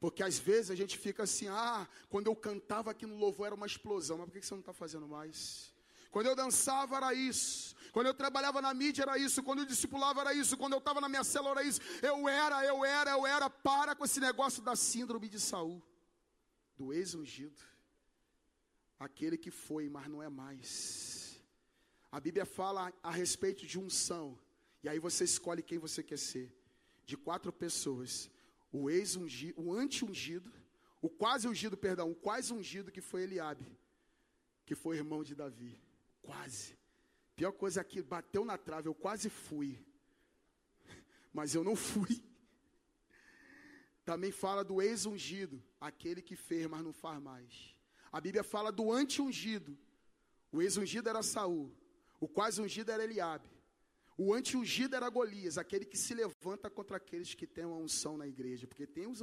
Porque 0.00 0.22
às 0.22 0.38
vezes 0.38 0.70
a 0.70 0.74
gente 0.74 0.96
fica 0.96 1.24
assim, 1.24 1.46
ah, 1.48 1.86
quando 2.08 2.26
eu 2.26 2.34
cantava 2.34 2.90
aqui 2.90 3.04
no 3.04 3.18
louvor 3.18 3.46
era 3.46 3.54
uma 3.54 3.66
explosão, 3.66 4.16
mas 4.16 4.26
por 4.26 4.32
que 4.32 4.46
você 4.46 4.54
não 4.54 4.60
está 4.60 4.72
fazendo 4.72 5.06
mais? 5.06 5.70
Quando 6.10 6.26
eu 6.26 6.34
dançava 6.34 6.96
era 6.96 7.12
isso. 7.12 7.76
Quando 7.92 8.06
eu 8.06 8.14
trabalhava 8.14 8.62
na 8.62 8.72
mídia 8.72 9.02
era 9.02 9.18
isso. 9.18 9.42
Quando 9.42 9.60
eu 9.60 9.66
discipulava 9.66 10.22
era 10.22 10.34
isso. 10.34 10.56
Quando 10.56 10.72
eu 10.72 10.78
estava 10.78 11.00
na 11.00 11.08
minha 11.08 11.22
célula 11.22 11.60
era 11.60 11.62
isso. 11.62 11.80
Eu 12.02 12.28
era, 12.28 12.64
eu 12.64 12.84
era, 12.84 13.10
eu 13.10 13.26
era. 13.26 13.48
Para 13.48 13.94
com 13.94 14.04
esse 14.04 14.18
negócio 14.18 14.62
da 14.62 14.74
síndrome 14.74 15.28
de 15.28 15.38
Saul. 15.38 15.82
Do 16.76 16.92
ex-ungido. 16.92 17.62
Aquele 18.98 19.36
que 19.36 19.50
foi, 19.50 19.88
mas 19.88 20.08
não 20.08 20.22
é 20.22 20.28
mais. 20.28 21.40
A 22.10 22.18
Bíblia 22.18 22.44
fala 22.44 22.92
a 23.02 23.10
respeito 23.10 23.66
de 23.66 23.78
unção. 23.78 24.36
E 24.82 24.88
aí 24.88 24.98
você 24.98 25.24
escolhe 25.24 25.62
quem 25.62 25.78
você 25.78 26.02
quer 26.02 26.18
ser. 26.18 26.52
De 27.04 27.16
quatro 27.16 27.52
pessoas 27.52 28.30
o 28.72 28.88
ex-ungido, 28.88 29.60
o 29.60 29.72
anti-ungido, 29.72 30.52
o 31.02 31.08
quase 31.08 31.48
ungido, 31.48 31.76
perdão, 31.76 32.10
o 32.10 32.14
quase 32.14 32.52
ungido 32.52 32.92
que 32.92 33.00
foi 33.00 33.22
Eliabe, 33.22 33.66
que 34.64 34.74
foi 34.74 34.96
irmão 34.96 35.24
de 35.24 35.34
Davi. 35.34 35.80
Quase. 36.22 36.78
Pior 37.34 37.52
coisa 37.52 37.80
aqui, 37.80 38.02
bateu 38.02 38.44
na 38.44 38.58
trave, 38.58 38.88
eu 38.88 38.94
quase 38.94 39.30
fui. 39.30 39.84
Mas 41.32 41.54
eu 41.54 41.64
não 41.64 41.74
fui. 41.74 42.22
Também 44.04 44.32
fala 44.32 44.64
do 44.64 44.82
ex-ungido, 44.82 45.62
aquele 45.80 46.20
que 46.20 46.36
fez, 46.36 46.66
mas 46.66 46.82
não 46.82 46.92
faz 46.92 47.20
mais. 47.22 47.74
A 48.12 48.20
Bíblia 48.20 48.42
fala 48.42 48.70
do 48.70 48.92
anti-ungido. 48.92 49.78
O 50.52 50.60
ex-ungido 50.60 51.08
era 51.08 51.22
Saul. 51.22 51.72
O 52.18 52.28
quase 52.28 52.60
ungido 52.60 52.90
era 52.90 53.04
Eliabe. 53.04 53.48
O 54.22 54.34
anti-ungido 54.34 54.94
era 54.94 55.08
Golias, 55.08 55.56
aquele 55.56 55.86
que 55.86 55.96
se 55.96 56.12
levanta 56.12 56.68
contra 56.68 56.98
aqueles 56.98 57.32
que 57.32 57.46
têm 57.46 57.64
uma 57.64 57.78
unção 57.78 58.18
na 58.18 58.26
igreja. 58.26 58.66
Porque 58.66 58.86
tem 58.86 59.06
os 59.06 59.22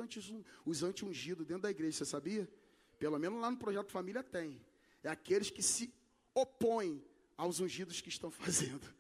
anti-ungidos 0.82 1.46
dentro 1.46 1.62
da 1.62 1.70
igreja, 1.70 2.00
você 2.00 2.06
sabia? 2.06 2.50
Pelo 2.98 3.20
menos 3.20 3.40
lá 3.40 3.52
no 3.52 3.58
Projeto 3.58 3.92
Família 3.92 4.24
tem. 4.24 4.60
É 5.04 5.10
aqueles 5.10 5.52
que 5.52 5.62
se 5.62 5.94
opõem 6.34 7.06
aos 7.38 7.60
ungidos 7.60 8.02
que 8.02 8.10
estão 8.10 8.32
fazendo. 8.42 8.92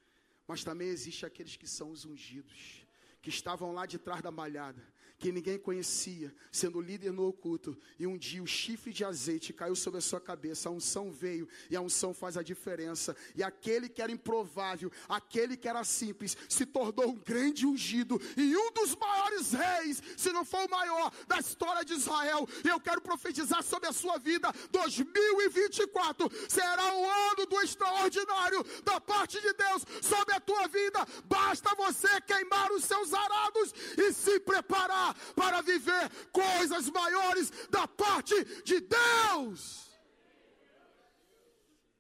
Mas 0.47 0.63
também 0.63 0.87
existe 0.87 1.25
aqueles 1.25 1.55
que 1.55 1.67
são 1.67 1.89
os 1.89 2.05
ungidos 2.05 2.85
que 3.19 3.31
estavam 3.31 3.71
lá 3.71 3.87
de 3.87 3.97
trás 3.97 4.21
da 4.21 4.29
malhada, 4.29 4.87
que 5.20 5.32
ninguém 5.32 5.57
conhecia, 5.57 6.34
sendo 6.51 6.80
líder 6.80 7.11
no 7.11 7.28
oculto, 7.28 7.76
e 7.97 8.05
um 8.05 8.18
dia 8.18 8.41
o 8.41 8.47
chifre 8.47 8.93
de 8.93 9.03
azeite 9.03 9.51
caiu 9.51 9.76
sobre 9.76 9.97
a 9.97 10.01
sua 10.01 10.22
cabeça, 10.22 10.70
a 10.70 10.72
unção 10.72 11.11
veio, 11.11 11.47
e 11.70 11.76
a 11.76 11.82
unção 11.82 12.13
faz 12.13 12.38
a 12.38 12.43
diferença, 12.43 13.15
e 13.36 13.41
aquele 13.41 13.89
que 13.89 14.01
era 14.01 14.11
improvável, 14.11 14.91
aquele 15.09 15.57
que 15.57 15.68
era 15.68 15.84
simples, 15.84 16.38
se 16.47 16.65
tornou 16.65 17.09
um 17.09 17.15
grande 17.15 17.65
ungido, 17.65 18.22
e 18.36 18.55
um 18.55 18.72
dos 18.72 18.95
maiores 18.95 19.53
reis, 19.53 20.03
se 20.15 20.32
não 20.32 20.45
for 20.45 20.68
o 20.68 20.70
maior, 20.70 21.11
da 21.28 21.39
história 21.39 21.84
de 21.84 21.93
Israel, 21.93 22.47
eu 22.63 22.80
quero 22.80 23.01
profetizar 23.01 23.63
sobre 23.63 23.89
a 23.89 23.93
sua 23.93 24.18
vida, 24.20 24.53
2024 24.72 26.30
será 26.47 26.95
o 26.95 27.09
ano 27.32 27.45
do 27.47 27.59
extraordinário, 27.61 28.63
da 28.84 29.01
parte 29.01 29.41
de 29.41 29.53
Deus, 29.53 29.84
sobre 30.01 30.36
a 30.36 30.39
tua 30.39 30.68
vida, 30.68 31.05
basta 31.26 31.74
você 31.76 32.22
queimar 32.22 32.72
os 32.72 32.84
seus 32.84 33.13
arados, 33.13 33.74
e 33.97 34.13
se 34.13 34.39
preparar, 34.39 35.06
para 35.35 35.61
viver 35.61 36.09
coisas 36.31 36.89
maiores 36.89 37.51
da 37.69 37.87
parte 37.87 38.35
de 38.63 38.79
Deus. 38.79 39.87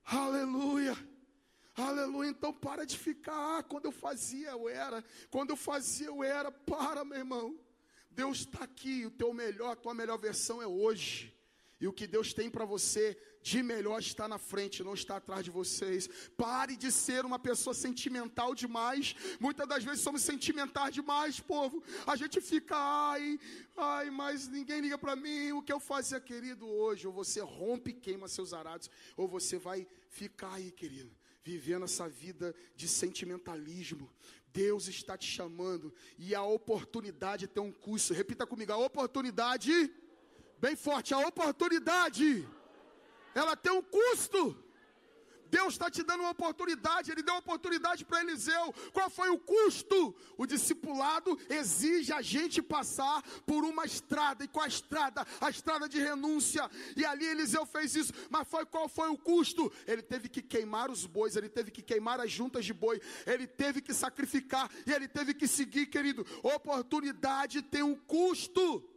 Aleluia. 0.05 0.97
Aleluia. 1.75 2.29
Então 2.29 2.53
para 2.53 2.85
de 2.85 2.97
ficar. 2.97 3.59
Ah, 3.59 3.63
quando 3.63 3.85
eu 3.85 3.91
fazia, 3.91 4.49
eu 4.49 4.67
era. 4.67 5.03
Quando 5.29 5.51
eu 5.51 5.57
fazia, 5.57 6.07
eu 6.07 6.23
era. 6.23 6.51
Para, 6.51 7.05
meu 7.05 7.17
irmão. 7.17 7.59
Deus 8.09 8.39
está 8.39 8.63
aqui. 8.63 9.05
O 9.05 9.11
teu 9.11 9.33
melhor, 9.33 9.71
a 9.71 9.75
tua 9.75 9.93
melhor 9.93 10.17
versão 10.17 10.61
é 10.61 10.67
hoje. 10.67 11.36
E 11.79 11.87
o 11.87 11.93
que 11.93 12.07
Deus 12.07 12.33
tem 12.33 12.49
para 12.49 12.65
você 12.65 13.15
de 13.41 13.61
melhor 13.61 13.99
está 13.99 14.27
na 14.27 14.39
frente, 14.39 14.83
não 14.83 14.95
está 14.95 15.17
atrás 15.17 15.43
de 15.43 15.51
vocês. 15.51 16.09
Pare 16.35 16.75
de 16.75 16.91
ser 16.91 17.23
uma 17.23 17.37
pessoa 17.37 17.73
sentimental 17.73 18.55
demais. 18.55 19.15
Muitas 19.39 19.67
das 19.67 19.83
vezes 19.83 20.01
somos 20.01 20.23
sentimentais 20.23 20.93
demais, 20.93 21.39
povo. 21.39 21.83
A 22.07 22.15
gente 22.15 22.41
fica, 22.41 22.75
ai, 22.75 23.39
ai, 23.75 24.09
mas 24.09 24.47
ninguém 24.47 24.81
liga 24.81 24.97
para 24.97 25.15
mim. 25.15 25.51
O 25.51 25.61
que 25.61 25.71
eu 25.71 25.79
fazia, 25.79 26.19
querido, 26.19 26.67
hoje? 26.67 27.05
Ou 27.05 27.13
você 27.13 27.41
rompe 27.41 27.91
e 27.91 27.93
queima 27.93 28.27
seus 28.27 28.53
arados, 28.53 28.89
ou 29.15 29.27
você 29.27 29.57
vai 29.57 29.87
ficar 30.09 30.53
aí, 30.53 30.71
querido, 30.71 31.15
vivendo 31.43 31.85
essa 31.85 32.09
vida 32.09 32.55
de 32.75 32.87
sentimentalismo. 32.87 34.11
Deus 34.51 34.87
está 34.87 35.15
te 35.15 35.27
chamando 35.27 35.93
e 36.17 36.33
a 36.33 36.41
oportunidade 36.41 37.45
tem 37.45 37.61
um 37.61 37.71
custo. 37.71 38.15
Repita 38.15 38.47
comigo: 38.47 38.71
a 38.71 38.77
oportunidade 38.77 39.93
Bem 40.59 40.75
forte, 40.75 41.13
a 41.13 41.19
oportunidade, 41.19 42.47
ela 43.35 43.55
tem 43.55 43.71
um 43.71 43.81
custo. 43.81 44.63
Deus 45.49 45.73
está 45.73 45.89
te 45.89 46.03
dando 46.03 46.21
uma 46.21 46.31
oportunidade, 46.31 47.11
Ele 47.11 47.23
deu 47.23 47.33
uma 47.33 47.39
oportunidade 47.39 48.03
para 48.03 48.21
Eliseu. 48.21 48.73
Qual 48.91 49.09
foi 49.09 49.29
o 49.29 49.39
custo? 49.39 50.15
O 50.37 50.45
discipulado 50.45 51.37
exige 51.49 52.11
a 52.11 52.21
gente 52.21 52.61
passar 52.61 53.21
por 53.45 53.63
uma 53.63 53.85
estrada, 53.85 54.43
e 54.43 54.47
qual 54.47 54.65
a 54.65 54.67
estrada? 54.67 55.25
A 55.39 55.49
estrada 55.49 55.87
de 55.87 55.99
renúncia. 55.99 56.69
E 56.95 57.05
ali 57.05 57.25
Eliseu 57.25 57.65
fez 57.65 57.95
isso, 57.95 58.13
mas 58.29 58.47
foi 58.47 58.65
qual 58.65 58.89
foi 58.89 59.09
o 59.09 59.17
custo? 59.17 59.71
Ele 59.85 60.01
teve 60.01 60.27
que 60.27 60.41
queimar 60.41 60.91
os 60.91 61.05
bois, 61.05 61.35
ele 61.35 61.49
teve 61.49 61.71
que 61.71 61.81
queimar 61.81 62.19
as 62.19 62.31
juntas 62.31 62.65
de 62.65 62.73
boi, 62.73 63.01
ele 63.25 63.47
teve 63.47 63.81
que 63.81 63.93
sacrificar, 63.93 64.69
e 64.85 64.91
ele 64.91 65.07
teve 65.07 65.33
que 65.33 65.47
seguir, 65.47 65.85
querido. 65.87 66.25
Oportunidade 66.43 67.61
tem 67.61 67.83
um 67.83 67.95
custo. 67.95 68.96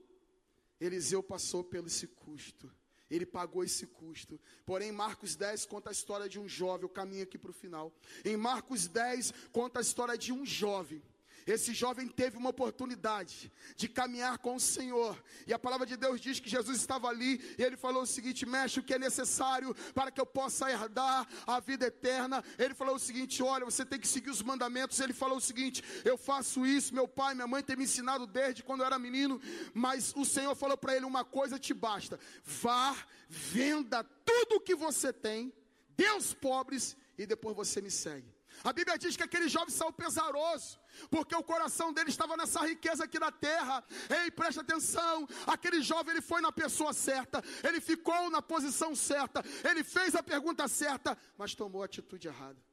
Eliseu 0.81 1.22
passou 1.22 1.62
pelo 1.62 1.87
esse 1.87 2.07
custo. 2.07 2.70
Ele 3.11 3.26
pagou 3.26 3.64
esse 3.64 3.87
custo. 3.87 4.41
Porém, 4.64 4.93
Marcos 4.93 5.35
10 5.35 5.66
conta 5.66 5.91
a 5.91 5.93
história 5.93 6.28
de 6.28 6.39
um 6.39 6.49
jovem. 6.49 6.85
Eu 6.85 6.89
caminho 6.89 7.24
aqui 7.24 7.37
para 7.37 7.51
o 7.51 7.55
final. 7.55 7.93
Em 8.24 8.37
Marcos 8.37 8.87
10 8.87 9.33
conta 9.53 9.81
a 9.81 9.83
história 9.83 10.16
de 10.16 10.33
um 10.33 10.47
jovem 10.47 11.03
esse 11.47 11.72
jovem 11.72 12.07
teve 12.07 12.36
uma 12.36 12.51
oportunidade 12.51 13.53
de 13.76 13.88
caminhar 13.88 14.38
com 14.38 14.57
o 14.57 14.61
Senhor. 14.61 15.22
E 15.47 15.53
a 15.53 15.59
palavra 15.59 15.86
de 15.86 15.97
Deus 15.97 16.20
diz 16.20 16.41
que 16.41 16.49
Jesus 16.49 16.78
estava 16.78 17.09
ali 17.09 17.41
e 17.59 17.62
ele 17.62 17.76
falou 17.76 18.03
o 18.03 18.07
seguinte: 18.07 18.47
Mestre, 18.47 18.80
o 18.80 18.82
que 18.82 18.95
é 18.95 18.99
necessário 18.99 19.74
para 19.95 20.11
que 20.11 20.20
eu 20.20 20.26
possa 20.26 20.70
herdar 20.70 21.26
a 21.47 21.61
vida 21.61 21.86
eterna? 21.86 22.45
Ele 22.59 22.74
falou 22.74 22.97
o 22.97 22.99
seguinte: 22.99 23.43
Olha, 23.43 23.64
você 23.64 23.84
tem 23.84 23.99
que 23.99 24.09
seguir 24.09 24.30
os 24.30 24.43
mandamentos. 24.43 25.01
Ele 25.01 25.12
falou 25.12 25.38
o 25.38 25.41
seguinte: 25.41 25.82
Eu 26.05 26.16
faço 26.16 26.66
isso, 26.66 26.95
meu 26.95 27.09
pai, 27.09 27.34
minha 27.34 27.47
mãe 27.47 27.62
tem 27.62 27.76
me 27.76 27.84
ensinado 27.84 28.26
desde 28.26 28.62
quando 28.62 28.80
eu 28.80 28.86
era 28.86 28.99
menino. 28.99 29.41
Mas 29.74 30.12
o 30.16 30.24
Senhor 30.24 30.55
falou 30.55 30.76
para 30.76 30.97
ele: 30.97 31.05
Uma 31.05 31.24
coisa 31.24 31.59
te 31.59 31.74
basta. 31.74 32.18
Vá, 32.45 32.97
venda 33.28 34.05
tudo 34.24 34.57
o 34.57 34.61
que 34.61 34.74
você 34.74 35.12
tem, 35.12 35.53
dê 35.97 36.07
aos 36.07 36.32
pobres 36.34 36.97
e 37.16 37.26
depois 37.26 37.57
você 37.57 37.80
me 37.80 37.91
segue. 37.91 38.39
A 38.62 38.72
Bíblia 38.72 38.98
diz 38.98 39.16
que 39.16 39.22
aquele 39.22 39.48
jovem 39.48 39.70
saiu 39.70 39.92
pesaroso 39.92 40.78
porque 41.11 41.34
o 41.34 41.42
coração 41.42 41.92
dele 41.92 42.11
estava 42.11 42.36
nessa 42.36 42.61
riqueza 42.61 43.04
aqui 43.04 43.18
na 43.18 43.30
terra. 43.30 43.84
Ei, 44.22 44.30
preste 44.30 44.61
atenção, 44.61 45.26
aquele 45.46 45.82
jovem 45.82 46.12
ele 46.12 46.22
foi 46.22 46.40
na 46.40 46.52
pessoa 46.52 46.92
certa, 46.92 47.42
ele 47.62 47.80
ficou 47.80 48.30
na 48.30 48.42
posição 48.42 48.94
certa, 48.94 49.42
ele 49.68 49.82
fez 49.82 50.14
a 50.14 50.22
pergunta 50.22 50.66
certa, 50.68 51.16
mas 51.38 51.54
tomou 51.54 51.82
a 51.82 51.86
atitude 51.86 52.28
errada. 52.28 52.70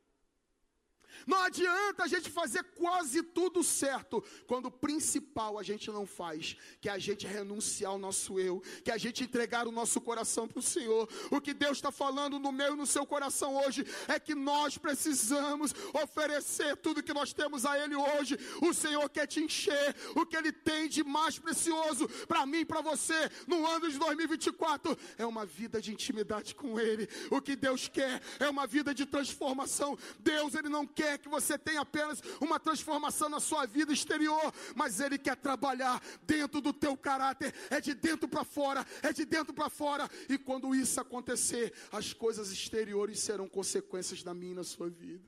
Não 1.26 1.41
adianta 1.41 2.03
a 2.03 2.07
gente 2.07 2.30
fazer 2.30 2.63
quase 2.76 3.24
tudo 3.24 3.63
certo, 3.63 4.24
quando 4.45 4.68
o 4.68 4.72
principal 4.72 5.57
a 5.57 5.63
gente 5.63 5.89
não 5.89 6.05
faz, 6.05 6.55
que 6.80 6.89
é 6.89 6.91
a 6.91 6.99
gente 6.99 7.26
renunciar 7.26 7.91
ao 7.91 7.97
nosso 7.97 8.39
eu, 8.39 8.61
que 8.84 8.91
é 8.91 8.93
a 8.93 8.97
gente 8.97 9.24
entregar 9.24 9.68
o 9.68 9.72
nosso 9.72 9.99
coração 10.01 10.47
para 10.47 10.59
o 10.59 10.63
Senhor. 10.63 11.07
O 11.32 11.41
que 11.41 11.53
Deus 11.53 11.78
está 11.78 11.91
falando 11.91 12.39
no 12.39 12.51
meu 12.51 12.74
e 12.74 12.78
no 12.78 12.86
seu 12.86 13.05
coração 13.05 13.55
hoje 13.57 13.86
é 14.07 14.20
que 14.20 14.36
nós 14.36 14.78
precisamos 14.78 15.74
oferecer 15.93 16.76
tudo 16.78 17.03
que 17.03 17.13
nós 17.13 17.34
temos 17.34 17.65
a 17.65 17.78
Ele 17.80 17.95
hoje. 17.95 18.38
O 18.61 18.74
Senhor 18.74 19.09
quer 19.09 19.28
te 19.28 19.39
encher, 19.39 19.95
o 20.15 20.26
que 20.26 20.36
Ele 20.36 20.51
tem 20.51 20.88
de 20.88 21.03
mais 21.03 21.39
precioso 21.39 22.07
para 22.28 22.45
mim 22.45 22.59
e 22.59 22.65
para 22.65 22.82
você 22.82 23.30
no 23.47 23.65
ano 23.65 23.89
de 23.89 23.97
2024 23.97 24.97
é 25.18 25.26
uma 25.26 25.45
vida 25.45 25.82
de 25.82 25.91
intimidade 25.91 26.53
com 26.55 26.80
Ele. 26.80 27.07
O 27.32 27.41
que 27.41 27.55
Deus 27.55 27.88
quer 27.88 28.22
é 28.39 28.49
uma 28.49 28.68
vida 28.68 28.93
de 28.93 29.05
transformação. 29.05 29.97
Deus, 30.20 30.53
Ele 30.55 30.70
não 30.70 30.86
quer 30.86 31.07
quer 31.08 31.18
que 31.18 31.30
você 31.30 31.58
tenha 31.58 31.82
apenas 31.82 32.22
uma 32.41 32.60
transformação 32.60 33.30
na 33.30 33.39
sua 33.39 33.66
vida 33.66 33.93
exterior, 33.93 34.53
mas 34.76 34.99
Ele 34.99 35.18
quer 35.18 35.38
trabalhar 35.38 36.01
dentro 36.24 36.60
do 36.60 36.74
teu 36.74 36.97
caráter, 36.97 37.53
é 37.70 37.80
de 37.80 37.93
dentro 37.93 38.28
para 38.28 38.43
fora, 38.43 38.86
é 39.01 39.14
de 39.14 39.24
dentro 39.24 39.53
para 39.53 39.70
fora, 39.70 40.10
e 40.28 40.38
quando 40.38 40.76
isso 40.76 40.99
acontecer, 40.99 41.74
as 41.91 42.14
coisas 42.14 42.51
exteriores 42.51 43.20
serão 43.20 43.47
consequências 43.47 44.22
da 44.22 44.34
minha 44.34 44.55
na 44.55 44.64
sua 44.64 44.89
vida. 44.89 45.24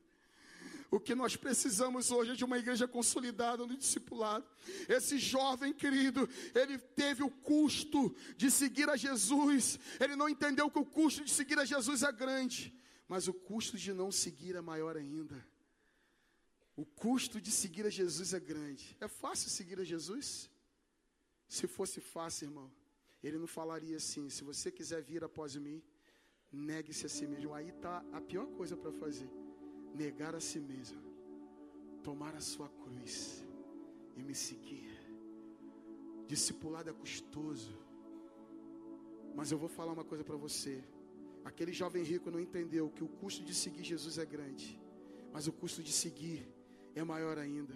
O 0.91 0.99
que 0.99 1.13
nós 1.13 1.35
precisamos 1.35 2.09
hoje 2.09 2.31
é 2.31 2.35
de 2.35 2.43
uma 2.43 2.57
igreja 2.57 2.87
consolidada 2.87 3.65
no 3.65 3.77
discipulado. 3.77 4.43
Esse 4.87 5.19
jovem 5.19 5.71
querido, 5.71 6.27
ele 6.55 6.79
teve 6.79 7.21
o 7.21 7.29
custo 7.29 8.13
de 8.35 8.49
seguir 8.49 8.89
a 8.89 8.97
Jesus. 8.97 9.79
Ele 9.99 10.15
não 10.15 10.27
entendeu 10.27 10.67
que 10.69 10.79
o 10.79 10.85
custo 10.85 11.23
de 11.23 11.31
seguir 11.31 11.59
a 11.59 11.65
Jesus 11.65 12.01
é 12.01 12.11
grande, 12.11 12.73
mas 13.07 13.27
o 13.27 13.33
custo 13.33 13.77
de 13.77 13.93
não 13.93 14.11
seguir 14.11 14.55
é 14.55 14.61
maior 14.61 14.97
ainda. 14.97 15.47
O 16.81 16.85
custo 16.85 17.41
de 17.45 17.51
seguir 17.51 17.85
a 17.85 17.89
Jesus 17.89 18.33
é 18.33 18.39
grande. 18.39 18.95
É 19.01 19.07
fácil 19.21 19.49
seguir 19.49 19.77
a 19.81 19.83
Jesus? 19.83 20.49
Se 21.45 21.67
fosse 21.67 21.99
fácil, 21.99 22.45
irmão, 22.45 22.71
ele 23.21 23.37
não 23.37 23.47
falaria 23.47 23.97
assim: 23.97 24.29
se 24.29 24.45
você 24.45 24.71
quiser 24.71 25.01
vir 25.01 25.21
após 25.21 25.57
mim, 25.57 25.83
negue-se 26.49 27.05
a 27.05 27.09
si 27.09 27.27
mesmo. 27.27 27.53
Aí 27.53 27.67
está 27.67 27.95
a 28.13 28.21
pior 28.21 28.47
coisa 28.59 28.77
para 28.77 28.93
fazer: 28.93 29.29
negar 29.93 30.33
a 30.35 30.39
si 30.39 30.57
mesmo, 30.57 31.01
tomar 32.01 32.33
a 32.33 32.39
sua 32.39 32.69
cruz 32.69 33.45
e 34.15 34.23
me 34.23 34.33
seguir. 34.33 34.89
Discipulado 36.27 36.89
é 36.89 36.93
custoso, 36.93 37.77
mas 39.35 39.51
eu 39.51 39.57
vou 39.57 39.67
falar 39.67 39.91
uma 39.91 40.05
coisa 40.05 40.23
para 40.23 40.37
você. 40.37 40.81
Aquele 41.43 41.73
jovem 41.73 42.03
rico 42.03 42.31
não 42.31 42.39
entendeu 42.39 42.89
que 42.89 43.03
o 43.03 43.09
custo 43.09 43.43
de 43.43 43.53
seguir 43.53 43.83
Jesus 43.83 44.17
é 44.17 44.25
grande, 44.25 44.79
mas 45.33 45.45
o 45.45 45.51
custo 45.51 45.83
de 45.83 45.91
seguir 45.91 46.57
é 46.99 47.03
maior 47.03 47.37
ainda. 47.37 47.75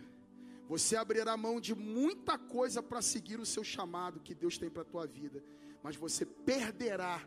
Você 0.67 0.95
abrirá 0.95 1.35
mão 1.35 1.59
de 1.59 1.75
muita 1.75 2.37
coisa 2.37 2.81
para 2.81 3.01
seguir 3.01 3.39
o 3.39 3.45
seu 3.45 3.63
chamado 3.63 4.19
que 4.19 4.33
Deus 4.33 4.57
tem 4.57 4.69
para 4.69 4.81
a 4.81 4.85
tua 4.85 5.05
vida, 5.05 5.43
mas 5.81 5.95
você 5.95 6.25
perderá 6.25 7.21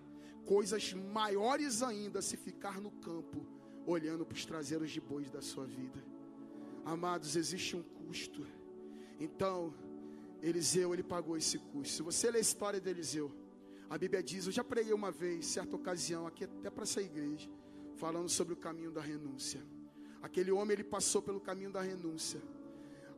coisas 0.46 0.92
maiores 0.92 1.82
ainda 1.82 2.22
se 2.22 2.36
ficar 2.36 2.80
no 2.80 2.90
campo 2.90 3.46
olhando 3.86 4.24
para 4.24 4.34
os 4.36 4.44
traseiros 4.44 4.90
de 4.90 5.00
bois 5.00 5.30
da 5.30 5.42
sua 5.42 5.66
vida. 5.66 6.02
Amados, 6.84 7.36
existe 7.36 7.76
um 7.76 7.82
custo. 7.82 8.46
Então, 9.20 9.74
Eliseu, 10.42 10.92
ele 10.94 11.02
pagou 11.02 11.36
esse 11.36 11.58
custo. 11.58 11.94
Se 11.94 12.02
você 12.02 12.30
ler 12.30 12.38
a 12.38 12.40
história 12.40 12.80
de 12.80 12.88
Eliseu, 12.88 13.30
a 13.88 13.96
Bíblia 13.96 14.22
diz, 14.22 14.46
eu 14.46 14.52
já 14.52 14.64
preguei 14.64 14.92
uma 14.92 15.10
vez, 15.10 15.46
certa 15.46 15.76
ocasião, 15.76 16.26
aqui 16.26 16.44
até 16.44 16.70
para 16.70 16.82
essa 16.82 17.00
igreja, 17.00 17.48
falando 17.96 18.28
sobre 18.28 18.54
o 18.54 18.56
caminho 18.56 18.90
da 18.90 19.00
renúncia. 19.00 19.60
Aquele 20.22 20.50
homem 20.50 20.74
ele 20.74 20.84
passou 20.84 21.22
pelo 21.22 21.40
caminho 21.40 21.70
da 21.70 21.80
renúncia. 21.80 22.40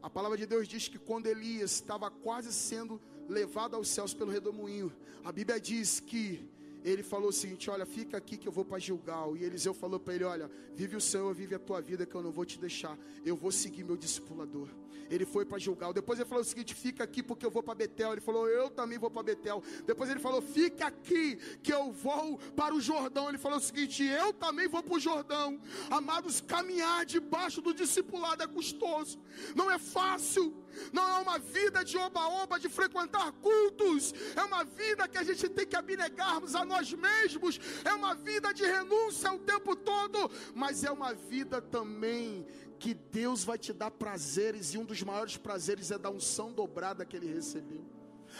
A 0.03 0.09
palavra 0.09 0.37
de 0.37 0.47
Deus 0.47 0.69
diz 0.69 0.89
que 0.89 0.99
quando 0.99 1.27
Elias 1.27 1.73
estava 1.73 2.11
quase 2.11 2.53
sendo 2.53 3.01
levado 3.29 3.75
aos 3.75 3.89
céus 3.89 4.15
pelo 4.15 4.31
redemoinho, 4.31 4.93
a 5.25 5.33
Bíblia 5.33 5.61
diz 5.61 6.01
que 6.01 6.49
ele 6.85 7.03
falou 7.03 7.29
o 7.29 7.33
seguinte: 7.33 7.71
Olha, 7.71 7.87
fica 7.87 8.17
aqui 8.17 8.37
que 8.37 8.47
eu 8.47 8.53
vou 8.53 8.65
para 8.65 8.79
Gilgal. 8.79 9.37
E 9.37 9.45
Eliseu 9.45 9.75
falou 9.75 9.99
para 9.99 10.15
ele: 10.15 10.25
Olha, 10.25 10.51
vive 10.75 10.97
o 10.97 11.01
Senhor, 11.01 11.33
vive 11.35 11.55
a 11.55 11.59
tua 11.59 11.81
vida, 11.81 12.07
que 12.07 12.15
eu 12.15 12.23
não 12.23 12.33
vou 12.33 12.45
te 12.45 12.59
deixar. 12.59 12.97
Eu 13.25 13.37
vou 13.37 13.51
seguir 13.51 13.85
meu 13.85 13.97
discipulador. 13.97 14.69
Ele 15.11 15.25
foi 15.25 15.45
para 15.45 15.59
Gilgal. 15.59 15.93
Depois 15.93 16.19
ele 16.19 16.29
falou 16.29 16.43
o 16.43 16.47
seguinte: 16.47 16.75
Fica 16.75 17.05
aqui 17.05 17.23
porque 17.23 17.45
eu 17.45 17.51
vou 17.51 17.63
para 17.63 17.75
Betel. 17.75 18.13
Ele 18.13 18.21
falou: 18.21 18.49
Eu 18.49 18.71
também 18.71 18.99
vou 18.99 19.11
para 19.11 19.23
Betel. 19.23 19.63
Depois 19.87 20.11
ele 20.11 20.21
falou: 20.21 20.41
Fica 20.41 20.87
aqui 20.87 21.37
que 21.63 21.73
eu 21.73 21.91
vou 21.93 22.39
para 22.55 22.75
o 22.75 22.81
Jordão. 22.81 23.29
Ele 23.29 23.39
falou 23.39 23.59
o 23.59 23.63
seguinte: 23.63 24.05
Eu 24.05 24.33
também 24.33 24.69
vou 24.69 24.83
para 24.83 24.95
o 24.95 25.01
Jordão. 25.01 25.61
Amados, 25.91 26.41
caminhar 26.41 27.05
debaixo 27.07 27.61
do 27.61 27.75
discipulado 27.75 28.43
é 28.43 28.47
custoso. 28.47 29.19
Não 29.55 29.71
é 29.71 29.79
fácil. 29.79 30.55
Não 30.93 31.09
é 31.09 31.19
uma 31.21 31.39
vida 31.39 31.85
de 31.85 31.97
oba-oba, 31.97 32.59
de 32.59 32.69
frequentar 32.69 33.33
cultos. 33.33 34.15
É 34.37 34.43
uma 34.43 34.65
vida 34.65 35.09
que 35.09 35.19
a 35.19 35.23
gente 35.23 35.49
tem 35.49 35.67
que 35.67 35.77
abnegarmos 35.77 36.55
a 36.55 36.65
nós 36.65 36.93
mesmos. 36.93 37.59
É 37.85 37.93
uma 37.93 38.15
vida 38.15 38.53
de 38.53 38.65
renúncia 38.65 39.33
o 39.33 39.39
tempo 39.39 39.75
todo. 39.77 40.31
Mas 40.55 40.85
é 40.85 40.91
uma 40.91 41.15
vida 41.15 41.61
também 41.61 42.47
que 42.79 42.95
Deus 42.95 43.45
vai 43.45 43.59
te 43.59 43.73
dar 43.73 43.91
prazeres. 43.91 44.75
E 44.75 44.79
um 44.79 44.85
dos 44.85 45.03
maiores 45.03 45.37
prazeres 45.37 45.91
é 45.91 45.99
da 45.99 46.11
unção 46.11 46.53
dobrada 46.53 47.05
que 47.05 47.17
ele 47.17 47.33
recebeu. 47.33 47.85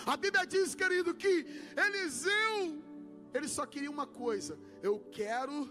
A 0.07 0.17
Bíblia 0.17 0.47
diz, 0.47 0.75
querido, 0.75 1.15
que 1.15 1.47
Eliseu, 1.77 2.83
ele 3.35 3.49
só 3.49 3.67
queria 3.67 3.91
uma 3.91 4.07
coisa: 4.07 4.59
eu 4.83 4.99
quero 5.11 5.69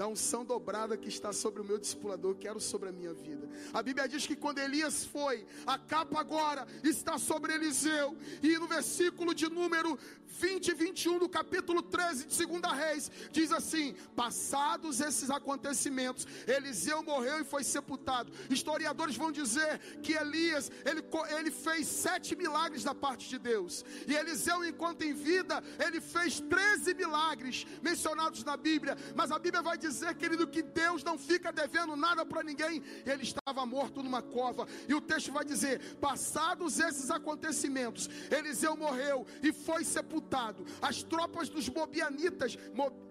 da 0.00 0.08
unção 0.08 0.46
dobrada 0.46 0.96
que 0.96 1.10
está 1.10 1.30
sobre 1.30 1.60
o 1.60 1.64
meu 1.64 1.78
discipulador, 1.78 2.34
quero 2.34 2.58
sobre 2.58 2.88
a 2.88 2.92
minha 2.92 3.12
vida. 3.12 3.46
A 3.70 3.82
Bíblia 3.82 4.08
diz 4.08 4.26
que 4.26 4.34
quando 4.34 4.58
Elias 4.58 5.04
foi, 5.04 5.46
a 5.66 5.76
capa 5.76 6.18
agora 6.18 6.66
está 6.82 7.18
sobre 7.18 7.52
Eliseu. 7.52 8.16
E 8.42 8.56
no 8.56 8.66
versículo 8.66 9.34
de 9.34 9.50
número 9.50 9.98
20 10.24 10.68
e 10.68 10.74
21 10.74 11.18
do 11.18 11.28
capítulo 11.28 11.82
13 11.82 12.28
de 12.28 12.46
2 12.46 12.62
Reis, 12.78 13.10
diz 13.30 13.52
assim: 13.52 13.94
Passados 14.16 15.02
esses 15.02 15.28
acontecimentos, 15.28 16.26
Eliseu 16.46 17.02
morreu 17.02 17.38
e 17.40 17.44
foi 17.44 17.62
sepultado. 17.62 18.32
Historiadores 18.48 19.16
vão 19.16 19.30
dizer 19.30 19.78
que 20.02 20.14
Elias, 20.14 20.72
ele, 20.86 21.04
ele 21.38 21.50
fez 21.50 21.86
sete 21.86 22.34
milagres 22.34 22.84
da 22.84 22.94
parte 22.94 23.28
de 23.28 23.38
Deus. 23.38 23.84
E 24.08 24.14
Eliseu, 24.14 24.64
enquanto 24.64 25.02
em 25.02 25.12
vida, 25.12 25.62
ele 25.78 26.00
fez 26.00 26.40
13 26.40 26.94
milagres 26.94 27.66
mencionados 27.82 28.42
na 28.44 28.56
Bíblia. 28.56 28.96
Mas 29.14 29.30
a 29.30 29.38
Bíblia 29.38 29.60
vai 29.60 29.76
dizer 29.76 29.89
dizer, 29.90 30.14
querido, 30.14 30.46
que 30.46 30.62
Deus 30.62 31.04
não 31.04 31.18
fica 31.18 31.52
devendo 31.52 31.96
nada 31.96 32.24
para 32.24 32.42
ninguém. 32.42 32.82
Ele 33.04 33.22
estava 33.22 33.66
morto 33.66 34.02
numa 34.02 34.22
cova. 34.22 34.66
E 34.88 34.94
o 34.94 35.00
texto 35.00 35.32
vai 35.32 35.44
dizer: 35.44 35.96
passados 35.96 36.78
esses 36.78 37.10
acontecimentos, 37.10 38.08
Eliseu 38.30 38.76
morreu 38.76 39.26
e 39.42 39.52
foi 39.52 39.84
sepultado. 39.84 40.64
As 40.80 41.02
tropas 41.02 41.48
dos 41.48 41.68
mobianitas, 41.68 42.56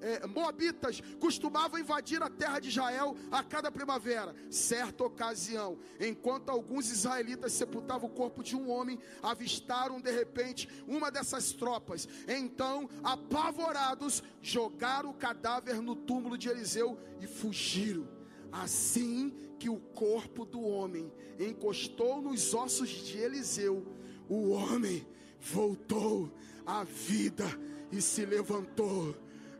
é, 0.02 0.26
moabitas, 0.28 1.02
costumavam 1.20 1.80
invadir 1.80 2.22
a 2.24 2.30
terra 2.30 2.60
de 2.60 2.70
Israel 2.70 3.16
a 3.32 3.44
cada 3.44 3.72
primavera. 3.72 4.34
Certa 4.50 5.04
ocasião, 5.04 5.78
enquanto 6.00 6.50
alguns 6.50 6.90
israelitas 6.90 7.54
sepultavam 7.54 8.10
o 8.10 8.14
corpo 8.14 8.44
de 8.44 8.56
um 8.56 8.70
homem, 8.70 9.00
avistaram 9.22 10.00
de 10.00 10.12
repente 10.12 10.70
uma 10.88 11.12
dessas 11.12 11.52
tropas. 11.52 12.08
Então, 12.28 12.90
apavorados, 13.04 14.24
jogaram 14.42 15.10
o 15.10 15.14
cadáver 15.14 15.82
no 15.82 15.96
túmulo 15.96 16.38
de 16.38 16.50
Eliseu 16.50 16.68
Eliseu 16.70 16.97
e 17.20 17.26
fugiram. 17.26 18.07
Assim 18.51 19.32
que 19.57 19.70
o 19.70 19.78
corpo 19.78 20.45
do 20.45 20.61
homem 20.61 21.11
encostou 21.39 22.22
nos 22.22 22.53
ossos 22.53 22.89
de 22.89 23.17
Eliseu, 23.17 23.86
o 24.28 24.49
homem 24.49 25.05
voltou 25.39 26.32
à 26.65 26.84
vida 26.84 27.45
e 27.91 28.01
se 28.01 28.26
levantou 28.26 29.15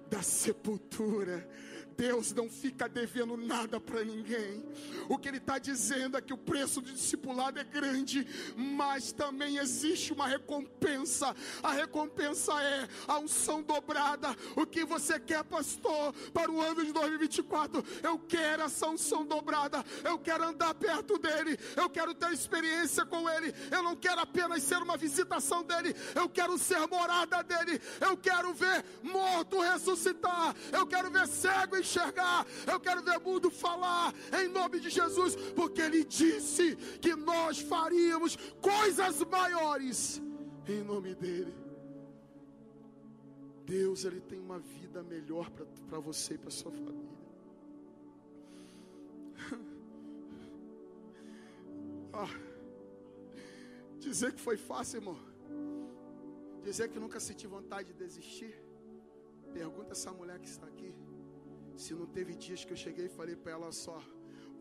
da 0.10 0.22
sepultura. 0.22 1.48
Deus 2.00 2.32
não 2.34 2.50
fica 2.50 2.88
devendo 2.88 3.36
nada 3.36 3.78
para 3.78 4.06
ninguém. 4.06 4.64
O 5.10 5.18
que 5.18 5.28
Ele 5.28 5.36
está 5.36 5.60
dizendo 5.60 6.16
é 6.16 6.22
que 6.22 6.34
o 6.34 6.38
preço 6.38 6.80
do 6.80 6.94
discipulado 6.94 7.60
é 7.60 7.64
grande, 7.66 8.26
mas 8.56 9.12
também 9.12 9.58
existe 9.58 10.14
uma 10.14 10.26
recompensa. 10.26 11.36
A 11.62 11.74
recompensa 11.74 12.54
é 12.64 12.88
a 13.06 13.20
unção 13.20 13.62
dobrada. 13.62 14.34
O 14.56 14.66
que 14.66 14.86
você 14.86 15.20
quer, 15.20 15.44
pastor, 15.44 16.14
para 16.32 16.50
o 16.50 16.62
ano 16.62 16.86
de 16.86 16.94
2024? 16.94 17.84
Eu 18.02 18.18
quero 18.18 18.64
essa 18.64 18.88
unção 18.88 19.26
dobrada. 19.26 19.84
Eu 20.02 20.18
quero 20.18 20.46
andar 20.46 20.74
perto 20.76 21.18
dele. 21.18 21.60
Eu 21.76 21.90
quero 21.90 22.14
ter 22.14 22.32
experiência 22.32 23.06
com 23.06 23.30
ele. 23.30 23.54
Eu 23.70 23.84
não 23.84 23.98
quero 23.98 24.22
apenas 24.22 24.64
ser 24.64 24.78
uma 24.78 24.96
visitação 24.96 25.64
dele. 25.66 25.94
Eu 26.16 26.30
quero 26.30 26.58
ser 26.58 26.80
morada 26.88 27.44
dele. 27.44 27.82
Eu 28.00 28.16
quero 28.16 28.54
ver 28.54 28.86
morto 29.04 29.60
ressuscitar. 29.60 30.56
Eu 30.72 30.88
quero 30.88 31.12
ver 31.12 31.28
cego 31.28 31.76
enxergar 31.76 31.89
enxergar, 31.90 32.46
eu 32.72 32.80
quero 32.80 33.02
ver 33.02 33.20
mundo 33.20 33.50
falar 33.50 34.14
em 34.40 34.48
nome 34.48 34.80
de 34.80 34.90
Jesus, 34.90 35.36
porque 35.56 35.82
Ele 35.82 36.04
disse 36.04 36.76
que 37.02 37.16
nós 37.16 37.60
faríamos 37.60 38.38
coisas 38.62 39.24
maiores 39.24 40.22
em 40.68 40.84
nome 40.84 41.16
dEle. 41.16 41.54
Deus, 43.66 44.06
Ele 44.06 44.22
tem 44.22 44.40
uma 44.40 44.60
vida 44.60 45.02
melhor 45.04 45.50
para 45.90 46.00
você 46.00 46.36
e 46.36 46.38
para 46.38 46.52
sua 46.52 46.72
família. 46.72 47.20
ah, 52.14 52.30
dizer 54.00 54.34
que 54.34 54.42
foi 54.42 54.58
fácil, 54.58 54.98
irmão. 54.98 55.18
Dizer 56.64 56.90
que 56.90 57.00
nunca 57.00 57.20
senti 57.20 57.48
vontade 57.48 57.94
de 57.94 58.00
desistir. 58.00 58.56
Pergunta 59.54 59.94
essa 59.94 60.12
mulher 60.12 60.40
que 60.40 60.48
está 60.48 60.68
aqui. 60.68 60.94
Se 61.84 61.94
não 61.94 62.06
teve 62.06 62.36
dias 62.36 62.66
que 62.66 62.74
eu 62.74 62.78
cheguei 62.86 63.06
e 63.06 63.10
falei 63.20 63.38
para 63.38 63.54
ela 63.54 63.72
só, 63.72 63.98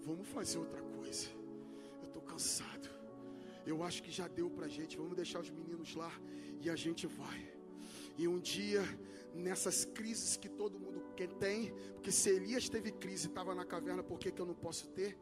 vamos 0.07 0.29
fazer 0.29 0.57
outra 0.59 0.81
coisa. 0.81 1.27
Eu 2.01 2.07
estou 2.07 2.23
cansado. 2.23 2.89
Eu 3.67 3.83
acho 3.83 4.05
que 4.05 4.13
já 4.19 4.29
deu 4.29 4.49
para 4.49 4.69
gente. 4.69 4.97
Vamos 4.97 5.17
deixar 5.17 5.41
os 5.41 5.51
meninos 5.51 5.97
lá 5.97 6.13
e 6.61 6.71
a 6.71 6.77
gente 6.77 7.09
vai. 7.09 7.41
E 8.17 8.29
um 8.29 8.39
dia, 8.39 8.83
nessas 9.35 9.85
crises 9.85 10.37
que 10.37 10.49
todo 10.49 10.79
mundo 10.79 11.03
tem, 11.41 11.75
porque 11.95 12.13
se 12.13 12.31
Elias 12.31 12.69
teve 12.69 12.93
crise 12.93 13.27
e 13.27 13.31
estava 13.31 13.53
na 13.53 13.65
caverna, 13.65 14.03
por 14.05 14.17
que, 14.21 14.31
que 14.31 14.41
eu 14.41 14.47
não 14.47 14.55
posso 14.55 14.87
ter? 14.91 15.19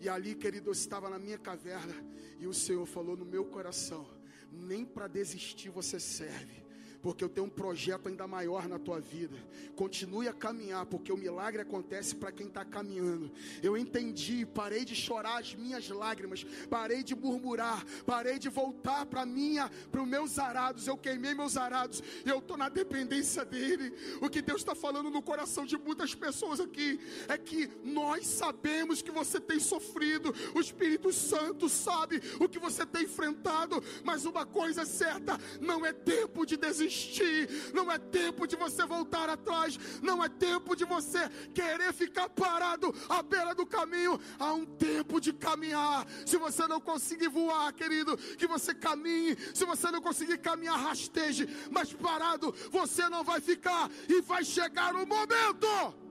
E 0.00 0.08
ali, 0.08 0.36
querido, 0.36 0.68
eu 0.68 0.72
estava 0.72 1.10
na 1.10 1.18
minha 1.18 1.38
caverna 1.38 1.94
e 2.38 2.46
o 2.46 2.54
Senhor 2.54 2.86
falou 2.86 3.16
no 3.16 3.24
meu 3.24 3.44
coração: 3.44 4.06
nem 4.52 4.84
para 4.84 5.08
desistir 5.08 5.70
você 5.70 5.98
serve 5.98 6.62
porque 7.02 7.24
eu 7.24 7.28
tenho 7.28 7.48
um 7.48 7.50
projeto 7.50 8.08
ainda 8.08 8.26
maior 8.28 8.68
na 8.68 8.78
tua 8.78 9.00
vida. 9.00 9.36
Continue 9.74 10.28
a 10.28 10.32
caminhar, 10.32 10.86
porque 10.86 11.12
o 11.12 11.16
milagre 11.16 11.60
acontece 11.60 12.14
para 12.14 12.30
quem 12.30 12.46
está 12.46 12.64
caminhando. 12.64 13.30
Eu 13.62 13.76
entendi, 13.76 14.46
parei 14.46 14.84
de 14.84 14.94
chorar 14.94 15.40
as 15.40 15.54
minhas 15.54 15.88
lágrimas, 15.88 16.46
parei 16.70 17.02
de 17.02 17.14
murmurar, 17.16 17.84
parei 18.06 18.38
de 18.38 18.48
voltar 18.48 19.04
para 19.06 19.26
minha, 19.26 19.68
para 19.90 20.00
os 20.00 20.08
meus 20.08 20.38
arados. 20.38 20.86
Eu 20.86 20.96
queimei 20.96 21.34
meus 21.34 21.56
arados 21.56 22.02
e 22.24 22.28
eu 22.28 22.38
estou 22.38 22.56
na 22.56 22.68
dependência 22.68 23.44
dele. 23.44 23.92
O 24.20 24.30
que 24.30 24.40
Deus 24.40 24.60
está 24.60 24.74
falando 24.74 25.10
no 25.10 25.22
coração 25.22 25.66
de 25.66 25.76
muitas 25.76 26.14
pessoas 26.14 26.60
aqui 26.60 27.00
é 27.28 27.36
que 27.36 27.68
nós 27.82 28.26
sabemos 28.26 29.02
que 29.02 29.10
você 29.10 29.40
tem 29.40 29.58
sofrido, 29.58 30.32
o 30.54 30.60
Espírito 30.60 31.12
Santo 31.12 31.68
sabe 31.68 32.22
o 32.38 32.48
que 32.48 32.60
você 32.60 32.86
tem 32.86 33.04
enfrentado, 33.04 33.82
mas 34.04 34.24
uma 34.24 34.46
coisa 34.46 34.82
é 34.82 34.86
certa: 34.86 35.36
não 35.60 35.84
é 35.84 35.92
tempo 35.92 36.46
de 36.46 36.56
desistir 36.56 36.91
desistir, 36.92 37.48
não 37.72 37.90
é 37.90 37.98
tempo 37.98 38.46
de 38.46 38.56
você 38.56 38.84
voltar 38.84 39.28
atrás, 39.28 39.78
não 40.02 40.22
é 40.22 40.28
tempo 40.28 40.76
de 40.76 40.84
você 40.84 41.28
querer 41.54 41.92
ficar 41.92 42.28
parado 42.28 42.94
à 43.08 43.22
beira 43.22 43.54
do 43.54 43.66
caminho. 43.66 44.20
Há 44.38 44.52
um 44.52 44.64
tempo 44.64 45.20
de 45.20 45.32
caminhar. 45.32 46.06
Se 46.26 46.36
você 46.36 46.66
não 46.66 46.80
conseguir 46.80 47.28
voar, 47.28 47.72
querido, 47.72 48.16
que 48.16 48.46
você 48.46 48.74
caminhe. 48.74 49.36
Se 49.54 49.64
você 49.64 49.90
não 49.90 50.00
conseguir 50.00 50.38
caminhar, 50.38 50.78
rasteje, 50.78 51.48
mas 51.70 51.92
parado 51.92 52.54
você 52.70 53.08
não 53.08 53.24
vai 53.24 53.40
ficar 53.40 53.90
e 54.08 54.20
vai 54.20 54.44
chegar 54.44 54.94
o 54.94 55.06
momento 55.06 56.02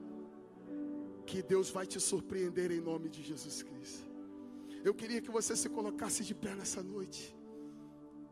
que 1.26 1.42
Deus 1.42 1.70
vai 1.70 1.86
te 1.86 1.98
surpreender 1.98 2.70
em 2.70 2.80
nome 2.80 3.08
de 3.08 3.22
Jesus 3.22 3.62
Cristo. 3.62 4.10
Eu 4.84 4.92
queria 4.92 5.20
que 5.20 5.30
você 5.30 5.54
se 5.56 5.68
colocasse 5.68 6.24
de 6.24 6.34
pé 6.34 6.54
nessa 6.54 6.82
noite. 6.82 7.34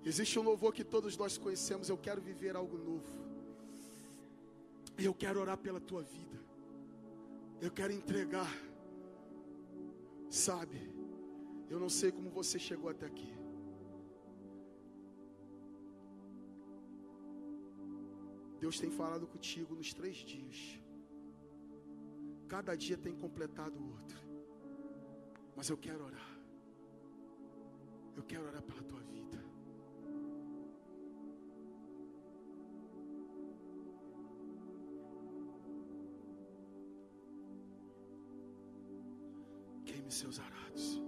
Existe 0.05 0.39
um 0.39 0.43
louvor 0.43 0.73
que 0.73 0.85
todos 0.85 1.17
nós 1.17 1.37
conhecemos. 1.37 1.89
Eu 1.89 1.99
quero 1.99 2.21
viver 2.21 2.57
algo 2.57 2.77
novo. 2.77 3.21
Eu 4.99 5.15
quero 5.15 5.41
orar 5.41 5.59
pela 5.59 5.81
tua 5.81 6.03
vida. 6.03 6.39
Eu 7.61 7.71
quero 7.71 7.93
entregar. 7.93 8.51
Sabe, 10.31 10.81
eu 11.69 11.79
não 11.79 11.89
sei 11.89 12.13
como 12.13 12.31
você 12.31 12.59
chegou 12.59 12.89
até 12.89 13.07
aqui. 13.07 13.33
Deus 18.61 18.79
tem 18.79 18.91
falado 18.91 19.27
contigo 19.27 19.75
nos 19.75 19.93
três 19.93 20.17
dias. 20.17 20.79
Cada 22.47 22.75
dia 22.77 22.97
tem 22.99 23.15
completado 23.15 23.79
o 23.79 23.91
outro. 23.91 24.21
Mas 25.57 25.69
eu 25.69 25.77
quero 25.77 26.05
orar. 26.05 26.31
Eu 28.17 28.23
quero 28.23 28.45
orar 28.45 28.63
pela 28.63 28.83
tua 28.83 29.01
vida. 29.01 29.40
E 40.11 40.13
seus 40.13 40.41
arados. 40.41 41.01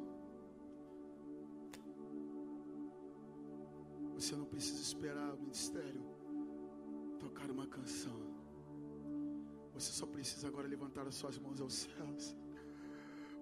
Você 4.15 4.37
não 4.37 4.45
precisa 4.45 4.81
esperar 4.81 5.35
o 5.35 5.39
ministério 5.39 6.03
tocar 7.19 7.51
uma 7.51 7.67
canção. 7.67 8.17
Você 9.75 9.91
só 9.93 10.07
precisa 10.07 10.47
agora 10.47 10.69
levantar 10.69 11.07
as 11.09 11.17
suas 11.17 11.37
mãos 11.37 11.61
aos 11.61 11.75
céus. 11.75 12.37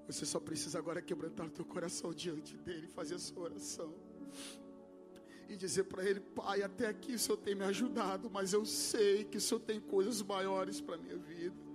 Você 0.07 0.25
só 0.25 0.41
precisa 0.41 0.79
agora 0.79 1.03
quebrantar 1.03 1.47
o 1.47 1.51
teu 1.51 1.65
coração 1.65 2.13
diante 2.13 2.57
dele, 2.57 2.89
fazer 2.89 3.17
a 3.17 3.19
sua 3.19 3.43
oração. 3.45 3.95
E 5.47 5.57
dizer 5.57 5.85
para 5.85 6.05
ele, 6.09 6.21
Pai, 6.21 6.63
até 6.63 6.87
aqui 6.87 7.15
o 7.15 7.19
Senhor 7.19 7.37
tem 7.37 7.55
me 7.55 7.65
ajudado, 7.65 8.31
mas 8.31 8.55
eu 8.55 8.65
sei 8.65 9.25
que 9.25 9.37
o 9.37 9.41
Senhor 9.41 9.61
tem 9.61 9.79
coisas 9.79 10.23
maiores 10.23 10.81
para 10.81 10.95
a 10.95 10.99
minha 10.99 11.19
vida. 11.19 11.70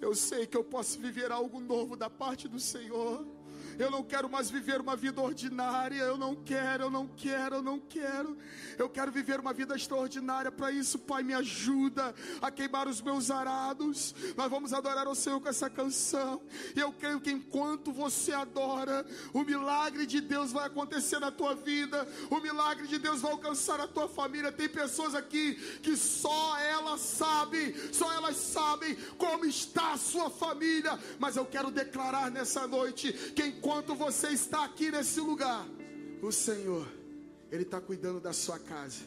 Eu 0.00 0.14
sei 0.14 0.46
que 0.46 0.56
eu 0.56 0.64
posso 0.64 0.98
viver 0.98 1.30
algo 1.32 1.60
novo 1.60 1.96
da 1.96 2.08
parte 2.08 2.46
do 2.48 2.60
Senhor. 2.60 3.26
Eu 3.78 3.92
não 3.92 4.02
quero 4.02 4.28
mais 4.28 4.50
viver 4.50 4.80
uma 4.80 4.96
vida 4.96 5.20
ordinária. 5.20 6.02
Eu 6.02 6.18
não 6.18 6.34
quero, 6.34 6.84
eu 6.84 6.90
não 6.90 7.06
quero, 7.06 7.56
eu 7.56 7.62
não 7.62 7.78
quero. 7.78 8.36
Eu 8.76 8.88
quero 8.88 9.12
viver 9.12 9.38
uma 9.38 9.52
vida 9.52 9.76
extraordinária. 9.76 10.50
Para 10.50 10.72
isso, 10.72 10.98
Pai, 10.98 11.22
me 11.22 11.32
ajuda 11.32 12.12
a 12.42 12.50
queimar 12.50 12.88
os 12.88 13.00
meus 13.00 13.30
arados. 13.30 14.14
Nós 14.36 14.50
vamos 14.50 14.72
adorar 14.72 15.06
o 15.06 15.14
Senhor 15.14 15.40
com 15.40 15.48
essa 15.48 15.70
canção. 15.70 16.42
E 16.74 16.80
eu 16.80 16.92
creio 16.92 17.20
que 17.20 17.30
enquanto 17.30 17.92
você 17.92 18.32
adora, 18.32 19.06
o 19.32 19.44
milagre 19.44 20.06
de 20.06 20.20
Deus 20.20 20.50
vai 20.50 20.66
acontecer 20.66 21.20
na 21.20 21.30
tua 21.30 21.54
vida. 21.54 22.06
O 22.30 22.40
milagre 22.40 22.88
de 22.88 22.98
Deus 22.98 23.20
vai 23.20 23.30
alcançar 23.30 23.80
a 23.80 23.86
tua 23.86 24.08
família. 24.08 24.50
Tem 24.50 24.68
pessoas 24.68 25.14
aqui 25.14 25.54
que 25.82 25.96
só 25.96 26.58
elas 26.58 27.00
sabem, 27.00 27.72
só 27.92 28.12
elas 28.12 28.36
sabem 28.36 28.96
como 29.16 29.44
está 29.44 29.92
a 29.92 29.96
sua 29.96 30.28
família. 30.28 30.98
Mas 31.20 31.36
eu 31.36 31.46
quero 31.46 31.70
declarar 31.70 32.28
nessa 32.28 32.66
noite 32.66 33.12
que 33.12 33.44
enquanto 33.44 33.67
enquanto 33.68 33.94
você 33.94 34.28
está 34.28 34.64
aqui 34.64 34.90
nesse 34.90 35.20
lugar, 35.20 35.68
o 36.22 36.32
Senhor, 36.32 36.88
Ele 37.52 37.64
está 37.64 37.78
cuidando 37.78 38.18
da 38.18 38.32
sua 38.32 38.58
casa. 38.58 39.02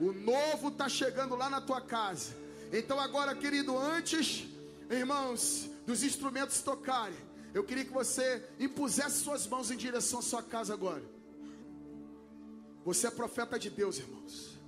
O 0.00 0.10
novo 0.12 0.66
está 0.66 0.88
chegando 0.88 1.36
lá 1.36 1.48
na 1.48 1.60
tua 1.60 1.80
casa. 1.80 2.32
Então, 2.72 2.98
agora, 2.98 3.36
querido, 3.36 3.78
antes, 3.78 4.48
irmãos, 4.90 5.70
dos 5.86 6.02
instrumentos 6.02 6.60
tocarem, 6.60 7.16
eu 7.54 7.62
queria 7.62 7.84
que 7.84 7.92
você 7.92 8.44
impusesse 8.58 9.22
suas 9.22 9.46
mãos 9.46 9.70
em 9.70 9.76
direção 9.76 10.18
à 10.18 10.22
sua 10.22 10.42
casa 10.42 10.74
agora. 10.74 11.04
Você 12.84 13.06
é 13.06 13.10
profeta 13.12 13.60
de 13.60 13.70
Deus, 13.70 13.98
irmãos. 13.98 14.58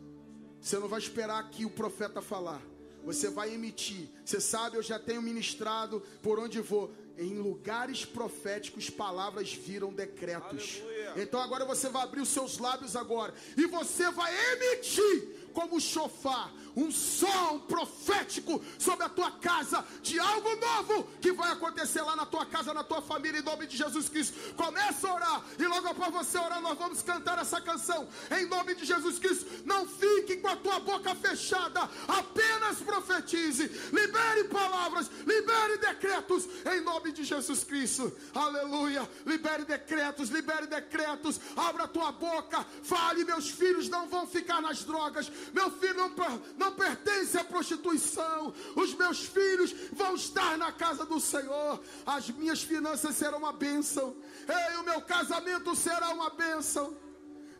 Você 0.61 0.79
não 0.79 0.87
vai 0.87 1.01
esperar 1.01 1.41
aqui 1.41 1.65
o 1.65 1.71
profeta 1.71 2.23
falar. 2.23 2.63
Você 3.05 3.29
vai 3.29 3.53
emitir. 3.53 4.09
Você 4.25 4.41
sabe, 4.41 4.77
eu 4.77 4.83
já 4.85 5.01
tenho 5.01 5.21
ministrado 5.21 6.01
por 6.23 6.39
onde 6.39 6.61
vou 6.61 6.95
em 7.19 7.39
lugares 7.39 8.05
proféticos 8.05 8.91
palavras 8.91 9.53
viram 9.53 9.93
decretos. 9.93 10.81
Aleluia. 10.81 11.13
Então 11.17 11.41
agora 11.41 11.65
você 11.65 11.89
vai 11.89 12.03
abrir 12.03 12.21
os 12.21 12.29
seus 12.29 12.59
lábios 12.59 12.97
agora 12.97 13.35
e 13.57 13.67
você 13.67 14.11
vai 14.11 14.33
emitir 14.53 15.42
como 15.53 15.81
chofar, 15.81 16.53
um 16.77 16.91
som 16.91 17.59
profético 17.61 18.63
sobre 18.79 19.05
a 19.05 19.09
tua 19.09 19.31
casa 19.31 19.85
de 20.03 20.19
algo 20.19 20.49
novo 20.57 21.05
que 21.21 21.33
vai 21.33 21.53
acontecer 21.53 22.03
lá 22.03 22.17
na 22.17 22.27
tua 22.27 22.47
casa, 22.47 22.73
na 22.73 22.83
tua 22.83 23.03
família, 23.03 23.41
em 23.41 23.45
nome 23.45 23.67
de 23.67 23.77
Jesus 23.77 24.09
Cristo. 24.09 24.55
Começa 24.55 25.09
a 25.09 25.15
orar 25.15 25.45
e 25.59 25.67
logo 25.67 25.89
após 25.89 26.13
você 26.13 26.39
orar, 26.39 26.61
nós 26.61 26.79
vamos 26.79 27.03
cantar 27.03 27.39
essa 27.39 27.61
canção 27.61 28.09
em 28.31 28.47
nome 28.47 28.75
de 28.75 28.85
Jesus 28.85 29.19
Cristo. 29.19 29.47
Não 29.65 29.87
fique 29.87 30.37
com 30.39 30.49
a 30.49 30.57
tua 30.57 30.81
boca 30.81 31.15
fechada, 31.15 31.89
apenas 32.09 32.79
profetize, 32.79 33.69
libere 33.93 34.45
palavras, 34.45 35.11
libere 35.27 35.79
decretos 35.79 36.49
em 36.75 36.81
nome 36.81 37.13
de 37.13 37.25
Jesus 37.25 37.65
Cristo. 37.65 38.13
Aleluia. 38.35 39.09
Libere 39.27 39.65
decretos, 39.65 40.31
libere 40.31 40.67
decretos. 40.67 41.41
Abra 41.57 41.85
a 41.85 41.89
tua 41.89 42.13
boca, 42.13 42.65
fale, 42.83 43.25
meus 43.25 43.51
filhos 43.51 43.89
não 43.89 44.09
vão 44.09 44.27
ficar 44.27 44.61
nas 44.61 44.85
drogas 44.85 45.31
meu 45.53 45.71
filho 45.71 45.95
não, 45.95 46.11
não 46.57 46.73
pertence 46.73 47.37
à 47.39 47.45
prostituição. 47.45 48.55
Os 48.77 48.95
meus 48.95 49.21
filhos 49.25 49.75
vão 49.93 50.15
estar 50.15 50.57
na 50.57 50.73
casa 50.73 51.05
do 51.05 51.21
Senhor. 51.21 51.81
As 52.07 52.29
minhas 52.31 52.63
finanças 52.63 53.17
serão 53.17 53.39
uma 53.39 53.53
bênção. 53.53 54.17
Ei, 54.49 54.77
o 54.77 54.85
meu 54.85 55.01
casamento 55.03 55.75
será 55.75 56.11
uma 56.11 56.31
bênção. 56.31 56.97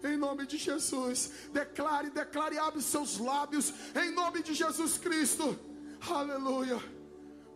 Em 0.05 0.17
nome 0.17 0.47
de 0.47 0.59
Jesus, 0.59 1.31
declare, 1.53 2.11
declare, 2.11 2.59
abre 2.59 2.83
seus 2.83 3.19
lábios. 3.19 3.73
Em 3.95 4.11
nome 4.11 4.43
de 4.43 4.53
Jesus 4.53 4.99
Cristo. 4.99 5.59
Aleluia. 6.11 6.83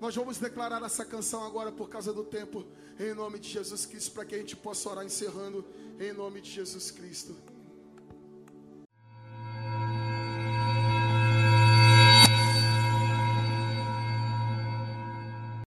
Nós 0.01 0.15
vamos 0.15 0.39
declarar 0.39 0.83
essa 0.83 1.05
canção 1.05 1.45
agora 1.45 1.73
por 1.73 1.89
causa 1.89 2.13
do 2.13 2.23
tempo. 2.23 2.65
Em 3.01 3.15
nome 3.15 3.39
de 3.39 3.49
Jesus 3.49 3.85
Cristo, 3.85 4.13
para 4.13 4.25
que 4.25 4.35
a 4.35 4.39
gente 4.39 4.55
possa 4.55 4.89
orar 4.89 5.05
encerrando. 5.05 5.65
Em 5.99 6.13
nome 6.13 6.41
de 6.41 6.51
Jesus 6.51 6.91
Cristo. 6.91 7.37